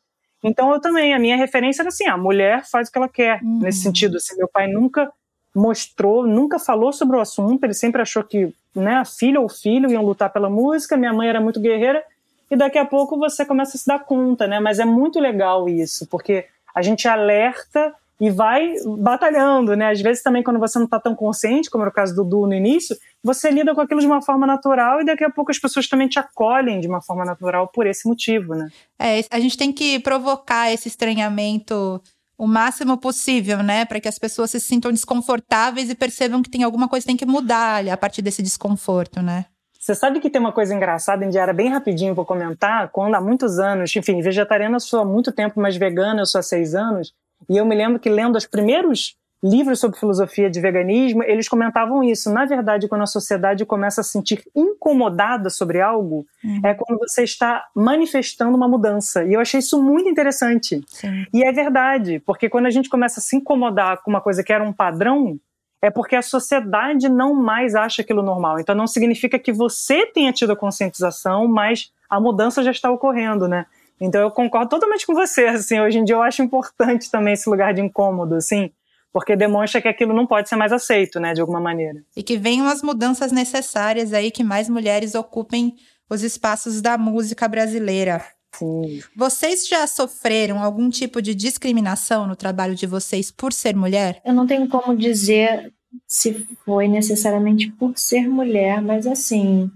Então 0.44 0.72
eu 0.72 0.80
também, 0.80 1.14
a 1.14 1.20
minha 1.20 1.36
referência 1.36 1.82
era 1.82 1.90
assim, 1.90 2.08
a 2.08 2.18
mulher 2.18 2.64
faz 2.66 2.88
o 2.88 2.92
que 2.92 2.98
ela 2.98 3.10
quer, 3.10 3.42
uhum. 3.44 3.60
nesse 3.60 3.82
sentido. 3.82 4.18
Assim, 4.18 4.36
meu 4.38 4.48
pai 4.48 4.68
nunca 4.68 5.12
mostrou, 5.54 6.26
nunca 6.26 6.58
falou 6.58 6.94
sobre 6.94 7.18
o 7.18 7.20
assunto, 7.20 7.64
ele 7.64 7.74
sempre 7.74 8.02
achou 8.02 8.24
que 8.24 8.54
né, 8.74 8.96
a 8.96 9.06
filha 9.06 9.40
ou 9.40 9.48
o 9.48 9.50
filho 9.50 9.92
iam 9.92 10.04
lutar 10.04 10.32
pela 10.32 10.50
música, 10.50 10.96
minha 10.96 11.14
mãe 11.14 11.28
era 11.28 11.42
muito 11.42 11.60
guerreira, 11.60 12.02
e 12.50 12.56
daqui 12.56 12.78
a 12.78 12.86
pouco 12.86 13.18
você 13.18 13.46
começa 13.46 13.76
a 13.76 13.80
se 13.80 13.86
dar 13.88 14.00
conta, 14.00 14.48
né? 14.48 14.60
Mas 14.60 14.80
é 14.80 14.86
muito 14.86 15.20
legal 15.20 15.68
isso, 15.68 16.08
porque 16.08 16.46
a 16.74 16.82
gente 16.82 17.08
alerta 17.08 17.94
e 18.22 18.30
vai 18.30 18.76
batalhando, 19.00 19.76
né? 19.76 19.90
Às 19.90 20.00
vezes 20.00 20.22
também 20.22 20.44
quando 20.44 20.60
você 20.60 20.78
não 20.78 20.86
está 20.86 21.00
tão 21.00 21.16
consciente, 21.16 21.72
como 21.72 21.84
era 21.84 21.90
o 21.90 21.94
caso 21.94 22.16
do 22.16 22.24
Du 22.24 22.46
no 22.46 22.54
início, 22.54 22.96
você 23.24 23.50
lida 23.50 23.74
com 23.74 23.82
aquilo 23.82 24.00
de 24.00 24.06
uma 24.06 24.22
forma 24.22 24.46
natural 24.46 25.02
e 25.02 25.06
daqui 25.06 25.24
a 25.24 25.30
pouco 25.32 25.50
as 25.50 25.58
pessoas 25.58 25.90
também 25.90 26.08
te 26.08 26.20
acolhem 26.20 26.80
de 26.80 26.88
uma 26.88 27.02
forma 27.02 27.26
natural 27.26 27.68
por 27.70 27.88
esse 27.88 28.08
motivo, 28.08 28.54
né? 28.54 28.70
É, 29.00 29.22
a 29.32 29.40
gente 29.40 29.58
tem 29.58 29.74
que 29.74 30.00
provocar 30.00 30.72
esse 30.72 30.88
estranhamento 30.88 32.00
o 32.38 32.46
máximo 32.46 32.96
possível, 32.98 33.62
né, 33.62 33.86
para 33.86 34.00
que 34.00 34.08
as 34.08 34.18
pessoas 34.18 34.50
se 34.50 34.60
sintam 34.60 34.92
desconfortáveis 34.92 35.92
e 35.92 35.96
percebam 35.96 36.42
que 36.42 36.50
tem 36.50 36.64
alguma 36.64 36.88
coisa 36.88 37.04
que 37.04 37.08
tem 37.08 37.18
que 37.18 37.26
mudar 37.26 37.88
a 37.88 37.98
partir 37.98 38.24
desse 38.24 38.42
desconforto, 38.42 39.22
né? 39.22 39.46
Você 39.80 39.96
sabe 39.96 40.20
que 40.20 40.30
tem 40.30 40.40
uma 40.40 40.52
coisa 40.52 40.76
engraçada, 40.76 41.26
Indiara, 41.26 41.54
bem 41.54 41.70
rapidinho 41.70 42.14
vou 42.14 42.26
comentar, 42.26 42.90
quando 42.90 43.16
há 43.16 43.22
muitos 43.22 43.58
anos, 43.58 43.96
enfim, 43.96 44.22
vegetariana 44.22 44.76
eu 44.76 44.80
sou 44.80 45.02
há 45.02 45.06
muito 45.06 45.32
tempo, 45.32 45.60
mas 45.60 45.76
vegana 45.76 46.22
eu 46.22 46.26
sou 46.28 46.38
há 46.38 46.44
seis 46.44 46.76
anos, 46.76 47.14
e 47.50 47.58
eu 47.58 47.66
me 47.66 47.76
lembro 47.76 48.00
que 48.00 48.10
lendo 48.10 48.36
os 48.36 48.46
primeiros 48.46 49.18
livros 49.44 49.80
sobre 49.80 50.00
filosofia 50.00 50.50
de 50.50 50.62
veganismo, 50.62 51.24
eles 51.24 51.50
comentavam 51.50 52.04
isso. 52.04 52.32
Na 52.32 52.46
verdade, 52.46 52.88
quando 52.88 53.02
a 53.02 53.08
sociedade 53.08 53.66
começa 53.66 54.02
a 54.02 54.04
se 54.04 54.12
sentir 54.12 54.44
incomodada 54.56 55.50
sobre 55.50 55.82
algo, 55.82 56.26
uhum. 56.44 56.62
é 56.64 56.76
quando 56.76 57.00
você 57.00 57.24
está 57.24 57.66
manifestando 57.76 58.56
uma 58.56 58.68
mudança. 58.68 59.24
E 59.24 59.34
eu 59.34 59.40
achei 59.40 59.60
isso 59.60 59.82
muito 59.82 60.08
interessante. 60.08 60.82
Sim. 60.88 61.26
E 61.34 61.44
é 61.44 61.52
verdade, 61.52 62.20
porque 62.20 62.50
quando 62.50 62.68
a 62.68 62.70
gente 62.70 62.90
começa 62.90 63.20
a 63.20 63.24
se 63.24 63.36
incomodar 63.36 64.04
com 64.04 64.12
uma 64.12 64.22
coisa 64.22 64.44
que 64.44 64.54
era 64.54 64.64
um 64.64 64.74
padrão, 64.74 65.40
é 65.82 65.90
porque 65.90 66.16
a 66.16 66.22
sociedade 66.22 67.10
não 67.10 67.34
mais 67.34 67.74
acha 67.74 68.04
aquilo 68.04 68.22
normal. 68.22 68.60
Então 68.60 68.76
não 68.76 68.86
significa 68.86 69.40
que 69.40 69.52
você 69.52 70.06
tenha 70.06 70.32
tido 70.32 70.52
a 70.52 70.56
conscientização, 70.56 71.48
mas 71.48 71.92
a 72.08 72.20
mudança 72.20 72.62
já 72.62 72.70
está 72.70 72.92
ocorrendo, 72.92 73.48
né? 73.48 73.66
Então 74.02 74.20
eu 74.20 74.32
concordo 74.32 74.70
totalmente 74.70 75.06
com 75.06 75.14
você, 75.14 75.46
assim, 75.46 75.80
hoje 75.80 76.00
em 76.00 76.04
dia 76.04 76.16
eu 76.16 76.24
acho 76.24 76.42
importante 76.42 77.10
também 77.12 77.34
esse 77.34 77.48
lugar 77.48 77.72
de 77.72 77.82
incômodo, 77.82 78.34
assim, 78.34 78.72
porque 79.14 79.36
demonstra 79.36 79.80
que 79.80 79.88
aquilo 79.88 80.12
não 80.12 80.26
pode 80.26 80.50
ser 80.50 80.56
mais 80.56 80.74
aceito, 80.74 81.20
né, 81.20 81.34
de 81.34 81.42
alguma 81.42 81.60
maneira. 81.60 82.04
E 82.18 82.24
que 82.24 82.36
venham 82.36 82.68
as 82.68 82.82
mudanças 82.82 83.32
necessárias 83.32 84.12
aí 84.12 84.32
que 84.32 84.44
mais 84.44 84.68
mulheres 84.68 85.14
ocupem 85.14 85.76
os 86.10 86.24
espaços 86.24 86.82
da 86.82 86.98
música 86.98 87.48
brasileira. 87.48 88.26
Sim. 88.54 89.02
Vocês 89.16 89.68
já 89.68 89.86
sofreram 89.88 90.62
algum 90.62 90.90
tipo 90.90 91.22
de 91.22 91.34
discriminação 91.34 92.28
no 92.28 92.36
trabalho 92.36 92.76
de 92.76 92.86
vocês 92.86 93.32
por 93.32 93.54
ser 93.54 93.76
mulher? 93.76 94.22
Eu 94.26 94.34
não 94.34 94.46
tenho 94.46 94.68
como 94.68 94.98
dizer 94.98 95.72
se 96.08 96.46
foi 96.66 96.88
necessariamente 96.88 97.72
por 97.72 97.98
ser 97.98 98.28
mulher, 98.28 98.82
mas 98.82 99.08
assim, 99.08 99.70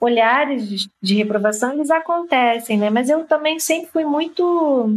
olhares 0.00 0.88
de 1.02 1.14
reprovação 1.14 1.72
eles 1.72 1.90
acontecem, 1.90 2.78
né? 2.78 2.90
Mas 2.90 3.08
eu 3.08 3.24
também 3.24 3.58
sempre 3.58 3.90
fui 3.90 4.04
muito 4.04 4.90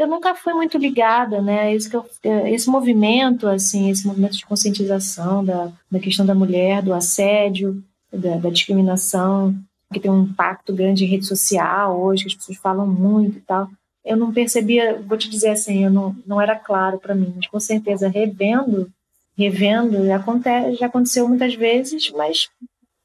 eu 0.00 0.06
nunca 0.06 0.34
fui 0.34 0.54
muito 0.54 0.78
ligada, 0.78 1.42
né? 1.42 1.74
Esse, 1.74 1.92
eu, 1.94 2.06
esse 2.46 2.70
movimento, 2.70 3.46
assim, 3.46 3.90
esse 3.90 4.06
movimento 4.06 4.34
de 4.34 4.46
conscientização 4.46 5.44
da, 5.44 5.70
da 5.90 6.00
questão 6.00 6.24
da 6.24 6.34
mulher, 6.34 6.82
do 6.82 6.94
assédio, 6.94 7.84
da, 8.10 8.38
da, 8.38 8.48
discriminação, 8.48 9.54
que 9.92 10.00
tem 10.00 10.10
um 10.10 10.22
impacto 10.22 10.72
grande 10.72 11.04
em 11.04 11.06
rede 11.08 11.26
social 11.26 12.00
hoje, 12.00 12.24
que 12.24 12.28
as 12.30 12.34
pessoas 12.34 12.56
falam 12.56 12.86
muito 12.86 13.36
e 13.36 13.40
tal. 13.42 13.68
Eu 14.02 14.16
não 14.16 14.32
percebia, 14.32 14.98
vou 15.06 15.18
te 15.18 15.28
dizer 15.28 15.50
assim, 15.50 15.84
eu 15.84 15.90
não, 15.90 16.16
não 16.26 16.40
era 16.40 16.56
claro 16.56 16.98
para 16.98 17.14
mim, 17.14 17.34
mas 17.36 17.46
com 17.46 17.60
certeza 17.60 18.08
revendo, 18.08 18.90
revendo, 19.36 20.06
já, 20.06 20.16
acontece, 20.16 20.76
já 20.76 20.86
aconteceu 20.86 21.28
muitas 21.28 21.54
vezes, 21.54 22.10
mas 22.12 22.48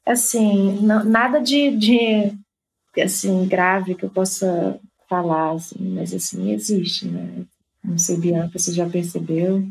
assim, 0.06 0.78
não, 0.80 1.04
nada 1.04 1.40
de, 1.40 1.70
de 1.76 2.32
assim 3.02 3.46
grave 3.46 3.94
que 3.94 4.04
eu 4.04 4.10
possa 4.10 4.78
falar, 5.08 5.52
assim, 5.52 5.76
mas 5.94 6.14
assim, 6.14 6.52
existe, 6.52 7.06
né? 7.06 7.44
Não 7.84 7.98
sei, 7.98 8.16
Bianca, 8.16 8.58
você 8.58 8.72
já 8.72 8.88
percebeu? 8.88 9.62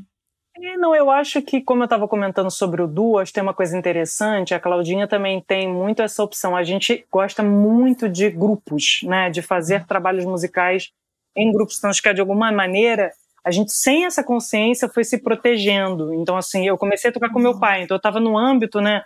É, 0.57 0.77
não, 0.77 0.95
eu 0.95 1.11
acho 1.11 1.41
que, 1.41 1.59
como 1.61 1.81
eu 1.81 1.85
estava 1.85 2.07
comentando 2.07 2.49
sobre 2.49 2.81
o 2.81 3.23
que 3.25 3.33
tem 3.33 3.43
uma 3.43 3.53
coisa 3.53 3.77
interessante, 3.77 4.53
a 4.53 4.59
Claudinha 4.59 5.05
também 5.05 5.41
tem 5.41 5.67
muito 5.67 6.01
essa 6.01 6.23
opção. 6.23 6.55
A 6.55 6.63
gente 6.63 7.05
gosta 7.11 7.43
muito 7.43 8.07
de 8.07 8.29
grupos, 8.29 9.01
né? 9.03 9.29
De 9.29 9.41
fazer 9.41 9.85
trabalhos 9.85 10.23
musicais 10.23 10.91
em 11.35 11.51
grupos. 11.51 11.77
Então, 11.77 11.89
acho 11.89 12.01
que 12.01 12.13
de 12.13 12.21
alguma 12.21 12.51
maneira 12.53 13.11
a 13.43 13.51
gente, 13.51 13.71
sem 13.73 14.05
essa 14.05 14.23
consciência, 14.23 14.89
foi 14.89 15.03
se 15.03 15.19
protegendo. 15.19 16.11
Então, 16.15 16.35
assim, 16.35 16.65
eu 16.65 16.77
comecei 16.79 17.11
a 17.11 17.13
tocar 17.13 17.29
com 17.29 17.37
meu 17.37 17.51
uhum. 17.51 17.59
pai, 17.59 17.83
então 17.83 17.93
eu 17.93 17.99
estava 17.99 18.19
no 18.19 18.35
âmbito, 18.35 18.81
né? 18.81 19.03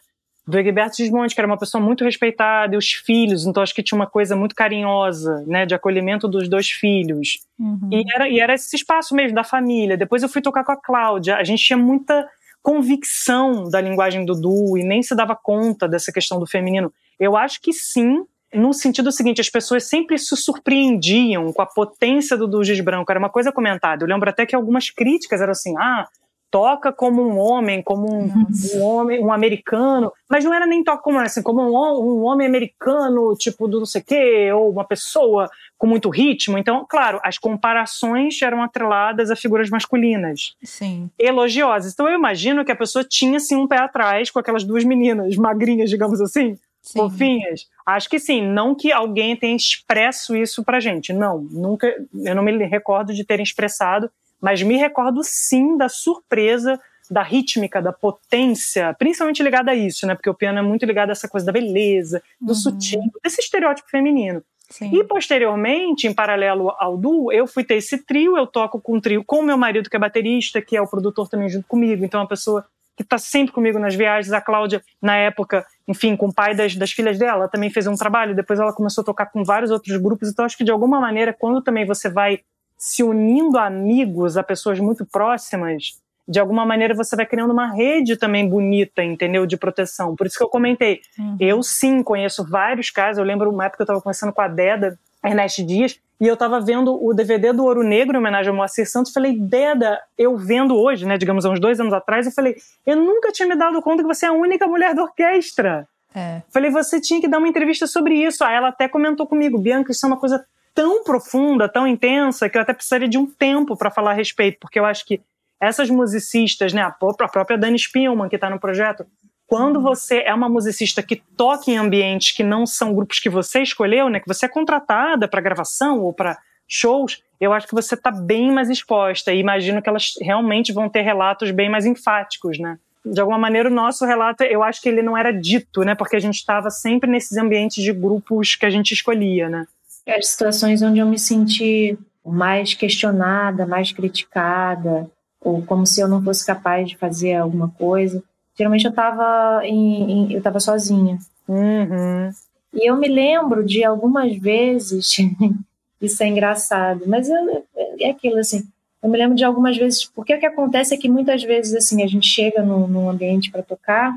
Do 0.50 0.58
Egberto 0.58 0.98
Gismonte, 0.98 1.36
que 1.36 1.40
era 1.40 1.48
uma 1.48 1.60
pessoa 1.60 1.82
muito 1.82 2.04
respeitada, 2.04 2.74
e 2.74 2.78
os 2.78 2.92
filhos, 2.92 3.46
então 3.46 3.62
acho 3.62 3.74
que 3.74 3.84
tinha 3.84 3.96
uma 3.96 4.08
coisa 4.08 4.36
muito 4.36 4.56
carinhosa, 4.56 5.44
né, 5.46 5.64
de 5.64 5.76
acolhimento 5.76 6.28
dos 6.28 6.50
dois 6.50 6.72
filhos. 6.72 7.40
Uhum. 7.60 7.90
E, 7.92 8.04
era, 8.14 8.28
e 8.28 8.40
era 8.40 8.56
esse 8.56 8.76
espaço 8.76 9.14
mesmo 9.14 9.36
da 9.36 9.44
família. 9.44 9.96
Depois 9.96 10.24
eu 10.24 10.30
fui 10.30 10.42
tocar 10.42 10.64
com 10.64 10.72
a 10.72 10.76
Cláudia, 10.76 11.36
a 11.36 11.44
gente 11.44 11.64
tinha 11.64 11.78
muita 11.78 12.28
convicção 12.64 13.70
da 13.70 13.80
linguagem 13.80 14.26
do 14.26 14.34
Du 14.34 14.76
e 14.76 14.84
nem 14.84 15.04
se 15.04 15.16
dava 15.16 15.36
conta 15.36 15.88
dessa 15.88 16.12
questão 16.12 16.40
do 16.40 16.48
feminino. 16.48 16.92
Eu 17.20 17.38
acho 17.38 17.62
que 17.62 17.72
sim, 17.72 18.26
no 18.52 18.74
sentido 18.74 19.12
seguinte, 19.12 19.40
as 19.40 19.50
pessoas 19.50 19.88
sempre 19.88 20.18
se 20.18 20.36
surpreendiam 20.36 21.54
com 21.54 21.62
a 21.62 21.68
potência 21.68 22.36
do 22.36 22.48
Du 22.48 22.62
Branco, 22.84 23.12
era 23.12 23.20
uma 23.20 23.30
coisa 23.30 23.52
comentada. 23.52 24.04
Eu 24.04 24.10
lembro 24.10 24.28
até 24.28 24.48
que 24.48 24.56
algumas 24.56 24.90
críticas 24.90 25.42
eram 25.42 25.52
assim, 25.52 25.76
ah, 25.78 26.08
toca 26.52 26.92
como 26.92 27.22
um 27.22 27.38
homem, 27.38 27.82
como 27.82 28.08
um, 28.08 28.32
um, 28.76 28.84
homem, 28.84 29.24
um 29.24 29.32
americano, 29.32 30.12
mas 30.30 30.44
não 30.44 30.54
era 30.54 30.66
nem 30.66 30.84
toca 30.84 31.02
como 31.04 31.20
assim, 31.20 31.44
como 31.44 31.62
um, 31.62 32.20
um 32.20 32.24
homem 32.24 32.48
americano, 32.48 33.36
tipo 33.36 33.68
do 33.68 33.80
não 33.80 33.86
sei 33.86 34.02
o 34.02 34.06
quê, 34.06 34.52
ou 34.52 34.72
uma 34.72 34.84
pessoa 34.84 35.50
com 35.78 35.88
muito 35.88 36.10
ritmo. 36.10 36.58
Então, 36.58 36.86
claro, 36.88 37.20
as 37.24 37.38
comparações 37.38 38.42
eram 38.42 38.62
atreladas 38.62 39.32
a 39.32 39.36
figuras 39.36 39.70
masculinas. 39.70 40.56
Sim. 40.64 41.10
Elogiosas. 41.18 41.94
Então 41.94 42.08
eu 42.08 42.16
imagino 42.16 42.66
que 42.66 42.72
a 42.72 42.76
pessoa 42.76 43.04
tinha 43.04 43.38
assim 43.38 43.56
um 43.56 43.68
pé 43.68 43.80
atrás 43.80 44.30
com 44.30 44.40
aquelas 44.40 44.64
duas 44.64 44.84
meninas 44.84 45.36
magrinhas, 45.38 45.90
digamos 45.90 46.20
assim. 46.20 46.58
Sim. 46.82 47.00
Fofinhas. 47.00 47.68
Acho 47.86 48.10
que 48.10 48.20
sim, 48.20 48.42
não 48.42 48.74
que 48.74 48.92
alguém 48.92 49.36
tenha 49.36 49.56
expresso 49.56 50.36
isso 50.36 50.64
pra 50.64 50.80
gente. 50.80 51.12
Não, 51.12 51.40
nunca, 51.52 51.94
eu 52.14 52.36
não 52.36 52.44
me 52.44 52.52
recordo 52.66 53.14
de 53.14 53.24
terem 53.24 53.44
expressado 53.44 54.10
mas 54.41 54.62
me 54.62 54.78
recordo 54.78 55.21
sim 55.23 55.78
da 55.78 55.89
surpresa 55.89 56.80
da 57.10 57.23
rítmica, 57.23 57.82
da 57.82 57.91
potência, 57.91 58.93
principalmente 58.93 59.41
ligada 59.41 59.71
a 59.71 59.75
isso, 59.75 60.06
né? 60.06 60.13
Porque 60.13 60.30
o 60.30 60.34
piano 60.34 60.60
é 60.60 60.62
muito 60.62 60.86
ligado 60.86 61.10
a 61.10 61.13
essa 61.13 61.28
coisa 61.28 61.45
da 61.47 61.52
beleza, 61.52 62.21
do 62.39 62.49
uhum. 62.49 62.56
sutil, 62.56 63.02
desse 63.23 63.41
estereótipo 63.41 63.89
feminino. 63.89 64.43
Sim. 64.69 64.91
E 64.93 65.04
posteriormente, 65.04 66.06
em 66.06 66.13
paralelo 66.13 66.69
ao 66.78 66.95
duo, 66.95 67.32
eu 67.32 67.47
fui 67.47 67.63
ter 67.63 67.75
esse 67.75 67.97
trio, 68.06 68.38
eu 68.38 68.45
toco 68.45 68.80
com 68.80 68.97
um 68.97 69.02
trio 69.02 69.23
com 69.25 69.41
meu 69.41 69.58
marido, 69.58 69.89
que 69.89 69.95
é 69.95 69.99
baterista, 69.99 70.62
que 70.62 70.78
é 70.78 70.82
o 70.82 70.88
produtor 70.88 71.28
também 71.28 71.49
junto 71.49 71.67
comigo, 71.67 72.06
então 72.06 72.19
é 72.19 72.23
uma 72.23 72.30
pessoa 72.30 72.63
que 72.95 73.02
está 73.02 73.17
sempre 73.17 73.52
comigo 73.52 73.80
nas 73.80 73.95
viagens. 73.95 74.32
A 74.32 74.39
Cláudia, 74.39 74.84
na 75.02 75.15
época, 75.15 75.65
enfim, 75.88 76.15
com 76.15 76.28
o 76.28 76.34
pai 76.34 76.54
das, 76.54 76.75
das 76.75 76.91
filhas 76.91 77.17
dela, 77.17 77.47
também 77.47 77.71
fez 77.71 77.88
um 77.88 77.95
trabalho, 77.95 78.36
depois 78.36 78.60
ela 78.60 78.71
começou 78.71 79.02
a 79.02 79.06
tocar 79.06 79.25
com 79.28 79.43
vários 79.43 79.71
outros 79.71 79.97
grupos, 79.97 80.30
então 80.30 80.45
acho 80.45 80.58
que 80.58 80.63
de 80.63 80.71
alguma 80.71 80.99
maneira, 81.02 81.34
quando 81.34 81.63
também 81.63 81.86
você 81.86 82.08
vai 82.08 82.41
se 82.80 83.04
unindo 83.04 83.58
a 83.58 83.65
amigos, 83.65 84.38
a 84.38 84.44
pessoas 84.44 84.80
muito 84.80 85.06
próximas, 85.06 86.00
de 86.26 86.39
alguma 86.39 86.65
maneira 86.65 86.94
você 86.94 87.13
vai 87.13 87.26
criando 87.26 87.52
uma 87.52 87.74
rede 87.74 88.15
também 88.15 88.48
bonita, 88.48 89.04
entendeu? 89.04 89.46
De 89.46 89.58
proteção. 89.58 90.15
Por 90.15 90.28
isso 90.28 90.38
que 90.38 90.44
eu 90.44 90.48
comentei. 90.48 91.02
Uhum. 91.18 91.38
Eu 91.42 91.62
sim 91.62 92.02
conheço 92.02 92.48
vários 92.48 92.89
casos. 92.89 93.18
Eu 93.18 93.26
lembro 93.26 93.50
uma 93.50 93.65
época 93.65 93.78
que 93.78 93.82
eu 93.82 93.86
estava 93.86 94.02
conversando 94.02 94.32
com 94.32 94.42
a 94.42 94.48
Deda, 94.48 94.98
Ernest 95.26 95.62
Dias, 95.63 96.00
e 96.22 96.28
eu 96.28 96.36
estava 96.36 96.62
vendo 96.62 97.04
o 97.04 97.13
DVD 97.13 97.52
do 97.52 97.65
Ouro 97.65 97.84
Negro, 97.84 98.15
em 98.15 98.20
homenagem 98.20 98.50
ao 98.50 98.56
Moacir 98.56 98.89
Santos. 98.89 99.12
Falei, 99.12 99.38
Deda, 99.38 100.00
eu 100.18 100.38
vendo 100.38 100.76
hoje, 100.76 101.06
né, 101.06 101.18
digamos, 101.18 101.46
há 101.46 101.50
uns 101.50 101.60
dois 101.60 101.80
anos 101.80 101.92
atrás, 101.92 102.26
eu 102.26 102.32
falei, 102.32 102.56
eu 102.86 102.96
nunca 102.96 103.32
tinha 103.32 103.48
me 103.48 103.56
dado 103.56 103.82
conta 103.82 104.04
que 104.04 104.08
você 104.08 104.26
é 104.26 104.30
a 104.30 104.34
única 104.34 104.68
mulher 104.68 104.96
da 104.96 105.04
orquestra. 105.04 105.86
É. 106.15 106.42
Falei, 106.50 106.72
você 106.72 107.02
tinha 107.02 107.20
que 107.20 107.28
dar 107.28 107.39
uma 107.39 107.48
entrevista 107.48 107.88
sobre 107.88 108.15
isso. 108.15 108.44
Aí 108.44 108.56
ela 108.56 108.70
até 108.70 108.88
comentou 108.88 109.28
comigo, 109.28 109.58
Bianca, 109.58 109.92
isso 109.92 110.06
é 110.06 110.08
uma 110.08 110.18
coisa 110.18 110.46
tão 110.80 111.04
profunda, 111.04 111.68
tão 111.68 111.86
intensa, 111.86 112.48
que 112.48 112.58
eu 112.58 112.62
até 112.62 112.74
precisaria 112.74 113.10
de 113.10 113.18
um 113.18 113.26
tempo 113.26 113.76
para 113.76 113.92
falar 113.92 114.12
a 114.12 114.13
respeito, 114.13 114.60
porque 114.62 114.80
eu 114.80 114.86
acho 114.86 115.06
que 115.06 115.20
essas 115.60 115.89
musicistas, 115.89 116.72
né, 116.72 116.82
a 116.82 116.89
própria 116.89 117.58
Dani 117.58 117.78
Spielman, 117.78 118.30
que 118.30 118.36
está 118.36 118.50
no 118.50 118.62
projeto, 118.62 119.06
quando 119.46 119.76
uhum. 119.76 119.82
você 119.82 120.20
é 120.20 120.34
uma 120.34 120.48
musicista 120.48 121.04
que 121.04 121.18
toca 121.36 121.70
em 121.70 121.76
ambientes 121.76 122.32
que 122.32 122.44
não 122.44 122.65
são 122.65 122.94
grupos 122.96 123.20
que 123.20 123.30
você 123.30 123.62
escolheu, 123.62 124.08
né, 124.08 124.22
que 124.22 124.28
você 124.28 124.46
é 124.46 124.50
contratada 124.50 125.28
para 125.28 125.42
gravação 125.42 126.00
ou 126.00 126.13
para 126.13 126.38
shows, 126.65 127.22
eu 127.42 127.52
acho 127.52 127.68
que 127.68 127.76
você 127.76 127.96
está 127.96 128.10
bem 128.10 128.50
mais 128.50 128.70
exposta 128.70 129.34
e 129.34 129.39
imagino 129.39 129.82
que 129.82 129.89
elas 129.89 130.13
realmente 130.22 130.72
vão 130.72 130.88
ter 130.88 131.02
relatos 131.02 131.52
bem 131.52 131.68
mais 131.68 131.86
enfáticos, 131.86 132.58
né? 132.58 132.80
De 133.06 133.20
alguma 133.20 133.38
maneira, 133.38 133.68
o 133.68 133.74
nosso 133.74 134.06
relato, 134.06 134.44
eu 134.44 134.63
acho 134.63 134.82
que 134.82 134.88
ele 134.88 135.02
não 135.02 135.18
era 135.18 135.32
dito, 135.32 135.82
né? 135.82 135.96
Porque 135.96 136.15
a 136.15 136.20
gente 136.20 136.36
estava 136.36 136.70
sempre 136.70 137.10
nesses 137.10 137.38
ambientes 137.38 137.84
de 137.84 137.92
grupos 137.92 138.56
que 138.56 138.65
a 138.65 138.70
gente 138.70 138.94
escolhia, 138.94 139.50
né? 139.50 139.65
As 140.10 140.28
situações 140.28 140.82
onde 140.82 141.00
eu 141.00 141.06
me 141.06 141.19
senti 141.19 141.98
mais 142.26 142.74
questionada, 142.74 143.65
mais 143.65 143.91
criticada, 143.91 145.10
ou 145.41 145.62
como 145.63 145.86
se 145.86 146.02
eu 146.02 146.08
não 146.08 146.24
fosse 146.24 146.45
capaz 146.45 146.89
de 146.89 146.98
fazer 146.98 147.36
alguma 147.36 147.69
coisa. 147.69 148.24
Geralmente 148.56 148.86
eu 148.86 148.89
estava 148.89 149.62
eu 149.65 150.38
estava 150.38 150.60
sozinha. 150.60 151.17
Uhum. 151.48 152.30
E 152.74 152.89
eu 152.89 152.95
me 152.98 153.08
lembro 153.08 153.65
de 153.65 153.84
algumas 153.84 154.36
vezes, 154.38 155.17
isso 156.02 156.24
é 156.24 156.28
engraçado, 156.28 157.04
mas 157.08 157.30
eu, 157.30 157.65
é 158.00 158.10
aquilo 158.10 158.38
assim. 158.38 158.67
Eu 159.02 159.10
me 159.10 159.17
lembro 159.17 159.36
de 159.36 159.45
algumas 159.45 159.78
vezes, 159.78 160.06
porque 160.06 160.36
o 160.36 160.39
que 160.39 160.45
acontece 160.45 160.93
é 160.93 160.98
que 160.98 161.10
muitas 161.10 161.41
vezes 161.41 161.74
assim 161.74 162.04
a 162.04 162.08
gente 162.08 162.28
chega 162.28 162.62
num, 162.62 162.86
num 162.86 163.10
ambiente 163.10 163.50
para 163.50 163.63
tocar 163.63 164.13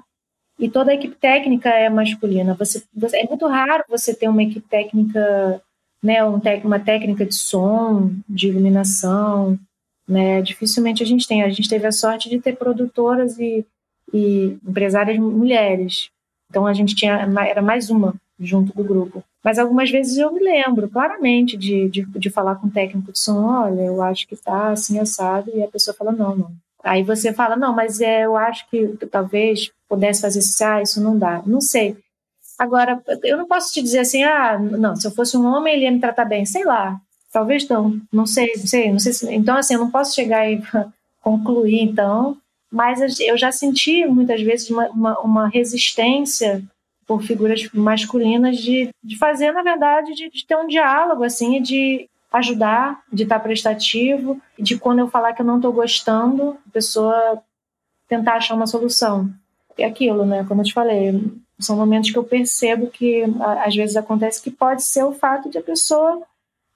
e 0.58 0.68
toda 0.68 0.90
a 0.90 0.94
equipe 0.94 1.16
técnica 1.16 1.70
é 1.70 1.88
masculina. 1.88 2.54
Você, 2.54 2.82
você, 2.94 3.18
é 3.18 3.26
muito 3.26 3.46
raro 3.46 3.84
você 3.88 4.12
ter 4.12 4.28
uma 4.28 4.42
equipe 4.42 4.68
técnica 4.68 5.62
né, 6.02 6.24
um 6.24 6.40
uma 6.64 6.80
técnica 6.80 7.24
de 7.24 7.34
som, 7.34 8.10
de 8.28 8.48
iluminação, 8.48 9.58
né, 10.08 10.42
dificilmente 10.42 11.02
a 11.02 11.06
gente 11.06 11.28
tem. 11.28 11.42
A 11.42 11.48
gente 11.48 11.68
teve 11.68 11.86
a 11.86 11.92
sorte 11.92 12.28
de 12.28 12.40
ter 12.40 12.56
produtoras 12.56 13.38
e, 13.38 13.64
e 14.12 14.58
empresárias 14.66 15.18
mulheres. 15.18 16.10
Então 16.50 16.66
a 16.66 16.72
gente 16.74 16.94
tinha, 16.94 17.28
era 17.46 17.62
mais 17.62 17.88
uma 17.88 18.14
junto 18.38 18.74
do 18.74 18.84
grupo. 18.84 19.22
Mas 19.42 19.58
algumas 19.58 19.90
vezes 19.90 20.16
eu 20.18 20.32
me 20.32 20.40
lembro 20.40 20.88
claramente 20.88 21.56
de, 21.56 21.88
de, 21.88 22.04
de 22.04 22.30
falar 22.30 22.56
com 22.56 22.66
o 22.66 22.70
técnico 22.70 23.12
de 23.12 23.18
som, 23.18 23.44
olha, 23.44 23.82
eu 23.82 24.02
acho 24.02 24.26
que 24.26 24.36
tá 24.36 24.70
assim 24.70 24.98
assado, 24.98 25.50
e 25.54 25.62
a 25.62 25.68
pessoa 25.68 25.96
fala, 25.96 26.12
não, 26.12 26.36
não. 26.36 26.52
Aí 26.82 27.02
você 27.02 27.32
fala, 27.32 27.56
não, 27.56 27.74
mas 27.74 28.00
é, 28.00 28.24
eu 28.24 28.36
acho 28.36 28.68
que 28.68 28.88
talvez 29.10 29.70
pudesse 29.88 30.20
fazer 30.20 30.40
isso, 30.40 30.64
ah, 30.64 30.82
isso 30.82 31.00
não 31.02 31.16
dá. 31.16 31.42
Não 31.46 31.60
sei. 31.60 31.96
Agora, 32.58 33.02
eu 33.22 33.36
não 33.36 33.46
posso 33.46 33.72
te 33.72 33.82
dizer 33.82 34.00
assim, 34.00 34.22
ah, 34.22 34.58
não, 34.58 34.94
se 34.94 35.06
eu 35.06 35.10
fosse 35.10 35.36
um 35.36 35.46
homem, 35.46 35.74
ele 35.74 35.84
ia 35.84 35.90
me 35.90 36.00
tratar 36.00 36.24
bem. 36.24 36.44
Sei 36.44 36.64
lá, 36.64 37.00
talvez 37.32 37.66
não, 37.68 38.00
não 38.12 38.26
sei, 38.26 38.52
não 38.56 38.66
sei, 38.66 38.92
não 38.92 38.98
sei. 38.98 39.12
Se, 39.12 39.34
então, 39.34 39.56
assim, 39.56 39.74
eu 39.74 39.80
não 39.80 39.90
posso 39.90 40.14
chegar 40.14 40.50
e 40.50 40.62
concluir, 41.22 41.80
então, 41.80 42.36
mas 42.70 43.20
eu 43.20 43.36
já 43.36 43.52
senti 43.52 44.06
muitas 44.06 44.40
vezes 44.42 44.70
uma, 44.70 44.88
uma, 44.88 45.18
uma 45.20 45.48
resistência 45.48 46.62
por 47.06 47.22
figuras 47.22 47.68
masculinas 47.72 48.56
de, 48.58 48.90
de 49.02 49.18
fazer, 49.18 49.52
na 49.52 49.62
verdade, 49.62 50.14
de, 50.14 50.30
de 50.30 50.46
ter 50.46 50.56
um 50.56 50.66
diálogo, 50.66 51.24
assim, 51.24 51.60
de 51.60 52.08
ajudar, 52.32 53.02
de 53.12 53.24
estar 53.24 53.40
prestativo, 53.40 54.40
de 54.58 54.78
quando 54.78 55.00
eu 55.00 55.08
falar 55.08 55.34
que 55.34 55.42
eu 55.42 55.46
não 55.46 55.56
estou 55.56 55.72
gostando, 55.72 56.56
a 56.66 56.70
pessoa 56.72 57.42
tentar 58.08 58.34
achar 58.34 58.54
uma 58.54 58.66
solução. 58.66 59.28
É 59.76 59.84
aquilo, 59.84 60.24
né? 60.24 60.44
Como 60.48 60.60
eu 60.60 60.64
te 60.64 60.72
falei, 60.72 61.20
são 61.62 61.76
momentos 61.76 62.10
que 62.10 62.18
eu 62.18 62.24
percebo 62.24 62.88
que 62.88 63.24
às 63.64 63.74
vezes 63.74 63.96
acontece 63.96 64.42
que 64.42 64.50
pode 64.50 64.82
ser 64.82 65.04
o 65.04 65.12
fato 65.12 65.48
de 65.48 65.58
a 65.58 65.62
pessoa 65.62 66.22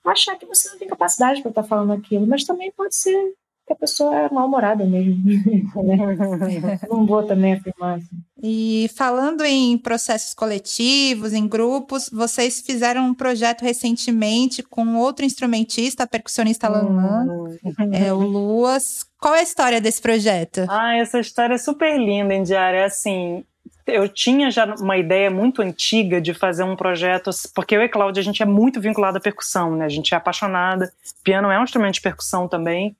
achar 0.04 0.36
que 0.36 0.46
você 0.46 0.68
não 0.70 0.78
tem 0.78 0.88
capacidade 0.88 1.42
para 1.42 1.50
estar 1.50 1.62
tá 1.62 1.68
falando 1.68 1.92
aquilo, 1.92 2.26
mas 2.26 2.44
também 2.44 2.72
pode 2.76 2.94
ser 2.94 3.34
que 3.66 3.72
a 3.72 3.76
pessoa 3.76 4.14
é 4.14 4.30
mal-humorada 4.32 4.84
mesmo. 4.84 5.24
Né? 5.24 6.78
não 6.88 7.04
vou 7.04 7.24
também 7.24 7.54
afirmar. 7.54 7.96
Assim. 7.96 8.16
E 8.40 8.88
falando 8.94 9.44
em 9.44 9.76
processos 9.76 10.32
coletivos, 10.32 11.32
em 11.32 11.48
grupos, 11.48 12.08
vocês 12.12 12.60
fizeram 12.60 13.06
um 13.06 13.14
projeto 13.14 13.62
recentemente 13.62 14.62
com 14.62 14.96
outro 14.96 15.24
instrumentista, 15.24 16.04
a 16.04 16.06
percussionista 16.06 16.68
Lanlan, 16.68 17.26
hum. 17.26 17.56
é, 17.92 18.12
o 18.12 18.20
Luas. 18.20 19.04
Qual 19.20 19.34
é 19.34 19.40
a 19.40 19.42
história 19.42 19.80
desse 19.80 20.00
projeto? 20.00 20.64
Ah, 20.68 20.96
essa 20.96 21.18
história 21.18 21.54
é 21.54 21.58
super 21.58 21.98
linda, 21.98 22.34
Indiara. 22.34 22.76
É 22.76 22.84
assim, 22.84 23.44
eu 23.86 24.08
tinha 24.08 24.50
já 24.50 24.64
uma 24.74 24.96
ideia 24.96 25.30
muito 25.30 25.62
antiga 25.62 26.20
de 26.20 26.34
fazer 26.34 26.64
um 26.64 26.74
projeto, 26.74 27.30
porque 27.54 27.76
eu 27.76 27.82
e 27.82 27.88
Cláudia, 27.88 28.20
a 28.20 28.24
gente 28.24 28.42
é 28.42 28.46
muito 28.46 28.80
vinculado 28.80 29.18
à 29.18 29.20
percussão, 29.20 29.76
né? 29.76 29.84
A 29.84 29.88
gente 29.88 30.12
é 30.12 30.16
apaixonada. 30.16 30.92
Piano 31.22 31.50
é 31.50 31.58
um 31.58 31.64
instrumento 31.64 31.94
de 31.94 32.00
percussão 32.00 32.48
também. 32.48 32.96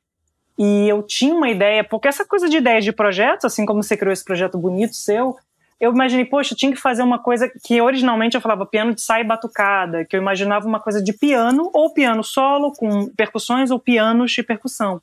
E 0.59 0.89
eu 0.89 1.03
tinha 1.03 1.35
uma 1.35 1.51
ideia, 1.51 1.85
porque 1.85 2.09
essa 2.09 2.25
coisa 2.25 2.49
de 2.49 2.57
ideias 2.57 2.85
de 2.85 2.93
projetos, 2.93 3.45
assim 3.45 3.67
como 3.67 3.83
você 3.83 3.97
criou 3.97 4.13
esse 4.13 4.25
projeto 4.25 4.57
bonito 4.57 4.95
seu, 4.95 5.37
eu 5.79 5.93
imaginei, 5.93 6.25
poxa, 6.25 6.55
eu 6.55 6.57
tinha 6.57 6.73
que 6.73 6.81
fazer 6.81 7.03
uma 7.03 7.19
coisa 7.19 7.51
que 7.63 7.81
originalmente 7.81 8.35
eu 8.35 8.41
falava 8.41 8.65
piano 8.65 8.95
de 8.95 9.03
saia 9.03 9.23
batucada, 9.23 10.05
que 10.07 10.17
eu 10.17 10.21
imaginava 10.21 10.67
uma 10.67 10.81
coisa 10.81 11.03
de 11.03 11.13
piano, 11.13 11.71
ou 11.75 11.93
piano 11.93 12.25
solo, 12.25 12.73
com 12.73 13.09
percussões, 13.15 13.71
ou 13.71 13.79
pianos 13.79 14.33
de 14.33 14.43
percussão. 14.43 15.03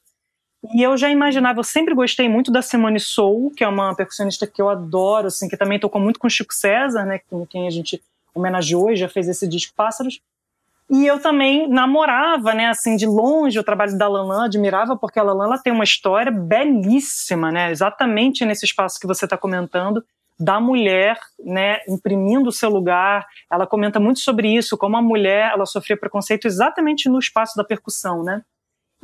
E 0.71 0.82
eu 0.82 0.95
já 0.97 1.10
imaginava, 1.10 1.60
eu 1.60 1.63
sempre 1.63 1.93
gostei 1.93 2.30
muito 2.30 2.52
da 2.52 2.62
Simone 2.62 2.99
Soul, 2.99 3.52
que 3.52 3.63
é 3.63 3.67
uma 3.67 3.93
percussionista 3.95 4.47
que 4.47 4.62
eu 4.62 4.69
adoro, 4.69 5.28
assim, 5.28 5.49
que 5.49 5.58
também 5.58 5.80
tocou 5.80 5.99
muito 5.99 6.19
com 6.19 6.30
Chico 6.30 6.54
César, 6.54 7.04
né, 7.04 7.19
com 7.30 7.45
quem 7.45 7.67
a 7.67 7.69
gente 7.69 8.02
homenageou 8.33 8.92
e 8.92 8.96
já 8.96 9.10
fez 9.10 9.27
esse 9.27 9.48
disco 9.48 9.73
Pássaros. 9.75 10.21
E 10.90 11.06
eu 11.06 11.19
também 11.19 11.67
namorava, 11.67 12.54
né, 12.54 12.67
assim, 12.67 12.96
de 12.96 13.06
longe 13.06 13.60
o 13.60 13.63
trabalho 13.63 13.98
da 13.98 14.08
Lalan, 14.08 14.46
admirava, 14.46 14.96
porque 14.96 15.19
a 15.19 15.23
Lalan 15.23 15.58
tem 15.58 15.73
uma 15.73 15.83
história 15.83 16.31
belíssima, 16.31 17.52
né, 17.52 17.69
exatamente 17.71 18.46
nesse 18.46 18.65
espaço 18.65 19.00
que 19.00 19.08
você 19.08 19.25
está 19.25 19.38
comentando, 19.38 20.04
da 20.40 20.60
mulher, 20.60 21.19
né, 21.40 21.79
imprimindo 21.88 22.50
o 22.50 22.52
seu 22.52 22.69
lugar. 22.69 23.25
Ela 23.52 23.67
comenta 23.67 24.00
muito 24.00 24.19
sobre 24.19 24.48
isso, 24.48 24.77
como 24.77 24.98
a 24.98 25.02
mulher, 25.02 25.52
ela 25.52 25.65
sofria 25.65 25.98
preconceito 25.98 26.46
exatamente 26.46 27.08
no 27.10 27.19
espaço 27.19 27.56
da 27.56 27.63
percussão, 27.63 28.23
né. 28.23 28.42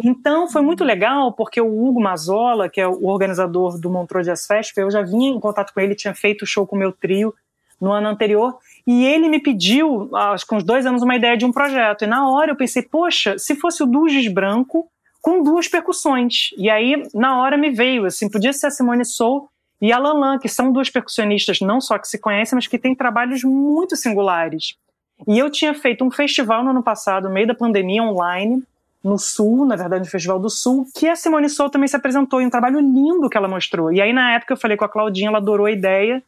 Então 0.01 0.47
foi 0.47 0.61
muito 0.61 0.83
legal, 0.83 1.33
porque 1.33 1.59
o 1.59 1.85
Hugo 1.85 2.01
Mazola, 2.01 2.69
que 2.69 2.79
é 2.79 2.87
o 2.87 3.05
organizador 3.05 3.79
do 3.79 3.89
Montreux 3.89 4.25
Jazz 4.25 4.45
Festival, 4.45 4.85
eu 4.85 4.91
já 4.91 5.01
vinha 5.01 5.29
em 5.29 5.39
contato 5.39 5.73
com 5.73 5.79
ele, 5.79 5.93
tinha 5.93 6.13
feito 6.13 6.43
o 6.43 6.47
show 6.47 6.65
com 6.65 6.75
o 6.75 6.79
meu 6.79 6.91
trio 6.91 7.33
no 7.81 7.91
ano 7.91 8.07
anterior, 8.07 8.57
e 8.85 9.05
ele 9.05 9.29
me 9.29 9.39
pediu, 9.39 10.09
acho 10.13 10.45
que 10.45 10.55
uns 10.55 10.63
dois 10.63 10.85
anos, 10.85 11.01
uma 11.01 11.15
ideia 11.15 11.37
de 11.37 11.45
um 11.45 11.51
projeto. 11.51 12.03
E 12.03 12.07
na 12.07 12.29
hora 12.29 12.51
eu 12.51 12.55
pensei, 12.55 12.81
poxa, 12.81 13.37
se 13.37 13.55
fosse 13.55 13.83
o 13.83 13.85
Duges 13.85 14.31
Branco 14.31 14.89
com 15.21 15.43
duas 15.43 15.67
percussões. 15.67 16.51
E 16.57 16.69
aí, 16.69 17.03
na 17.13 17.39
hora 17.39 17.57
me 17.57 17.69
veio, 17.69 18.05
assim, 18.05 18.29
podia 18.29 18.53
ser 18.53 18.67
a 18.67 18.71
Simone 18.71 19.05
Sou 19.05 19.49
e 19.81 19.91
a 19.91 19.97
Lalan, 19.97 20.39
que 20.39 20.49
são 20.49 20.71
duas 20.71 20.89
percussionistas 20.89 21.61
não 21.61 21.79
só 21.79 21.97
que 21.97 22.07
se 22.07 22.17
conhecem, 22.17 22.55
mas 22.55 22.67
que 22.67 22.77
têm 22.77 22.95
trabalhos 22.95 23.43
muito 23.43 23.95
singulares. 23.95 24.75
E 25.27 25.37
eu 25.37 25.49
tinha 25.49 25.73
feito 25.73 26.03
um 26.03 26.11
festival 26.11 26.63
no 26.63 26.71
ano 26.71 26.83
passado, 26.83 27.27
no 27.27 27.33
meio 27.33 27.47
da 27.47 27.53
pandemia, 27.53 28.03
online, 28.03 28.63
no 29.03 29.17
Sul, 29.17 29.65
na 29.65 29.75
verdade, 29.75 30.03
no 30.03 30.09
Festival 30.09 30.39
do 30.39 30.49
Sul, 30.49 30.85
que 30.95 31.07
a 31.07 31.15
Simone 31.15 31.49
Sou 31.49 31.69
também 31.69 31.87
se 31.87 31.95
apresentou 31.95 32.41
em 32.41 32.47
um 32.47 32.49
trabalho 32.49 32.79
lindo 32.79 33.29
que 33.29 33.37
ela 33.37 33.47
mostrou. 33.47 33.91
E 33.91 34.01
aí, 34.01 34.11
na 34.11 34.33
época, 34.33 34.53
eu 34.53 34.57
falei 34.57 34.75
com 34.75 34.85
a 34.85 34.89
Claudinha, 34.89 35.29
ela 35.29 35.37
adorou 35.37 35.67
a 35.67 35.71
ideia, 35.71 36.21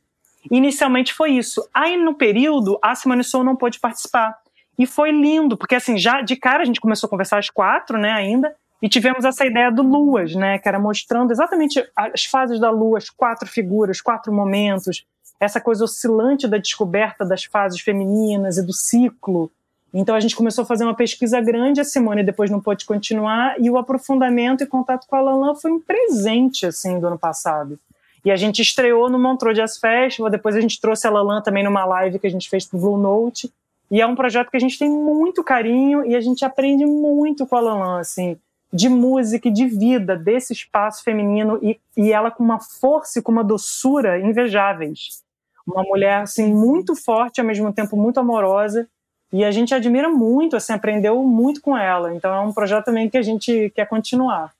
Inicialmente 0.50 1.14
foi 1.14 1.32
isso. 1.32 1.68
Aí 1.74 1.98
no 1.98 2.16
período, 2.16 2.80
a 2.82 2.96
Simone 2.96 3.24
Sou 3.24 3.44
não 3.44 3.56
pôde 3.56 3.80
participar. 3.80 4.36
E 4.80 4.88
foi 4.88 5.12
lindo, 5.12 5.58
porque 5.58 5.76
assim, 5.76 5.98
já 5.98 6.22
de 6.22 6.36
cara 6.36 6.64
a 6.64 6.66
gente 6.66 6.82
começou 6.82 7.08
a 7.08 7.10
conversar 7.10 7.38
às 7.38 7.50
quatro, 7.50 7.98
né, 7.98 8.12
ainda, 8.12 8.56
e 8.82 8.90
tivemos 8.90 9.26
essa 9.26 9.46
ideia 9.46 9.72
do 9.72 9.84
Luas, 9.84 10.34
né, 10.34 10.58
que 10.58 10.68
era 10.68 10.80
mostrando 10.80 11.32
exatamente 11.32 11.86
as 11.96 12.26
fases 12.26 12.60
da 12.60 12.72
Lua, 12.72 12.98
as 12.98 13.10
quatro 13.10 13.48
figuras, 13.48 14.02
quatro 14.02 14.34
momentos, 14.34 15.06
essa 15.40 15.62
coisa 15.62 15.84
oscilante 15.84 16.48
da 16.48 16.58
descoberta 16.58 17.24
das 17.24 17.44
fases 17.44 17.80
femininas 17.82 18.58
e 18.58 18.66
do 18.66 18.74
ciclo. 18.74 19.52
Então 19.94 20.16
a 20.16 20.20
gente 20.20 20.36
começou 20.36 20.64
a 20.64 20.66
fazer 20.66 20.86
uma 20.86 20.94
pesquisa 20.94 21.42
grande, 21.42 21.82
a 21.82 21.84
Simone 21.84 22.24
depois 22.24 22.50
não 22.50 22.62
pôde 22.62 22.86
continuar, 22.86 23.60
e 23.60 23.70
o 23.70 23.78
aprofundamento 23.78 24.64
e 24.64 24.68
contato 24.68 25.06
com 25.08 25.16
a 25.16 25.22
Lalan 25.22 25.56
foi 25.56 25.72
um 25.72 25.80
presente, 25.80 26.66
assim, 26.66 27.00
do 27.00 27.08
ano 27.08 27.20
passado. 27.20 27.78
E 28.24 28.32
a 28.32 28.36
gente 28.36 28.62
estreou 28.62 29.10
no 29.10 29.20
Montreux 29.20 29.58
Jazz 29.58 29.78
Festival, 29.78 30.30
depois 30.30 30.56
a 30.56 30.62
gente 30.62 30.80
trouxe 30.80 31.08
a 31.08 31.10
Lalan 31.10 31.42
também 31.42 31.64
numa 31.64 31.84
live 31.86 32.20
que 32.20 32.28
a 32.28 32.30
gente 32.30 32.50
fez 32.50 32.66
pro 32.66 32.80
Blue 32.80 32.98
Note. 32.98 33.52
E 33.90 34.00
é 34.00 34.08
um 34.08 34.16
projeto 34.16 34.50
que 34.50 34.58
a 34.58 34.60
gente 34.60 34.80
tem 34.80 34.90
muito 34.90 35.44
carinho 35.44 36.06
e 36.06 36.16
a 36.16 36.22
gente 36.22 36.46
aprende 36.46 36.86
muito 36.86 37.46
com 37.46 37.58
a 37.58 37.60
Lalan, 37.60 38.00
assim, 38.00 38.38
de 38.72 38.88
música 38.88 39.50
e 39.50 39.52
de 39.52 39.66
vida 39.66 40.16
desse 40.16 40.54
espaço 40.54 41.04
feminino 41.04 41.60
e, 41.62 41.78
e 41.98 42.14
ela 42.14 42.32
com 42.32 42.44
uma 42.44 42.60
força 42.60 43.20
e 43.20 43.22
com 43.22 43.32
uma 43.32 43.44
doçura 43.44 44.20
invejáveis. 44.20 45.24
Uma 45.68 45.84
mulher, 45.84 46.22
assim, 46.22 46.54
muito 46.54 46.96
forte, 46.96 47.42
ao 47.42 47.46
mesmo 47.48 47.74
tempo 47.74 47.98
muito 47.98 48.20
amorosa. 48.20 48.88
E 49.32 49.44
a 49.44 49.52
gente 49.52 49.74
admira 49.74 50.10
muito, 50.10 50.56
assim, 50.56 50.74
aprendeu 50.74 51.22
muito 51.24 51.62
com 51.62 51.78
ela. 51.78 52.14
Então 52.14 52.34
é 52.34 52.40
um 52.42 52.54
projeto 52.54 52.86
também 52.86 53.10
que 53.10 53.18
a 53.18 53.22
gente 53.22 53.72
quer 53.76 53.88
continuar. 53.88 54.52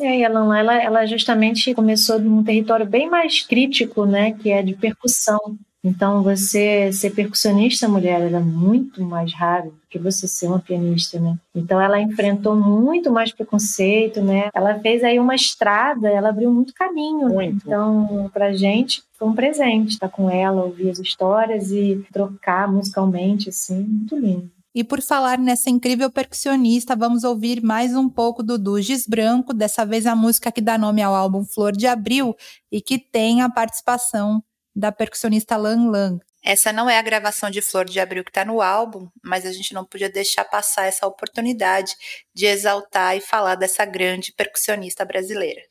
É, 0.00 0.18
e 0.18 0.24
a 0.24 0.28
ela, 0.28 0.82
ela 0.82 1.06
justamente 1.06 1.72
começou 1.72 2.18
num 2.18 2.44
território 2.44 2.84
bem 2.84 3.08
mais 3.08 3.40
crítico, 3.40 4.04
né, 4.04 4.32
que 4.32 4.50
é 4.50 4.62
de 4.62 4.74
percussão. 4.74 5.38
Então, 5.86 6.20
você 6.20 6.92
ser 6.92 7.10
percussionista 7.10 7.88
mulher 7.88 8.20
era 8.20 8.40
muito 8.40 9.02
mais 9.02 9.32
raro 9.32 9.70
do 9.70 9.80
que 9.88 10.00
você 10.00 10.26
ser 10.26 10.48
uma 10.48 10.58
pianista, 10.58 11.20
né? 11.20 11.36
Então, 11.54 11.80
ela 11.80 12.00
enfrentou 12.00 12.56
muito 12.56 13.08
mais 13.12 13.30
preconceito, 13.30 14.20
né? 14.20 14.48
Ela 14.52 14.80
fez 14.80 15.04
aí 15.04 15.20
uma 15.20 15.36
estrada, 15.36 16.08
ela 16.08 16.30
abriu 16.30 16.52
muito 16.52 16.74
caminho. 16.74 17.28
Muito. 17.28 17.64
Então, 17.64 18.28
pra 18.34 18.52
gente, 18.52 19.04
foi 19.16 19.28
um 19.28 19.32
presente 19.32 19.90
estar 19.92 20.08
com 20.08 20.28
ela, 20.28 20.64
ouvir 20.64 20.90
as 20.90 20.98
histórias 20.98 21.70
e 21.70 22.04
trocar 22.12 22.66
musicalmente, 22.66 23.48
assim, 23.48 23.78
muito 23.78 24.16
lindo. 24.16 24.50
E 24.74 24.82
por 24.82 25.00
falar 25.00 25.38
nessa 25.38 25.70
incrível 25.70 26.10
percussionista, 26.10 26.96
vamos 26.96 27.22
ouvir 27.22 27.62
mais 27.62 27.94
um 27.94 28.08
pouco 28.08 28.42
do 28.42 28.58
Duges 28.58 29.06
Branco, 29.06 29.54
dessa 29.54 29.86
vez 29.86 30.04
a 30.04 30.16
música 30.16 30.50
que 30.50 30.60
dá 30.60 30.76
nome 30.76 31.00
ao 31.00 31.14
álbum 31.14 31.44
Flor 31.44 31.72
de 31.72 31.86
Abril 31.86 32.34
e 32.70 32.82
que 32.82 32.98
tem 32.98 33.40
a 33.40 33.48
participação 33.48 34.42
da 34.76 34.92
percussionista 34.92 35.56
Lan 35.56 35.90
Lan. 35.90 36.18
Essa 36.44 36.72
não 36.72 36.88
é 36.88 36.98
a 36.98 37.02
gravação 37.02 37.50
de 37.50 37.62
Flor 37.62 37.86
de 37.86 37.98
Abril 37.98 38.22
que 38.22 38.30
está 38.30 38.44
no 38.44 38.60
álbum, 38.60 39.08
mas 39.24 39.46
a 39.46 39.52
gente 39.52 39.74
não 39.74 39.84
podia 39.84 40.08
deixar 40.08 40.44
passar 40.44 40.84
essa 40.84 41.06
oportunidade 41.06 41.96
de 42.32 42.46
exaltar 42.46 43.16
e 43.16 43.20
falar 43.20 43.56
dessa 43.56 43.84
grande 43.84 44.32
percussionista 44.32 45.04
brasileira. 45.04 45.62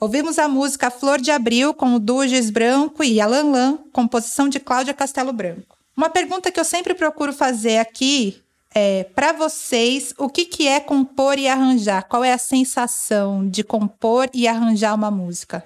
Ouvimos 0.00 0.38
a 0.38 0.48
música 0.48 0.90
Flor 0.90 1.20
de 1.20 1.30
Abril 1.30 1.74
com 1.74 1.94
o 1.94 1.98
Duges 2.00 2.48
Branco 2.48 3.04
e 3.04 3.20
Alan 3.20 3.50
Lan, 3.50 3.78
composição 3.92 4.48
de 4.48 4.58
Cláudia 4.58 4.94
Castelo 4.94 5.30
Branco. 5.30 5.76
Uma 5.94 6.08
pergunta 6.08 6.50
que 6.50 6.58
eu 6.58 6.64
sempre 6.64 6.94
procuro 6.94 7.34
fazer 7.34 7.76
aqui 7.76 8.42
é, 8.74 9.04
para 9.04 9.34
vocês, 9.34 10.14
o 10.16 10.30
que, 10.30 10.46
que 10.46 10.66
é 10.66 10.80
compor 10.80 11.38
e 11.38 11.46
arranjar? 11.46 12.08
Qual 12.08 12.24
é 12.24 12.32
a 12.32 12.38
sensação 12.38 13.46
de 13.46 13.62
compor 13.62 14.30
e 14.32 14.48
arranjar 14.48 14.94
uma 14.94 15.10
música? 15.10 15.62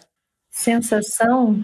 Sensação? 0.50 1.54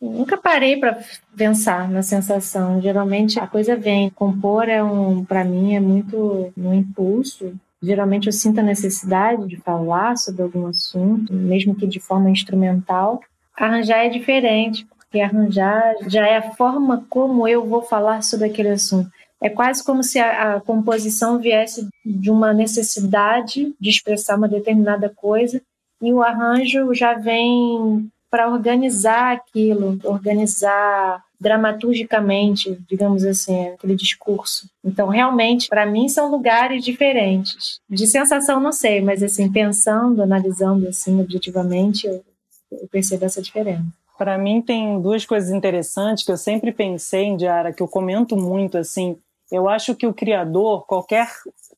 Nunca 0.00 0.38
parei 0.38 0.78
para 0.78 1.04
pensar 1.36 1.90
na 1.90 2.02
sensação. 2.02 2.80
Geralmente 2.80 3.38
a 3.38 3.46
coisa 3.46 3.76
vem. 3.76 4.08
Compor 4.08 4.66
é 4.66 4.82
um, 4.82 5.22
para 5.22 5.44
mim, 5.44 5.74
é 5.74 5.80
muito 5.80 6.50
no 6.56 6.72
impulso. 6.72 7.52
Geralmente 7.86 8.26
eu 8.26 8.32
sinto 8.32 8.58
a 8.58 8.64
necessidade 8.64 9.46
de 9.46 9.56
falar 9.58 10.16
sobre 10.16 10.42
algum 10.42 10.66
assunto, 10.66 11.32
mesmo 11.32 11.72
que 11.72 11.86
de 11.86 12.00
forma 12.00 12.28
instrumental. 12.28 13.20
Arranjar 13.56 14.04
é 14.04 14.08
diferente, 14.08 14.84
porque 14.86 15.20
arranjar 15.20 15.94
já 16.08 16.26
é 16.26 16.36
a 16.36 16.50
forma 16.54 17.06
como 17.08 17.46
eu 17.46 17.64
vou 17.64 17.82
falar 17.82 18.24
sobre 18.24 18.46
aquele 18.48 18.70
assunto. 18.70 19.08
É 19.40 19.48
quase 19.48 19.84
como 19.84 20.02
se 20.02 20.18
a, 20.18 20.56
a 20.56 20.60
composição 20.60 21.38
viesse 21.38 21.88
de 22.04 22.28
uma 22.28 22.52
necessidade 22.52 23.72
de 23.78 23.90
expressar 23.90 24.36
uma 24.36 24.48
determinada 24.48 25.08
coisa 25.08 25.62
e 26.02 26.12
o 26.12 26.22
arranjo 26.22 26.92
já 26.92 27.14
vem 27.14 28.10
para 28.28 28.50
organizar 28.50 29.32
aquilo, 29.32 29.96
organizar 30.02 31.22
dramaturgicamente, 31.40 32.78
digamos 32.88 33.24
assim, 33.24 33.68
aquele 33.68 33.94
discurso. 33.94 34.68
Então, 34.84 35.08
realmente, 35.08 35.68
para 35.68 35.86
mim 35.86 36.08
são 36.08 36.30
lugares 36.30 36.84
diferentes. 36.84 37.80
De 37.88 38.06
sensação 38.06 38.60
não 38.60 38.72
sei, 38.72 39.00
mas 39.00 39.22
assim, 39.22 39.50
pensando, 39.50 40.22
analisando 40.22 40.88
assim 40.88 41.20
objetivamente, 41.20 42.06
eu, 42.06 42.24
eu 42.72 42.88
percebo 42.88 43.24
essa 43.24 43.42
diferença. 43.42 43.84
Para 44.18 44.38
mim 44.38 44.62
tem 44.62 45.00
duas 45.00 45.26
coisas 45.26 45.50
interessantes 45.50 46.24
que 46.24 46.32
eu 46.32 46.38
sempre 46.38 46.72
pensei, 46.72 47.36
Diara, 47.36 47.72
que 47.72 47.82
eu 47.82 47.88
comento 47.88 48.36
muito 48.36 48.78
assim. 48.78 49.18
Eu 49.52 49.68
acho 49.68 49.94
que 49.94 50.06
o 50.06 50.14
criador, 50.14 50.86
qualquer 50.86 51.28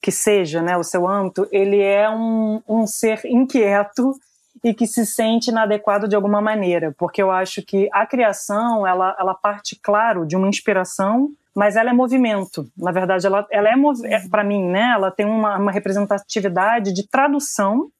que 0.01 0.13
seja, 0.13 0.63
né, 0.63 0.77
o 0.77 0.85
seu 0.85 1.09
âmbito, 1.09 1.49
ele 1.51 1.81
é 1.81 2.09
um, 2.09 2.63
um 2.69 2.87
ser 2.87 3.21
inquieto 3.25 4.15
e 4.63 4.75
que 4.75 4.87
se 4.87 5.07
sente 5.07 5.51
inadequado 5.51 6.09
de 6.09 6.17
alguma 6.17 6.41
maneira, 6.41 6.95
porque 6.99 7.23
eu 7.23 7.31
acho 7.31 7.63
que 7.63 7.89
a 7.93 8.07
criação 8.07 8.87
ela, 8.87 9.17
ela 9.19 9.35
parte, 9.35 9.79
claro, 9.81 10.27
de 10.27 10.37
uma 10.37 10.49
inspiração, 10.49 11.31
mas 11.55 11.77
ela 11.77 11.91
é 11.91 11.93
movimento. 11.93 12.71
Na 12.77 12.93
verdade, 12.93 13.27
ela, 13.27 13.47
ela 13.51 13.69
é, 13.69 13.75
é 14.15 14.29
para 14.29 14.45
mim, 14.45 14.65
né? 14.65 14.93
Ela 14.95 15.11
tem 15.11 15.27
uma, 15.27 15.59
uma 15.59 15.73
representatividade 15.73 16.93
de 16.93 17.07
tradução. 17.09 17.91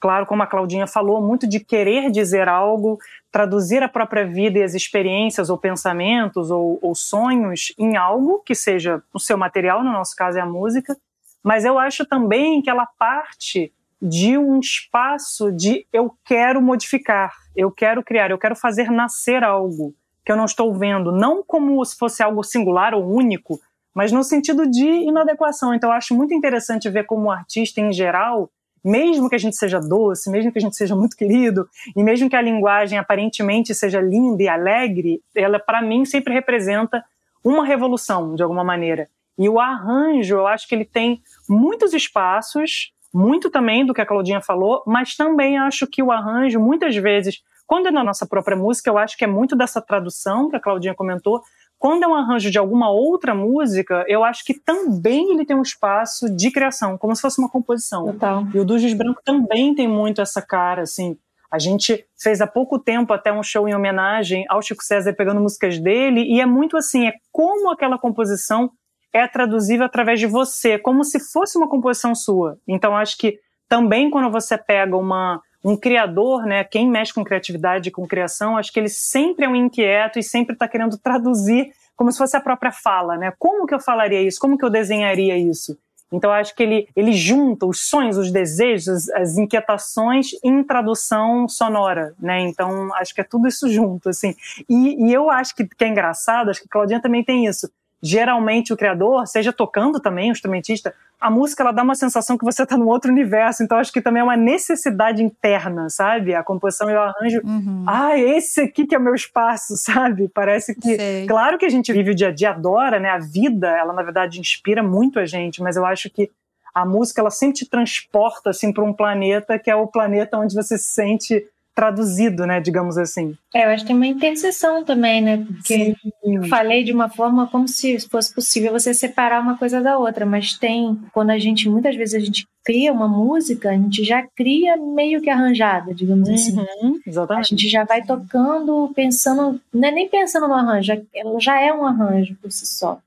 Claro, 0.00 0.26
como 0.26 0.42
a 0.42 0.46
Claudinha 0.46 0.86
falou, 0.86 1.20
muito 1.20 1.46
de 1.46 1.58
querer 1.58 2.10
dizer 2.10 2.48
algo, 2.48 2.98
traduzir 3.32 3.82
a 3.82 3.88
própria 3.88 4.26
vida 4.26 4.58
e 4.58 4.62
as 4.62 4.74
experiências, 4.74 5.50
ou 5.50 5.58
pensamentos, 5.58 6.50
ou, 6.50 6.78
ou 6.82 6.94
sonhos 6.94 7.72
em 7.78 7.96
algo 7.96 8.42
que 8.44 8.54
seja 8.54 9.02
o 9.12 9.18
seu 9.18 9.36
material, 9.36 9.82
no 9.82 9.90
nosso 9.90 10.14
caso 10.14 10.38
é 10.38 10.40
a 10.42 10.46
música. 10.46 10.96
Mas 11.42 11.64
eu 11.64 11.78
acho 11.78 12.04
também 12.04 12.60
que 12.60 12.68
ela 12.70 12.86
parte 12.98 13.72
de 14.00 14.38
um 14.38 14.60
espaço 14.60 15.50
de 15.52 15.86
eu 15.92 16.14
quero 16.24 16.62
modificar, 16.62 17.32
eu 17.56 17.70
quero 17.70 18.02
criar, 18.02 18.30
eu 18.30 18.38
quero 18.38 18.54
fazer 18.54 18.90
nascer 18.90 19.42
algo 19.42 19.94
que 20.24 20.30
eu 20.30 20.36
não 20.36 20.44
estou 20.44 20.72
vendo, 20.74 21.10
não 21.10 21.42
como 21.42 21.84
se 21.84 21.96
fosse 21.96 22.22
algo 22.22 22.44
singular 22.44 22.94
ou 22.94 23.10
único, 23.10 23.58
mas 23.94 24.12
no 24.12 24.22
sentido 24.22 24.70
de 24.70 24.86
inadequação. 24.86 25.74
Então 25.74 25.90
eu 25.90 25.94
acho 25.94 26.14
muito 26.14 26.32
interessante 26.34 26.88
ver 26.88 27.04
como 27.04 27.24
o 27.24 27.30
artista 27.30 27.80
em 27.80 27.92
geral, 27.92 28.50
mesmo 28.84 29.28
que 29.28 29.34
a 29.34 29.38
gente 29.38 29.56
seja 29.56 29.80
doce, 29.80 30.30
mesmo 30.30 30.52
que 30.52 30.58
a 30.58 30.60
gente 30.60 30.76
seja 30.76 30.94
muito 30.94 31.16
querido, 31.16 31.68
e 31.96 32.02
mesmo 32.04 32.30
que 32.30 32.36
a 32.36 32.42
linguagem 32.42 32.98
aparentemente 32.98 33.74
seja 33.74 34.00
linda 34.00 34.42
e 34.42 34.48
alegre, 34.48 35.20
ela 35.34 35.58
para 35.58 35.82
mim 35.82 36.04
sempre 36.04 36.32
representa 36.32 37.04
uma 37.42 37.64
revolução 37.64 38.34
de 38.34 38.42
alguma 38.42 38.62
maneira. 38.62 39.08
E 39.38 39.48
o 39.48 39.58
arranjo, 39.58 40.34
eu 40.34 40.46
acho 40.46 40.68
que 40.68 40.74
ele 40.74 40.84
tem 40.84 41.22
muitos 41.48 41.94
espaços 41.94 42.92
muito 43.18 43.50
também 43.50 43.84
do 43.84 43.92
que 43.92 44.00
a 44.00 44.06
Claudinha 44.06 44.40
falou, 44.40 44.82
mas 44.86 45.16
também 45.16 45.58
acho 45.58 45.88
que 45.88 46.00
o 46.00 46.12
arranjo, 46.12 46.60
muitas 46.60 46.94
vezes, 46.94 47.42
quando 47.66 47.88
é 47.88 47.90
na 47.90 48.04
nossa 48.04 48.24
própria 48.24 48.56
música, 48.56 48.88
eu 48.88 48.96
acho 48.96 49.16
que 49.16 49.24
é 49.24 49.26
muito 49.26 49.56
dessa 49.56 49.80
tradução 49.82 50.48
que 50.48 50.54
a 50.54 50.60
Claudinha 50.60 50.94
comentou. 50.94 51.42
Quando 51.78 52.04
é 52.04 52.06
um 52.06 52.14
arranjo 52.14 52.48
de 52.48 52.58
alguma 52.58 52.90
outra 52.90 53.34
música, 53.34 54.04
eu 54.06 54.22
acho 54.22 54.44
que 54.44 54.54
também 54.54 55.32
ele 55.32 55.44
tem 55.44 55.56
um 55.56 55.62
espaço 55.62 56.30
de 56.34 56.50
criação, 56.52 56.96
como 56.96 57.14
se 57.14 57.20
fosse 57.20 57.40
uma 57.40 57.50
composição. 57.50 58.06
Total. 58.06 58.46
E 58.54 58.58
o 58.60 58.64
Dujos 58.64 58.94
Branco 58.94 59.20
também 59.24 59.74
tem 59.74 59.88
muito 59.88 60.20
essa 60.20 60.40
cara, 60.40 60.82
assim. 60.82 61.16
A 61.50 61.58
gente 61.58 62.04
fez 62.20 62.40
há 62.40 62.46
pouco 62.46 62.78
tempo 62.78 63.12
até 63.12 63.32
um 63.32 63.42
show 63.42 63.68
em 63.68 63.74
homenagem 63.74 64.44
ao 64.48 64.62
Chico 64.62 64.84
César 64.84 65.12
pegando 65.14 65.40
músicas 65.40 65.78
dele, 65.78 66.22
e 66.22 66.40
é 66.40 66.46
muito 66.46 66.76
assim, 66.76 67.08
é 67.08 67.14
como 67.32 67.70
aquela 67.70 67.98
composição 67.98 68.70
é 69.12 69.26
traduzível 69.26 69.86
através 69.86 70.20
de 70.20 70.26
você, 70.26 70.78
como 70.78 71.04
se 71.04 71.18
fosse 71.18 71.56
uma 71.56 71.68
composição 71.68 72.14
sua. 72.14 72.58
Então, 72.66 72.96
acho 72.96 73.16
que 73.16 73.38
também 73.68 74.10
quando 74.10 74.30
você 74.30 74.56
pega 74.56 74.96
uma, 74.96 75.40
um 75.64 75.76
criador, 75.76 76.44
né, 76.44 76.64
quem 76.64 76.88
mexe 76.88 77.12
com 77.12 77.24
criatividade, 77.24 77.90
com 77.90 78.06
criação, 78.06 78.56
acho 78.56 78.72
que 78.72 78.80
ele 78.80 78.88
sempre 78.88 79.44
é 79.44 79.48
um 79.48 79.56
inquieto 79.56 80.18
e 80.18 80.22
sempre 80.22 80.54
está 80.54 80.68
querendo 80.68 80.98
traduzir 80.98 81.72
como 81.96 82.12
se 82.12 82.18
fosse 82.18 82.36
a 82.36 82.40
própria 82.40 82.70
fala, 82.70 83.16
né? 83.16 83.32
Como 83.38 83.66
que 83.66 83.74
eu 83.74 83.80
falaria 83.80 84.22
isso? 84.22 84.38
Como 84.38 84.56
que 84.56 84.64
eu 84.64 84.70
desenharia 84.70 85.36
isso? 85.36 85.76
Então, 86.12 86.30
acho 86.30 86.54
que 86.54 86.62
ele, 86.62 86.88
ele 86.96 87.12
junta 87.12 87.66
os 87.66 87.88
sonhos, 87.88 88.16
os 88.16 88.30
desejos, 88.30 89.10
as 89.10 89.36
inquietações 89.36 90.28
em 90.42 90.62
tradução 90.62 91.48
sonora, 91.48 92.14
né? 92.18 92.40
Então, 92.40 92.94
acho 92.94 93.12
que 93.12 93.20
é 93.20 93.24
tudo 93.24 93.48
isso 93.48 93.68
junto, 93.68 94.08
assim. 94.08 94.34
E, 94.68 95.08
e 95.08 95.12
eu 95.12 95.28
acho 95.28 95.54
que, 95.54 95.66
que 95.66 95.84
é 95.84 95.88
engraçado, 95.88 96.50
acho 96.50 96.60
que 96.60 96.66
a 96.66 96.70
Claudinha 96.70 97.02
também 97.02 97.24
tem 97.24 97.46
isso 97.46 97.68
geralmente 98.02 98.72
o 98.72 98.76
criador, 98.76 99.26
seja 99.26 99.52
tocando 99.52 100.00
também, 100.00 100.30
o 100.30 100.32
instrumentista, 100.32 100.94
a 101.20 101.30
música 101.30 101.62
ela 101.62 101.72
dá 101.72 101.82
uma 101.82 101.96
sensação 101.96 102.38
que 102.38 102.44
você 102.44 102.62
está 102.62 102.76
num 102.76 102.86
outro 102.86 103.10
universo, 103.10 103.62
então 103.62 103.76
acho 103.76 103.92
que 103.92 104.00
também 104.00 104.20
é 104.20 104.24
uma 104.24 104.36
necessidade 104.36 105.22
interna, 105.22 105.90
sabe? 105.90 106.34
A 106.34 106.44
composição 106.44 106.88
e 106.88 106.94
o 106.94 107.00
arranjo, 107.00 107.40
uhum. 107.44 107.84
ah, 107.88 108.16
esse 108.16 108.60
aqui 108.60 108.86
que 108.86 108.94
é 108.94 108.98
o 108.98 109.02
meu 109.02 109.14
espaço, 109.14 109.74
sabe? 109.78 110.28
Parece 110.28 110.74
que, 110.74 110.96
Sei. 110.96 111.26
claro 111.26 111.58
que 111.58 111.66
a 111.66 111.70
gente 111.70 111.92
vive 111.92 112.12
o 112.12 112.14
dia 112.14 112.28
a 112.28 112.32
dia, 112.32 112.50
adora, 112.50 113.00
né? 113.00 113.10
A 113.10 113.18
vida, 113.18 113.68
ela 113.68 113.92
na 113.92 114.02
verdade 114.02 114.38
inspira 114.38 114.82
muito 114.82 115.18
a 115.18 115.26
gente, 115.26 115.60
mas 115.60 115.76
eu 115.76 115.84
acho 115.84 116.08
que 116.08 116.30
a 116.72 116.84
música 116.84 117.20
ela 117.20 117.30
sempre 117.30 117.58
te 117.58 117.68
transporta 117.68 118.50
assim 118.50 118.72
para 118.72 118.84
um 118.84 118.92
planeta 118.92 119.58
que 119.58 119.70
é 119.70 119.74
o 119.74 119.88
planeta 119.88 120.38
onde 120.38 120.54
você 120.54 120.78
se 120.78 120.88
sente 120.90 121.44
traduzido, 121.78 122.44
né, 122.44 122.60
digamos 122.60 122.98
assim. 122.98 123.36
É, 123.54 123.64
eu 123.64 123.68
acho 123.68 123.84
que 123.84 123.86
tem 123.86 123.94
uma 123.94 124.08
interseção 124.08 124.82
também, 124.82 125.22
né, 125.22 125.36
porque 125.36 125.94
Sim. 125.94 125.94
eu 126.24 126.42
falei 126.48 126.82
de 126.82 126.92
uma 126.92 127.08
forma 127.08 127.46
como 127.46 127.68
se 127.68 128.00
fosse 128.08 128.34
possível 128.34 128.72
você 128.72 128.92
separar 128.92 129.40
uma 129.40 129.56
coisa 129.56 129.80
da 129.80 129.96
outra, 129.96 130.26
mas 130.26 130.58
tem, 130.58 130.98
quando 131.12 131.30
a 131.30 131.38
gente, 131.38 131.68
muitas 131.68 131.94
vezes 131.94 132.14
a 132.16 132.18
gente 132.18 132.48
cria 132.64 132.92
uma 132.92 133.06
música, 133.06 133.70
a 133.70 133.74
gente 133.74 134.02
já 134.02 134.26
cria 134.34 134.76
meio 134.76 135.22
que 135.22 135.30
arranjada, 135.30 135.94
digamos 135.94 136.28
assim. 136.28 136.58
Uhum, 136.58 136.98
exatamente. 137.06 137.46
A 137.46 137.56
gente 137.56 137.68
já 137.68 137.84
vai 137.84 138.02
tocando, 138.02 138.90
pensando, 138.92 139.60
não 139.72 139.88
é 139.88 139.92
nem 139.92 140.08
pensando 140.08 140.48
no 140.48 140.54
arranjo, 140.54 141.00
ela 141.14 141.38
já 141.38 141.60
é 141.60 141.72
um 141.72 141.86
arranjo 141.86 142.36
por 142.42 142.50
si 142.50 142.66
só. 142.66 142.98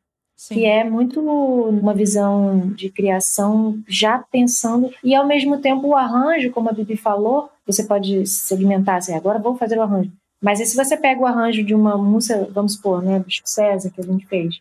Sim. 0.41 0.55
que 0.55 0.65
é 0.65 0.83
muito 0.83 1.21
uma 1.21 1.93
visão 1.93 2.71
de 2.71 2.89
criação 2.89 3.79
já 3.87 4.17
pensando 4.17 4.91
e 5.03 5.13
ao 5.13 5.27
mesmo 5.27 5.59
tempo 5.59 5.89
o 5.89 5.95
arranjo, 5.95 6.49
como 6.49 6.67
a 6.67 6.73
Bibi 6.73 6.97
falou, 6.97 7.51
você 7.63 7.83
pode 7.83 8.25
segmentar 8.25 8.95
assim, 8.95 9.13
agora 9.13 9.37
vou 9.37 9.55
fazer 9.55 9.77
o 9.77 9.83
arranjo. 9.83 10.11
Mas 10.41 10.59
e 10.59 10.65
se 10.65 10.75
você 10.75 10.97
pega 10.97 11.21
o 11.21 11.27
arranjo 11.27 11.63
de 11.63 11.75
uma 11.75 11.95
música, 11.95 12.49
vamos 12.51 12.73
supor, 12.73 13.03
né, 13.03 13.23
Chico 13.27 13.47
César 13.47 13.91
que 13.91 14.01
a 14.01 14.03
gente 14.03 14.25
fez, 14.25 14.59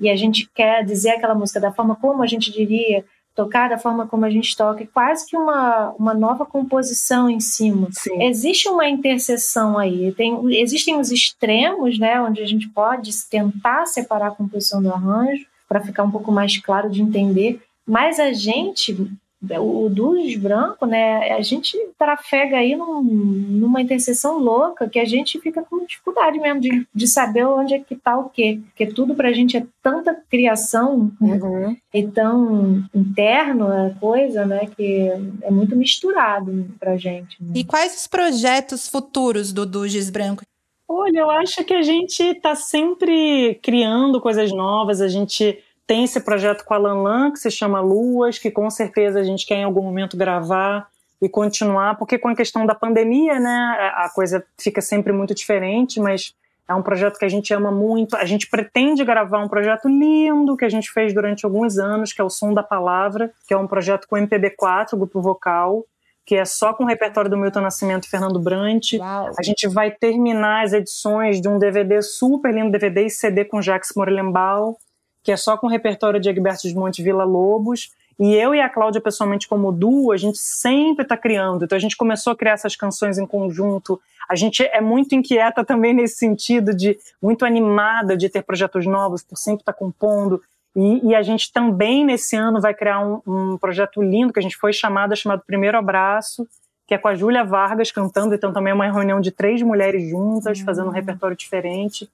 e 0.00 0.10
a 0.10 0.16
gente 0.16 0.50
quer 0.52 0.84
dizer 0.84 1.10
aquela 1.10 1.36
música 1.36 1.60
da 1.60 1.70
forma 1.70 1.94
como 1.94 2.24
a 2.24 2.26
gente 2.26 2.50
diria, 2.50 3.04
tocar 3.40 3.70
da 3.70 3.78
forma 3.78 4.06
como 4.06 4.24
a 4.26 4.30
gente 4.30 4.54
toca, 4.54 4.82
é 4.82 4.86
quase 4.86 5.26
que 5.26 5.36
uma, 5.36 5.90
uma 5.98 6.12
nova 6.12 6.44
composição 6.44 7.30
em 7.30 7.40
cima. 7.40 7.88
Sim. 7.90 8.22
Existe 8.22 8.68
uma 8.68 8.86
interseção 8.88 9.78
aí, 9.78 10.12
tem, 10.12 10.38
existem 10.60 10.98
os 10.98 11.10
extremos, 11.10 11.98
né, 11.98 12.20
onde 12.20 12.42
a 12.42 12.46
gente 12.46 12.68
pode 12.68 13.10
tentar 13.30 13.86
separar 13.86 14.28
a 14.28 14.34
composição 14.34 14.82
do 14.82 14.92
arranjo 14.92 15.46
para 15.66 15.80
ficar 15.80 16.02
um 16.02 16.10
pouco 16.10 16.30
mais 16.30 16.58
claro 16.58 16.90
de 16.90 17.00
entender, 17.00 17.60
mas 17.86 18.18
a 18.18 18.32
gente 18.32 19.10
o 19.42 19.88
Duz 19.88 20.36
Branco, 20.36 20.84
né, 20.84 21.32
a 21.32 21.40
gente 21.40 21.76
trafega 21.98 22.58
aí 22.58 22.76
num, 22.76 23.02
numa 23.02 23.80
interseção 23.80 24.38
louca 24.38 24.88
que 24.88 24.98
a 24.98 25.04
gente 25.04 25.40
fica 25.40 25.62
com 25.62 25.86
dificuldade 25.86 26.38
mesmo 26.38 26.60
de, 26.60 26.86
de 26.94 27.08
saber 27.08 27.46
onde 27.46 27.74
é 27.74 27.78
que 27.78 27.96
tá 27.96 28.18
o 28.18 28.28
quê. 28.28 28.60
Porque 28.66 28.86
tudo 28.86 29.14
pra 29.14 29.32
gente 29.32 29.56
é 29.56 29.66
tanta 29.82 30.14
criação 30.30 31.10
né, 31.18 31.38
uhum. 31.42 31.76
e 31.94 32.06
tão 32.06 32.84
interno 32.94 33.66
a 33.66 33.90
coisa, 33.98 34.44
né, 34.44 34.68
que 34.76 35.08
é 35.42 35.50
muito 35.50 35.74
misturado 35.74 36.66
pra 36.78 36.98
gente. 36.98 37.42
Né? 37.42 37.52
E 37.54 37.64
quais 37.64 37.96
os 37.96 38.06
projetos 38.06 38.88
futuros 38.88 39.52
do 39.52 39.64
Duz 39.64 40.10
Branco? 40.10 40.42
Olha, 40.86 41.20
eu 41.20 41.30
acho 41.30 41.64
que 41.64 41.72
a 41.72 41.82
gente 41.82 42.20
está 42.20 42.54
sempre 42.56 43.58
criando 43.62 44.20
coisas 44.20 44.50
novas, 44.50 45.00
a 45.00 45.08
gente 45.08 45.56
tem 45.90 46.04
esse 46.04 46.20
projeto 46.20 46.64
com 46.64 46.72
a 46.72 46.78
Lan 46.78 47.02
Lan, 47.02 47.32
que 47.32 47.40
se 47.40 47.50
chama 47.50 47.80
Luas, 47.80 48.38
que 48.38 48.48
com 48.48 48.70
certeza 48.70 49.18
a 49.18 49.24
gente 49.24 49.44
quer 49.44 49.56
em 49.56 49.64
algum 49.64 49.82
momento 49.82 50.16
gravar. 50.16 50.88
e 51.20 51.28
continuar, 51.28 51.96
porque 51.96 52.16
com 52.16 52.28
a 52.28 52.34
questão 52.34 52.64
da 52.64 52.74
pandemia, 52.74 53.38
né, 53.38 53.92
a 53.94 54.08
coisa 54.08 54.42
fica 54.56 54.80
sempre 54.80 55.12
muito 55.12 55.34
diferente, 55.34 56.00
mas 56.00 56.34
é 56.66 56.72
um 56.72 56.80
projeto 56.80 57.18
que 57.18 57.26
a 57.26 57.28
gente 57.28 57.52
ama 57.52 57.70
muito. 57.70 58.16
A 58.16 58.24
gente 58.24 58.48
pretende 58.48 59.04
gravar 59.04 59.44
um 59.44 59.48
projeto 59.48 59.86
lindo 59.86 60.56
que 60.56 60.64
a 60.64 60.68
gente 60.70 60.90
fez 60.90 61.12
durante 61.12 61.44
alguns 61.44 61.76
anos, 61.76 62.12
que 62.12 62.22
é 62.22 62.24
o 62.24 62.30
Som 62.30 62.54
da 62.54 62.62
Palavra, 62.62 63.30
que 63.46 63.52
é 63.52 63.56
um 63.56 63.66
projeto 63.66 64.06
com 64.08 64.16
MPB4, 64.16 64.96
grupo 64.96 65.20
vocal, 65.20 65.84
que 66.24 66.36
é 66.36 66.44
só 66.46 66.72
com 66.72 66.84
o 66.84 66.86
repertório 66.86 67.28
do 67.28 67.36
Milton 67.36 67.60
Nascimento 67.60 68.04
e 68.04 68.08
Fernando 68.08 68.38
Brant. 68.38 68.92
Uau. 68.94 69.30
A 69.36 69.42
gente 69.42 69.68
vai 69.68 69.90
terminar 69.90 70.64
as 70.64 70.72
edições 70.72 71.38
de 71.38 71.48
um 71.48 71.58
DVD 71.58 72.00
super 72.00 72.54
lindo, 72.54 72.70
DVD 72.70 73.04
e 73.06 73.10
CD 73.10 73.44
com 73.44 73.60
Jacques 73.60 73.92
Morelenbaum, 73.94 74.74
que 75.22 75.32
é 75.32 75.36
só 75.36 75.56
com 75.56 75.66
o 75.66 75.70
repertório 75.70 76.20
de 76.20 76.28
Egberto 76.28 76.68
de 76.68 76.74
Monte 76.74 77.02
Vila 77.02 77.24
Lobos. 77.24 77.90
E 78.18 78.34
eu 78.34 78.54
e 78.54 78.60
a 78.60 78.68
Cláudia, 78.68 79.00
pessoalmente, 79.00 79.48
como 79.48 79.72
duo, 79.72 80.12
a 80.12 80.16
gente 80.16 80.38
sempre 80.38 81.04
está 81.04 81.16
criando. 81.16 81.64
Então 81.64 81.76
a 81.76 81.80
gente 81.80 81.96
começou 81.96 82.32
a 82.32 82.36
criar 82.36 82.52
essas 82.52 82.76
canções 82.76 83.18
em 83.18 83.26
conjunto. 83.26 84.00
A 84.28 84.36
gente 84.36 84.62
é 84.62 84.80
muito 84.80 85.14
inquieta 85.14 85.64
também 85.64 85.94
nesse 85.94 86.16
sentido, 86.16 86.74
de 86.74 86.98
muito 87.20 87.44
animada 87.44 88.16
de 88.16 88.28
ter 88.28 88.42
projetos 88.42 88.86
novos, 88.86 89.22
por 89.22 89.36
sempre 89.36 89.62
estar 89.62 89.72
tá 89.72 89.78
compondo. 89.78 90.40
E, 90.76 91.08
e, 91.08 91.14
a 91.14 91.22
gente 91.22 91.52
também, 91.52 92.04
nesse 92.04 92.36
ano, 92.36 92.60
vai 92.60 92.72
criar 92.72 93.00
um, 93.00 93.20
um, 93.26 93.58
projeto 93.58 94.00
lindo 94.00 94.32
que 94.32 94.38
a 94.38 94.42
gente 94.42 94.56
foi 94.56 94.72
chamada, 94.72 95.16
chamado 95.16 95.42
Primeiro 95.44 95.76
Abraço, 95.76 96.46
que 96.86 96.94
é 96.94 96.98
com 96.98 97.08
a 97.08 97.14
Júlia 97.14 97.42
Vargas 97.42 97.90
cantando. 97.90 98.34
Então 98.34 98.52
também 98.52 98.70
é 98.70 98.74
uma 98.74 98.90
reunião 98.90 99.20
de 99.20 99.30
três 99.30 99.62
mulheres 99.62 100.08
juntas, 100.08 100.60
uhum. 100.60 100.64
fazendo 100.64 100.88
um 100.88 100.92
repertório 100.92 101.36
diferente. 101.36 102.08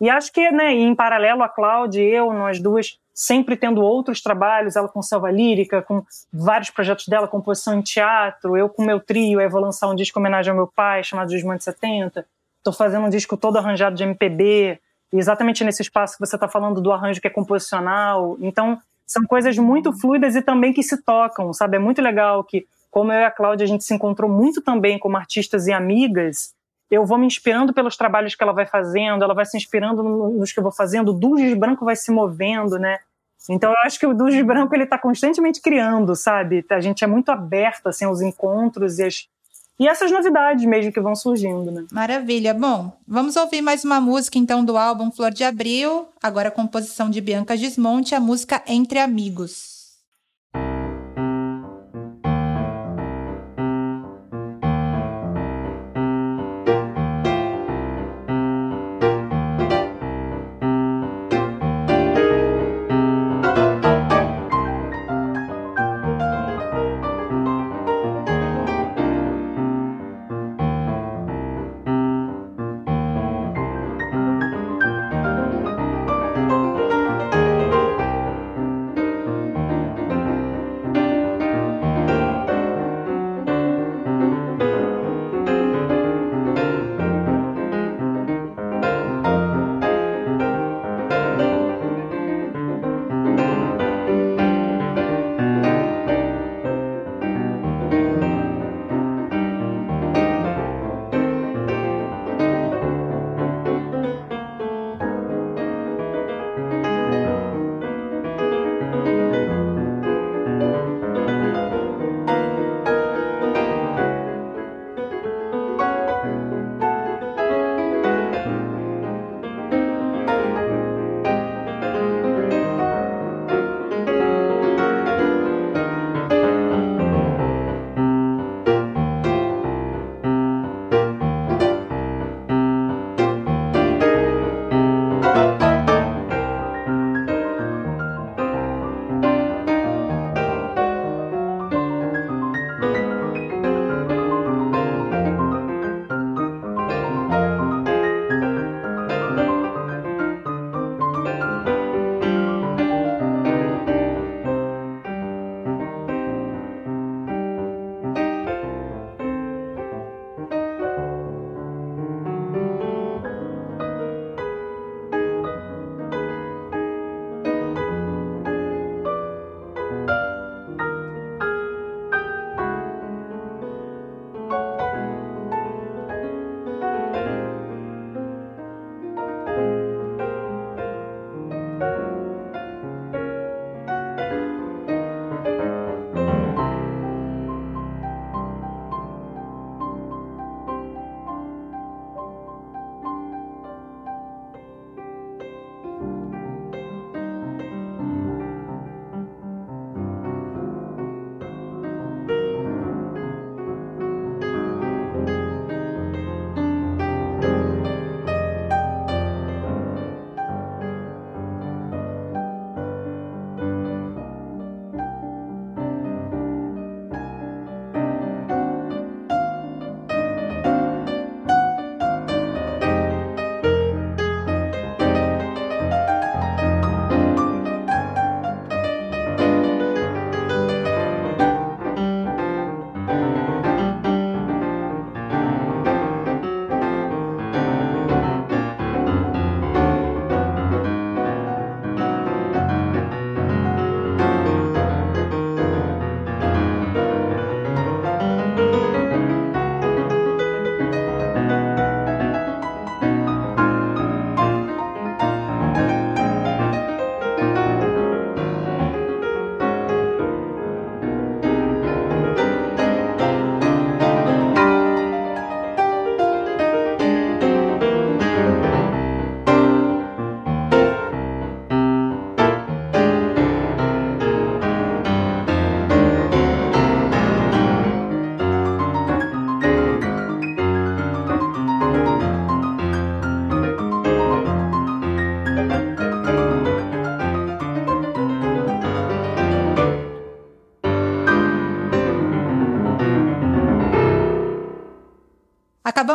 E 0.00 0.08
acho 0.08 0.32
que, 0.32 0.50
né, 0.50 0.72
em 0.72 0.94
paralelo, 0.94 1.42
a 1.42 1.48
Cláudia 1.48 2.02
e 2.02 2.14
eu, 2.14 2.32
nós 2.32 2.60
duas, 2.60 2.98
sempre 3.12 3.56
tendo 3.56 3.82
outros 3.82 4.20
trabalhos, 4.20 4.76
ela 4.76 4.88
com 4.88 5.02
Selva 5.02 5.30
Lírica, 5.30 5.82
com 5.82 6.04
vários 6.32 6.70
projetos 6.70 7.08
dela, 7.08 7.26
composição 7.26 7.78
em 7.78 7.82
teatro, 7.82 8.56
eu 8.56 8.68
com 8.68 8.84
meu 8.84 9.00
trio, 9.00 9.40
eu 9.40 9.50
vou 9.50 9.60
lançar 9.60 9.88
um 9.88 9.94
disco 9.94 10.18
em 10.18 10.22
homenagem 10.22 10.50
ao 10.50 10.56
meu 10.56 10.68
pai, 10.68 11.02
chamado 11.02 11.28
Desmante 11.28 11.64
70, 11.64 12.24
estou 12.58 12.72
fazendo 12.72 13.06
um 13.06 13.10
disco 13.10 13.36
todo 13.36 13.58
arranjado 13.58 13.96
de 13.96 14.04
MPB, 14.04 14.78
exatamente 15.12 15.64
nesse 15.64 15.82
espaço 15.82 16.14
que 16.14 16.24
você 16.24 16.36
está 16.36 16.48
falando 16.48 16.80
do 16.80 16.92
arranjo 16.92 17.20
que 17.20 17.26
é 17.26 17.30
composicional, 17.30 18.36
então 18.40 18.78
são 19.06 19.24
coisas 19.24 19.56
muito 19.58 19.92
fluidas 19.92 20.36
e 20.36 20.42
também 20.42 20.72
que 20.72 20.82
se 20.82 21.02
tocam, 21.02 21.52
sabe? 21.52 21.76
É 21.76 21.80
muito 21.80 22.02
legal 22.02 22.44
que, 22.44 22.66
como 22.90 23.10
eu 23.10 23.20
e 23.20 23.24
a 23.24 23.30
Cláudia, 23.30 23.64
a 23.64 23.68
gente 23.68 23.82
se 23.82 23.94
encontrou 23.94 24.30
muito 24.30 24.60
também 24.60 24.98
como 24.98 25.16
artistas 25.16 25.66
e 25.66 25.72
amigas, 25.72 26.54
eu 26.90 27.04
vou 27.04 27.18
me 27.18 27.26
inspirando 27.26 27.72
pelos 27.72 27.96
trabalhos 27.96 28.34
que 28.34 28.42
ela 28.42 28.52
vai 28.52 28.66
fazendo, 28.66 29.22
ela 29.22 29.34
vai 29.34 29.44
se 29.44 29.56
inspirando 29.56 30.02
nos 30.02 30.52
que 30.52 30.58
eu 30.58 30.62
vou 30.62 30.72
fazendo, 30.72 31.10
o 31.10 31.14
Dulges 31.14 31.56
Branco 31.56 31.84
vai 31.84 31.96
se 31.96 32.10
movendo, 32.10 32.78
né? 32.78 32.98
Então 33.48 33.70
eu 33.70 33.76
acho 33.84 33.98
que 33.98 34.06
o 34.06 34.14
Dulges 34.14 34.44
Branco 34.44 34.74
ele 34.74 34.84
está 34.84 34.98
constantemente 34.98 35.60
criando, 35.60 36.14
sabe? 36.14 36.64
A 36.70 36.80
gente 36.80 37.04
é 37.04 37.06
muito 37.06 37.30
aberto 37.30 37.88
assim 37.88 38.04
aos 38.04 38.20
encontros 38.20 38.98
e 38.98 39.04
as 39.04 39.28
e 39.80 39.86
essas 39.86 40.10
novidades 40.10 40.64
mesmo 40.64 40.92
que 40.92 41.00
vão 41.00 41.14
surgindo, 41.14 41.70
né? 41.70 41.86
Maravilha. 41.92 42.52
Bom, 42.52 42.92
vamos 43.06 43.36
ouvir 43.36 43.62
mais 43.62 43.84
uma 43.84 44.00
música 44.00 44.36
então 44.36 44.64
do 44.64 44.76
álbum 44.76 45.08
Flor 45.12 45.30
de 45.30 45.44
Abril, 45.44 46.08
agora 46.20 46.48
a 46.48 46.52
composição 46.52 47.08
de 47.08 47.20
Bianca 47.20 47.56
Gismonte, 47.56 48.12
a 48.12 48.18
música 48.18 48.60
Entre 48.66 48.98
Amigos. 48.98 49.77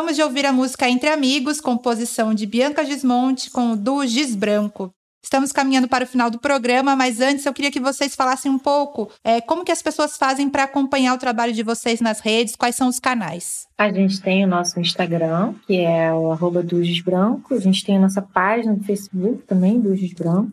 Acabamos 0.04 0.16
de 0.16 0.22
ouvir 0.22 0.44
a 0.44 0.52
música 0.52 0.86
Entre 0.86 1.08
Amigos, 1.08 1.62
composição 1.62 2.34
de 2.34 2.44
Bianca 2.44 2.84
Gismonte 2.84 3.50
com 3.50 3.72
o 3.72 3.76
duo 3.76 4.06
Giz 4.06 4.36
Branco. 4.36 4.90
Estamos 5.24 5.50
caminhando 5.50 5.88
para 5.88 6.04
o 6.04 6.06
final 6.06 6.28
do 6.28 6.38
programa, 6.38 6.94
mas 6.94 7.22
antes 7.22 7.46
eu 7.46 7.54
queria 7.54 7.72
que 7.72 7.80
vocês 7.80 8.14
falassem 8.14 8.52
um 8.52 8.58
pouco 8.58 9.10
é, 9.24 9.40
como 9.40 9.64
que 9.64 9.72
as 9.72 9.80
pessoas 9.80 10.18
fazem 10.18 10.50
para 10.50 10.64
acompanhar 10.64 11.14
o 11.14 11.18
trabalho 11.18 11.54
de 11.54 11.62
vocês 11.62 12.02
nas 12.02 12.20
redes, 12.20 12.54
quais 12.54 12.76
são 12.76 12.88
os 12.88 13.00
canais. 13.00 13.66
A 13.78 13.90
gente 13.90 14.20
tem 14.20 14.44
o 14.44 14.46
nosso 14.46 14.78
Instagram, 14.78 15.54
que 15.66 15.80
é 15.80 16.12
o 16.12 16.30
arroba 16.30 16.62
Branco. 17.02 17.54
A 17.54 17.60
gente 17.60 17.82
tem 17.82 17.96
a 17.96 18.00
nossa 18.00 18.20
página 18.20 18.74
do 18.74 18.84
Facebook 18.84 19.44
também, 19.46 19.80
Duges 19.80 20.12
Branco. 20.12 20.52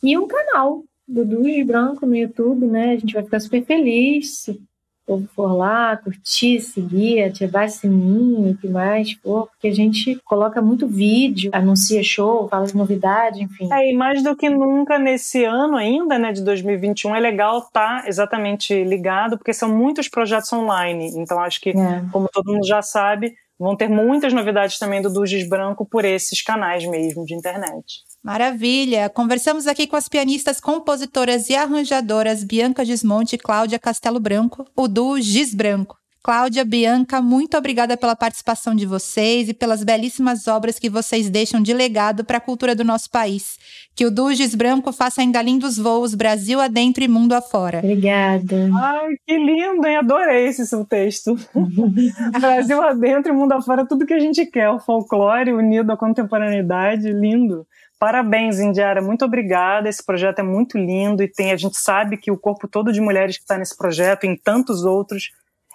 E 0.00 0.16
um 0.16 0.28
canal 0.28 0.84
do 1.08 1.24
Duges 1.24 1.66
Branco 1.66 2.06
no 2.06 2.14
YouTube, 2.14 2.66
né? 2.66 2.92
A 2.92 2.98
gente 2.98 3.14
vai 3.14 3.24
ficar 3.24 3.40
super 3.40 3.64
feliz 3.64 4.42
se 4.44 4.62
povo 5.06 5.28
for 5.34 5.52
lá, 5.52 5.96
curtir, 5.96 6.60
seguir, 6.60 7.22
ativar 7.22 7.68
sininho, 7.68 8.50
o 8.50 8.56
que 8.56 8.68
mais 8.68 9.12
for, 9.14 9.48
porque 9.48 9.68
a 9.68 9.74
gente 9.74 10.18
coloca 10.24 10.62
muito 10.62 10.86
vídeo, 10.86 11.50
anuncia 11.52 12.02
show, 12.02 12.48
fala 12.48 12.66
de 12.66 12.76
novidade, 12.76 13.42
enfim. 13.42 13.68
É, 13.72 13.90
e 13.90 13.96
mais 13.96 14.22
do 14.22 14.36
que 14.36 14.48
nunca 14.48 14.98
nesse 14.98 15.44
ano 15.44 15.76
ainda, 15.76 16.18
né, 16.18 16.32
de 16.32 16.42
2021, 16.42 17.16
é 17.16 17.20
legal 17.20 17.58
estar 17.58 18.02
tá 18.02 18.08
exatamente 18.08 18.84
ligado, 18.84 19.36
porque 19.36 19.52
são 19.52 19.68
muitos 19.68 20.08
projetos 20.08 20.52
online. 20.52 21.12
Então, 21.16 21.40
acho 21.40 21.60
que, 21.60 21.70
é. 21.70 22.04
como 22.12 22.28
todo 22.32 22.52
mundo 22.52 22.66
já 22.66 22.82
sabe, 22.82 23.34
vão 23.58 23.76
ter 23.76 23.88
muitas 23.88 24.32
novidades 24.32 24.78
também 24.78 25.02
do 25.02 25.12
Dugis 25.12 25.48
Branco 25.48 25.84
por 25.84 26.04
esses 26.04 26.40
canais 26.40 26.86
mesmo 26.86 27.24
de 27.24 27.34
internet. 27.34 28.02
Maravilha! 28.22 29.08
Conversamos 29.08 29.66
aqui 29.66 29.86
com 29.86 29.96
as 29.96 30.08
pianistas, 30.08 30.60
compositoras 30.60 31.48
e 31.48 31.56
arranjadoras 31.56 32.44
Bianca 32.44 32.84
Gismonte 32.84 33.36
e 33.36 33.38
Cláudia 33.38 33.78
Castelo 33.78 34.20
Branco, 34.20 34.66
o 34.76 34.86
duo 34.86 35.18
Gis 35.20 35.54
Branco. 35.54 36.00
Cláudia, 36.22 36.66
Bianca, 36.66 37.22
muito 37.22 37.56
obrigada 37.56 37.96
pela 37.96 38.14
participação 38.14 38.74
de 38.74 38.84
vocês 38.84 39.48
e 39.48 39.54
pelas 39.54 39.82
belíssimas 39.82 40.46
obras 40.46 40.78
que 40.78 40.90
vocês 40.90 41.30
deixam 41.30 41.62
de 41.62 41.72
legado 41.72 42.22
para 42.22 42.36
a 42.36 42.40
cultura 42.40 42.74
do 42.74 42.84
nosso 42.84 43.08
país. 43.10 43.58
Que 43.96 44.04
o 44.04 44.10
Duges 44.10 44.54
Branco 44.54 44.92
faça 44.92 45.22
ainda 45.22 45.40
lindos 45.40 45.78
voos 45.78 46.14
Brasil 46.14 46.60
adentro 46.60 47.02
e 47.02 47.08
mundo 47.08 47.32
afora. 47.32 47.78
Obrigada. 47.78 48.68
Ai, 48.82 49.14
que 49.26 49.34
lindo, 49.34 49.86
hein? 49.86 49.96
Adorei 49.96 50.48
esse 50.48 50.66
seu 50.66 50.84
texto. 50.84 51.34
Brasil 52.38 52.82
adentro 52.82 53.32
e 53.32 53.34
mundo 53.34 53.52
afora, 53.52 53.86
tudo 53.86 54.04
que 54.04 54.14
a 54.14 54.20
gente 54.20 54.44
quer. 54.44 54.68
O 54.68 54.78
folclore 54.78 55.54
unido 55.54 55.90
à 55.90 55.96
contemporaneidade, 55.96 57.10
lindo. 57.14 57.66
Parabéns, 58.00 58.58
Indiara, 58.58 59.02
muito 59.02 59.26
obrigada. 59.26 59.86
Esse 59.86 60.02
projeto 60.02 60.38
é 60.38 60.42
muito 60.42 60.78
lindo 60.78 61.22
e 61.22 61.28
tem, 61.28 61.52
a 61.52 61.56
gente 61.56 61.76
sabe 61.76 62.16
que 62.16 62.30
o 62.30 62.38
corpo 62.38 62.66
todo 62.66 62.94
de 62.94 63.00
mulheres 63.00 63.36
que 63.36 63.42
está 63.42 63.58
nesse 63.58 63.76
projeto 63.76 64.24
em 64.24 64.34
tantos 64.34 64.86
outros 64.86 65.30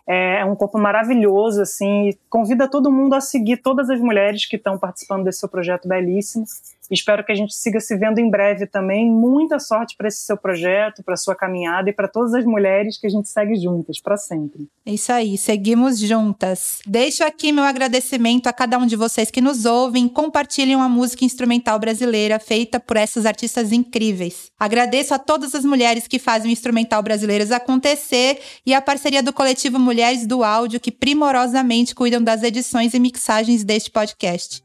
é, 0.07 0.39
é 0.39 0.45
um 0.45 0.55
corpo 0.55 0.80
maravilhoso, 0.80 1.61
assim, 1.61 2.17
convida 2.28 2.67
todo 2.67 2.91
mundo 2.91 3.13
a 3.13 3.21
seguir 3.21 3.57
todas 3.57 3.91
as 3.91 3.99
mulheres 3.99 4.47
que 4.47 4.55
estão 4.55 4.76
participando 4.76 5.23
desse 5.23 5.38
seu 5.38 5.47
projeto 5.47 5.88
belíssimo. 5.88 6.45
Espero 6.93 7.23
que 7.23 7.31
a 7.31 7.36
gente 7.36 7.53
siga 7.53 7.79
se 7.79 7.97
vendo 7.97 8.19
em 8.19 8.29
breve 8.29 8.67
também. 8.67 9.09
Muita 9.09 9.59
sorte 9.59 9.95
para 9.97 10.07
esse 10.07 10.23
seu 10.23 10.38
projeto, 10.38 11.03
para 11.03 11.15
sua 11.15 11.36
caminhada 11.36 11.89
e 11.89 11.93
para 11.93 12.07
todas 12.07 12.33
as 12.33 12.45
mulheres 12.45 12.99
que 12.99 13.07
a 13.07 13.09
gente 13.09 13.29
segue 13.29 13.55
juntas 13.55 13.99
para 14.01 14.17
sempre. 14.17 14.67
É 14.86 14.93
isso 14.93 15.11
aí, 15.11 15.38
seguimos 15.38 15.99
juntas. 15.99 16.79
Deixo 16.86 17.23
aqui 17.23 17.51
meu 17.51 17.63
agradecimento 17.63 18.47
a 18.47 18.53
cada 18.53 18.77
um 18.77 18.86
de 18.86 18.95
vocês 18.95 19.31
que 19.31 19.41
nos 19.41 19.65
ouvem, 19.65 20.07
compartilham 20.07 20.81
a 20.81 20.89
música 20.89 21.25
instrumental 21.25 21.79
brasileira 21.79 22.39
feita 22.39 22.79
por 22.79 22.97
essas 22.97 23.25
artistas 23.25 23.71
incríveis. 23.71 24.51
Agradeço 24.59 25.13
a 25.13 25.19
todas 25.19 25.55
as 25.55 25.65
mulheres 25.65 26.07
que 26.07 26.19
fazem 26.19 26.49
o 26.49 26.53
instrumental 26.53 27.01
brasileiros 27.01 27.51
acontecer 27.51 28.39
e 28.65 28.73
a 28.73 28.81
parceria 28.81 29.23
do 29.23 29.33
coletivo 29.33 29.79
Mulheres 29.79 30.25
do 30.25 30.43
Áudio 30.43 30.79
que 30.79 30.91
primorosamente 30.91 31.95
cuidam 31.95 32.21
das 32.21 32.43
edições 32.43 32.93
e 32.93 32.99
mixagens 32.99 33.63
deste 33.63 33.91
podcast. 33.91 34.63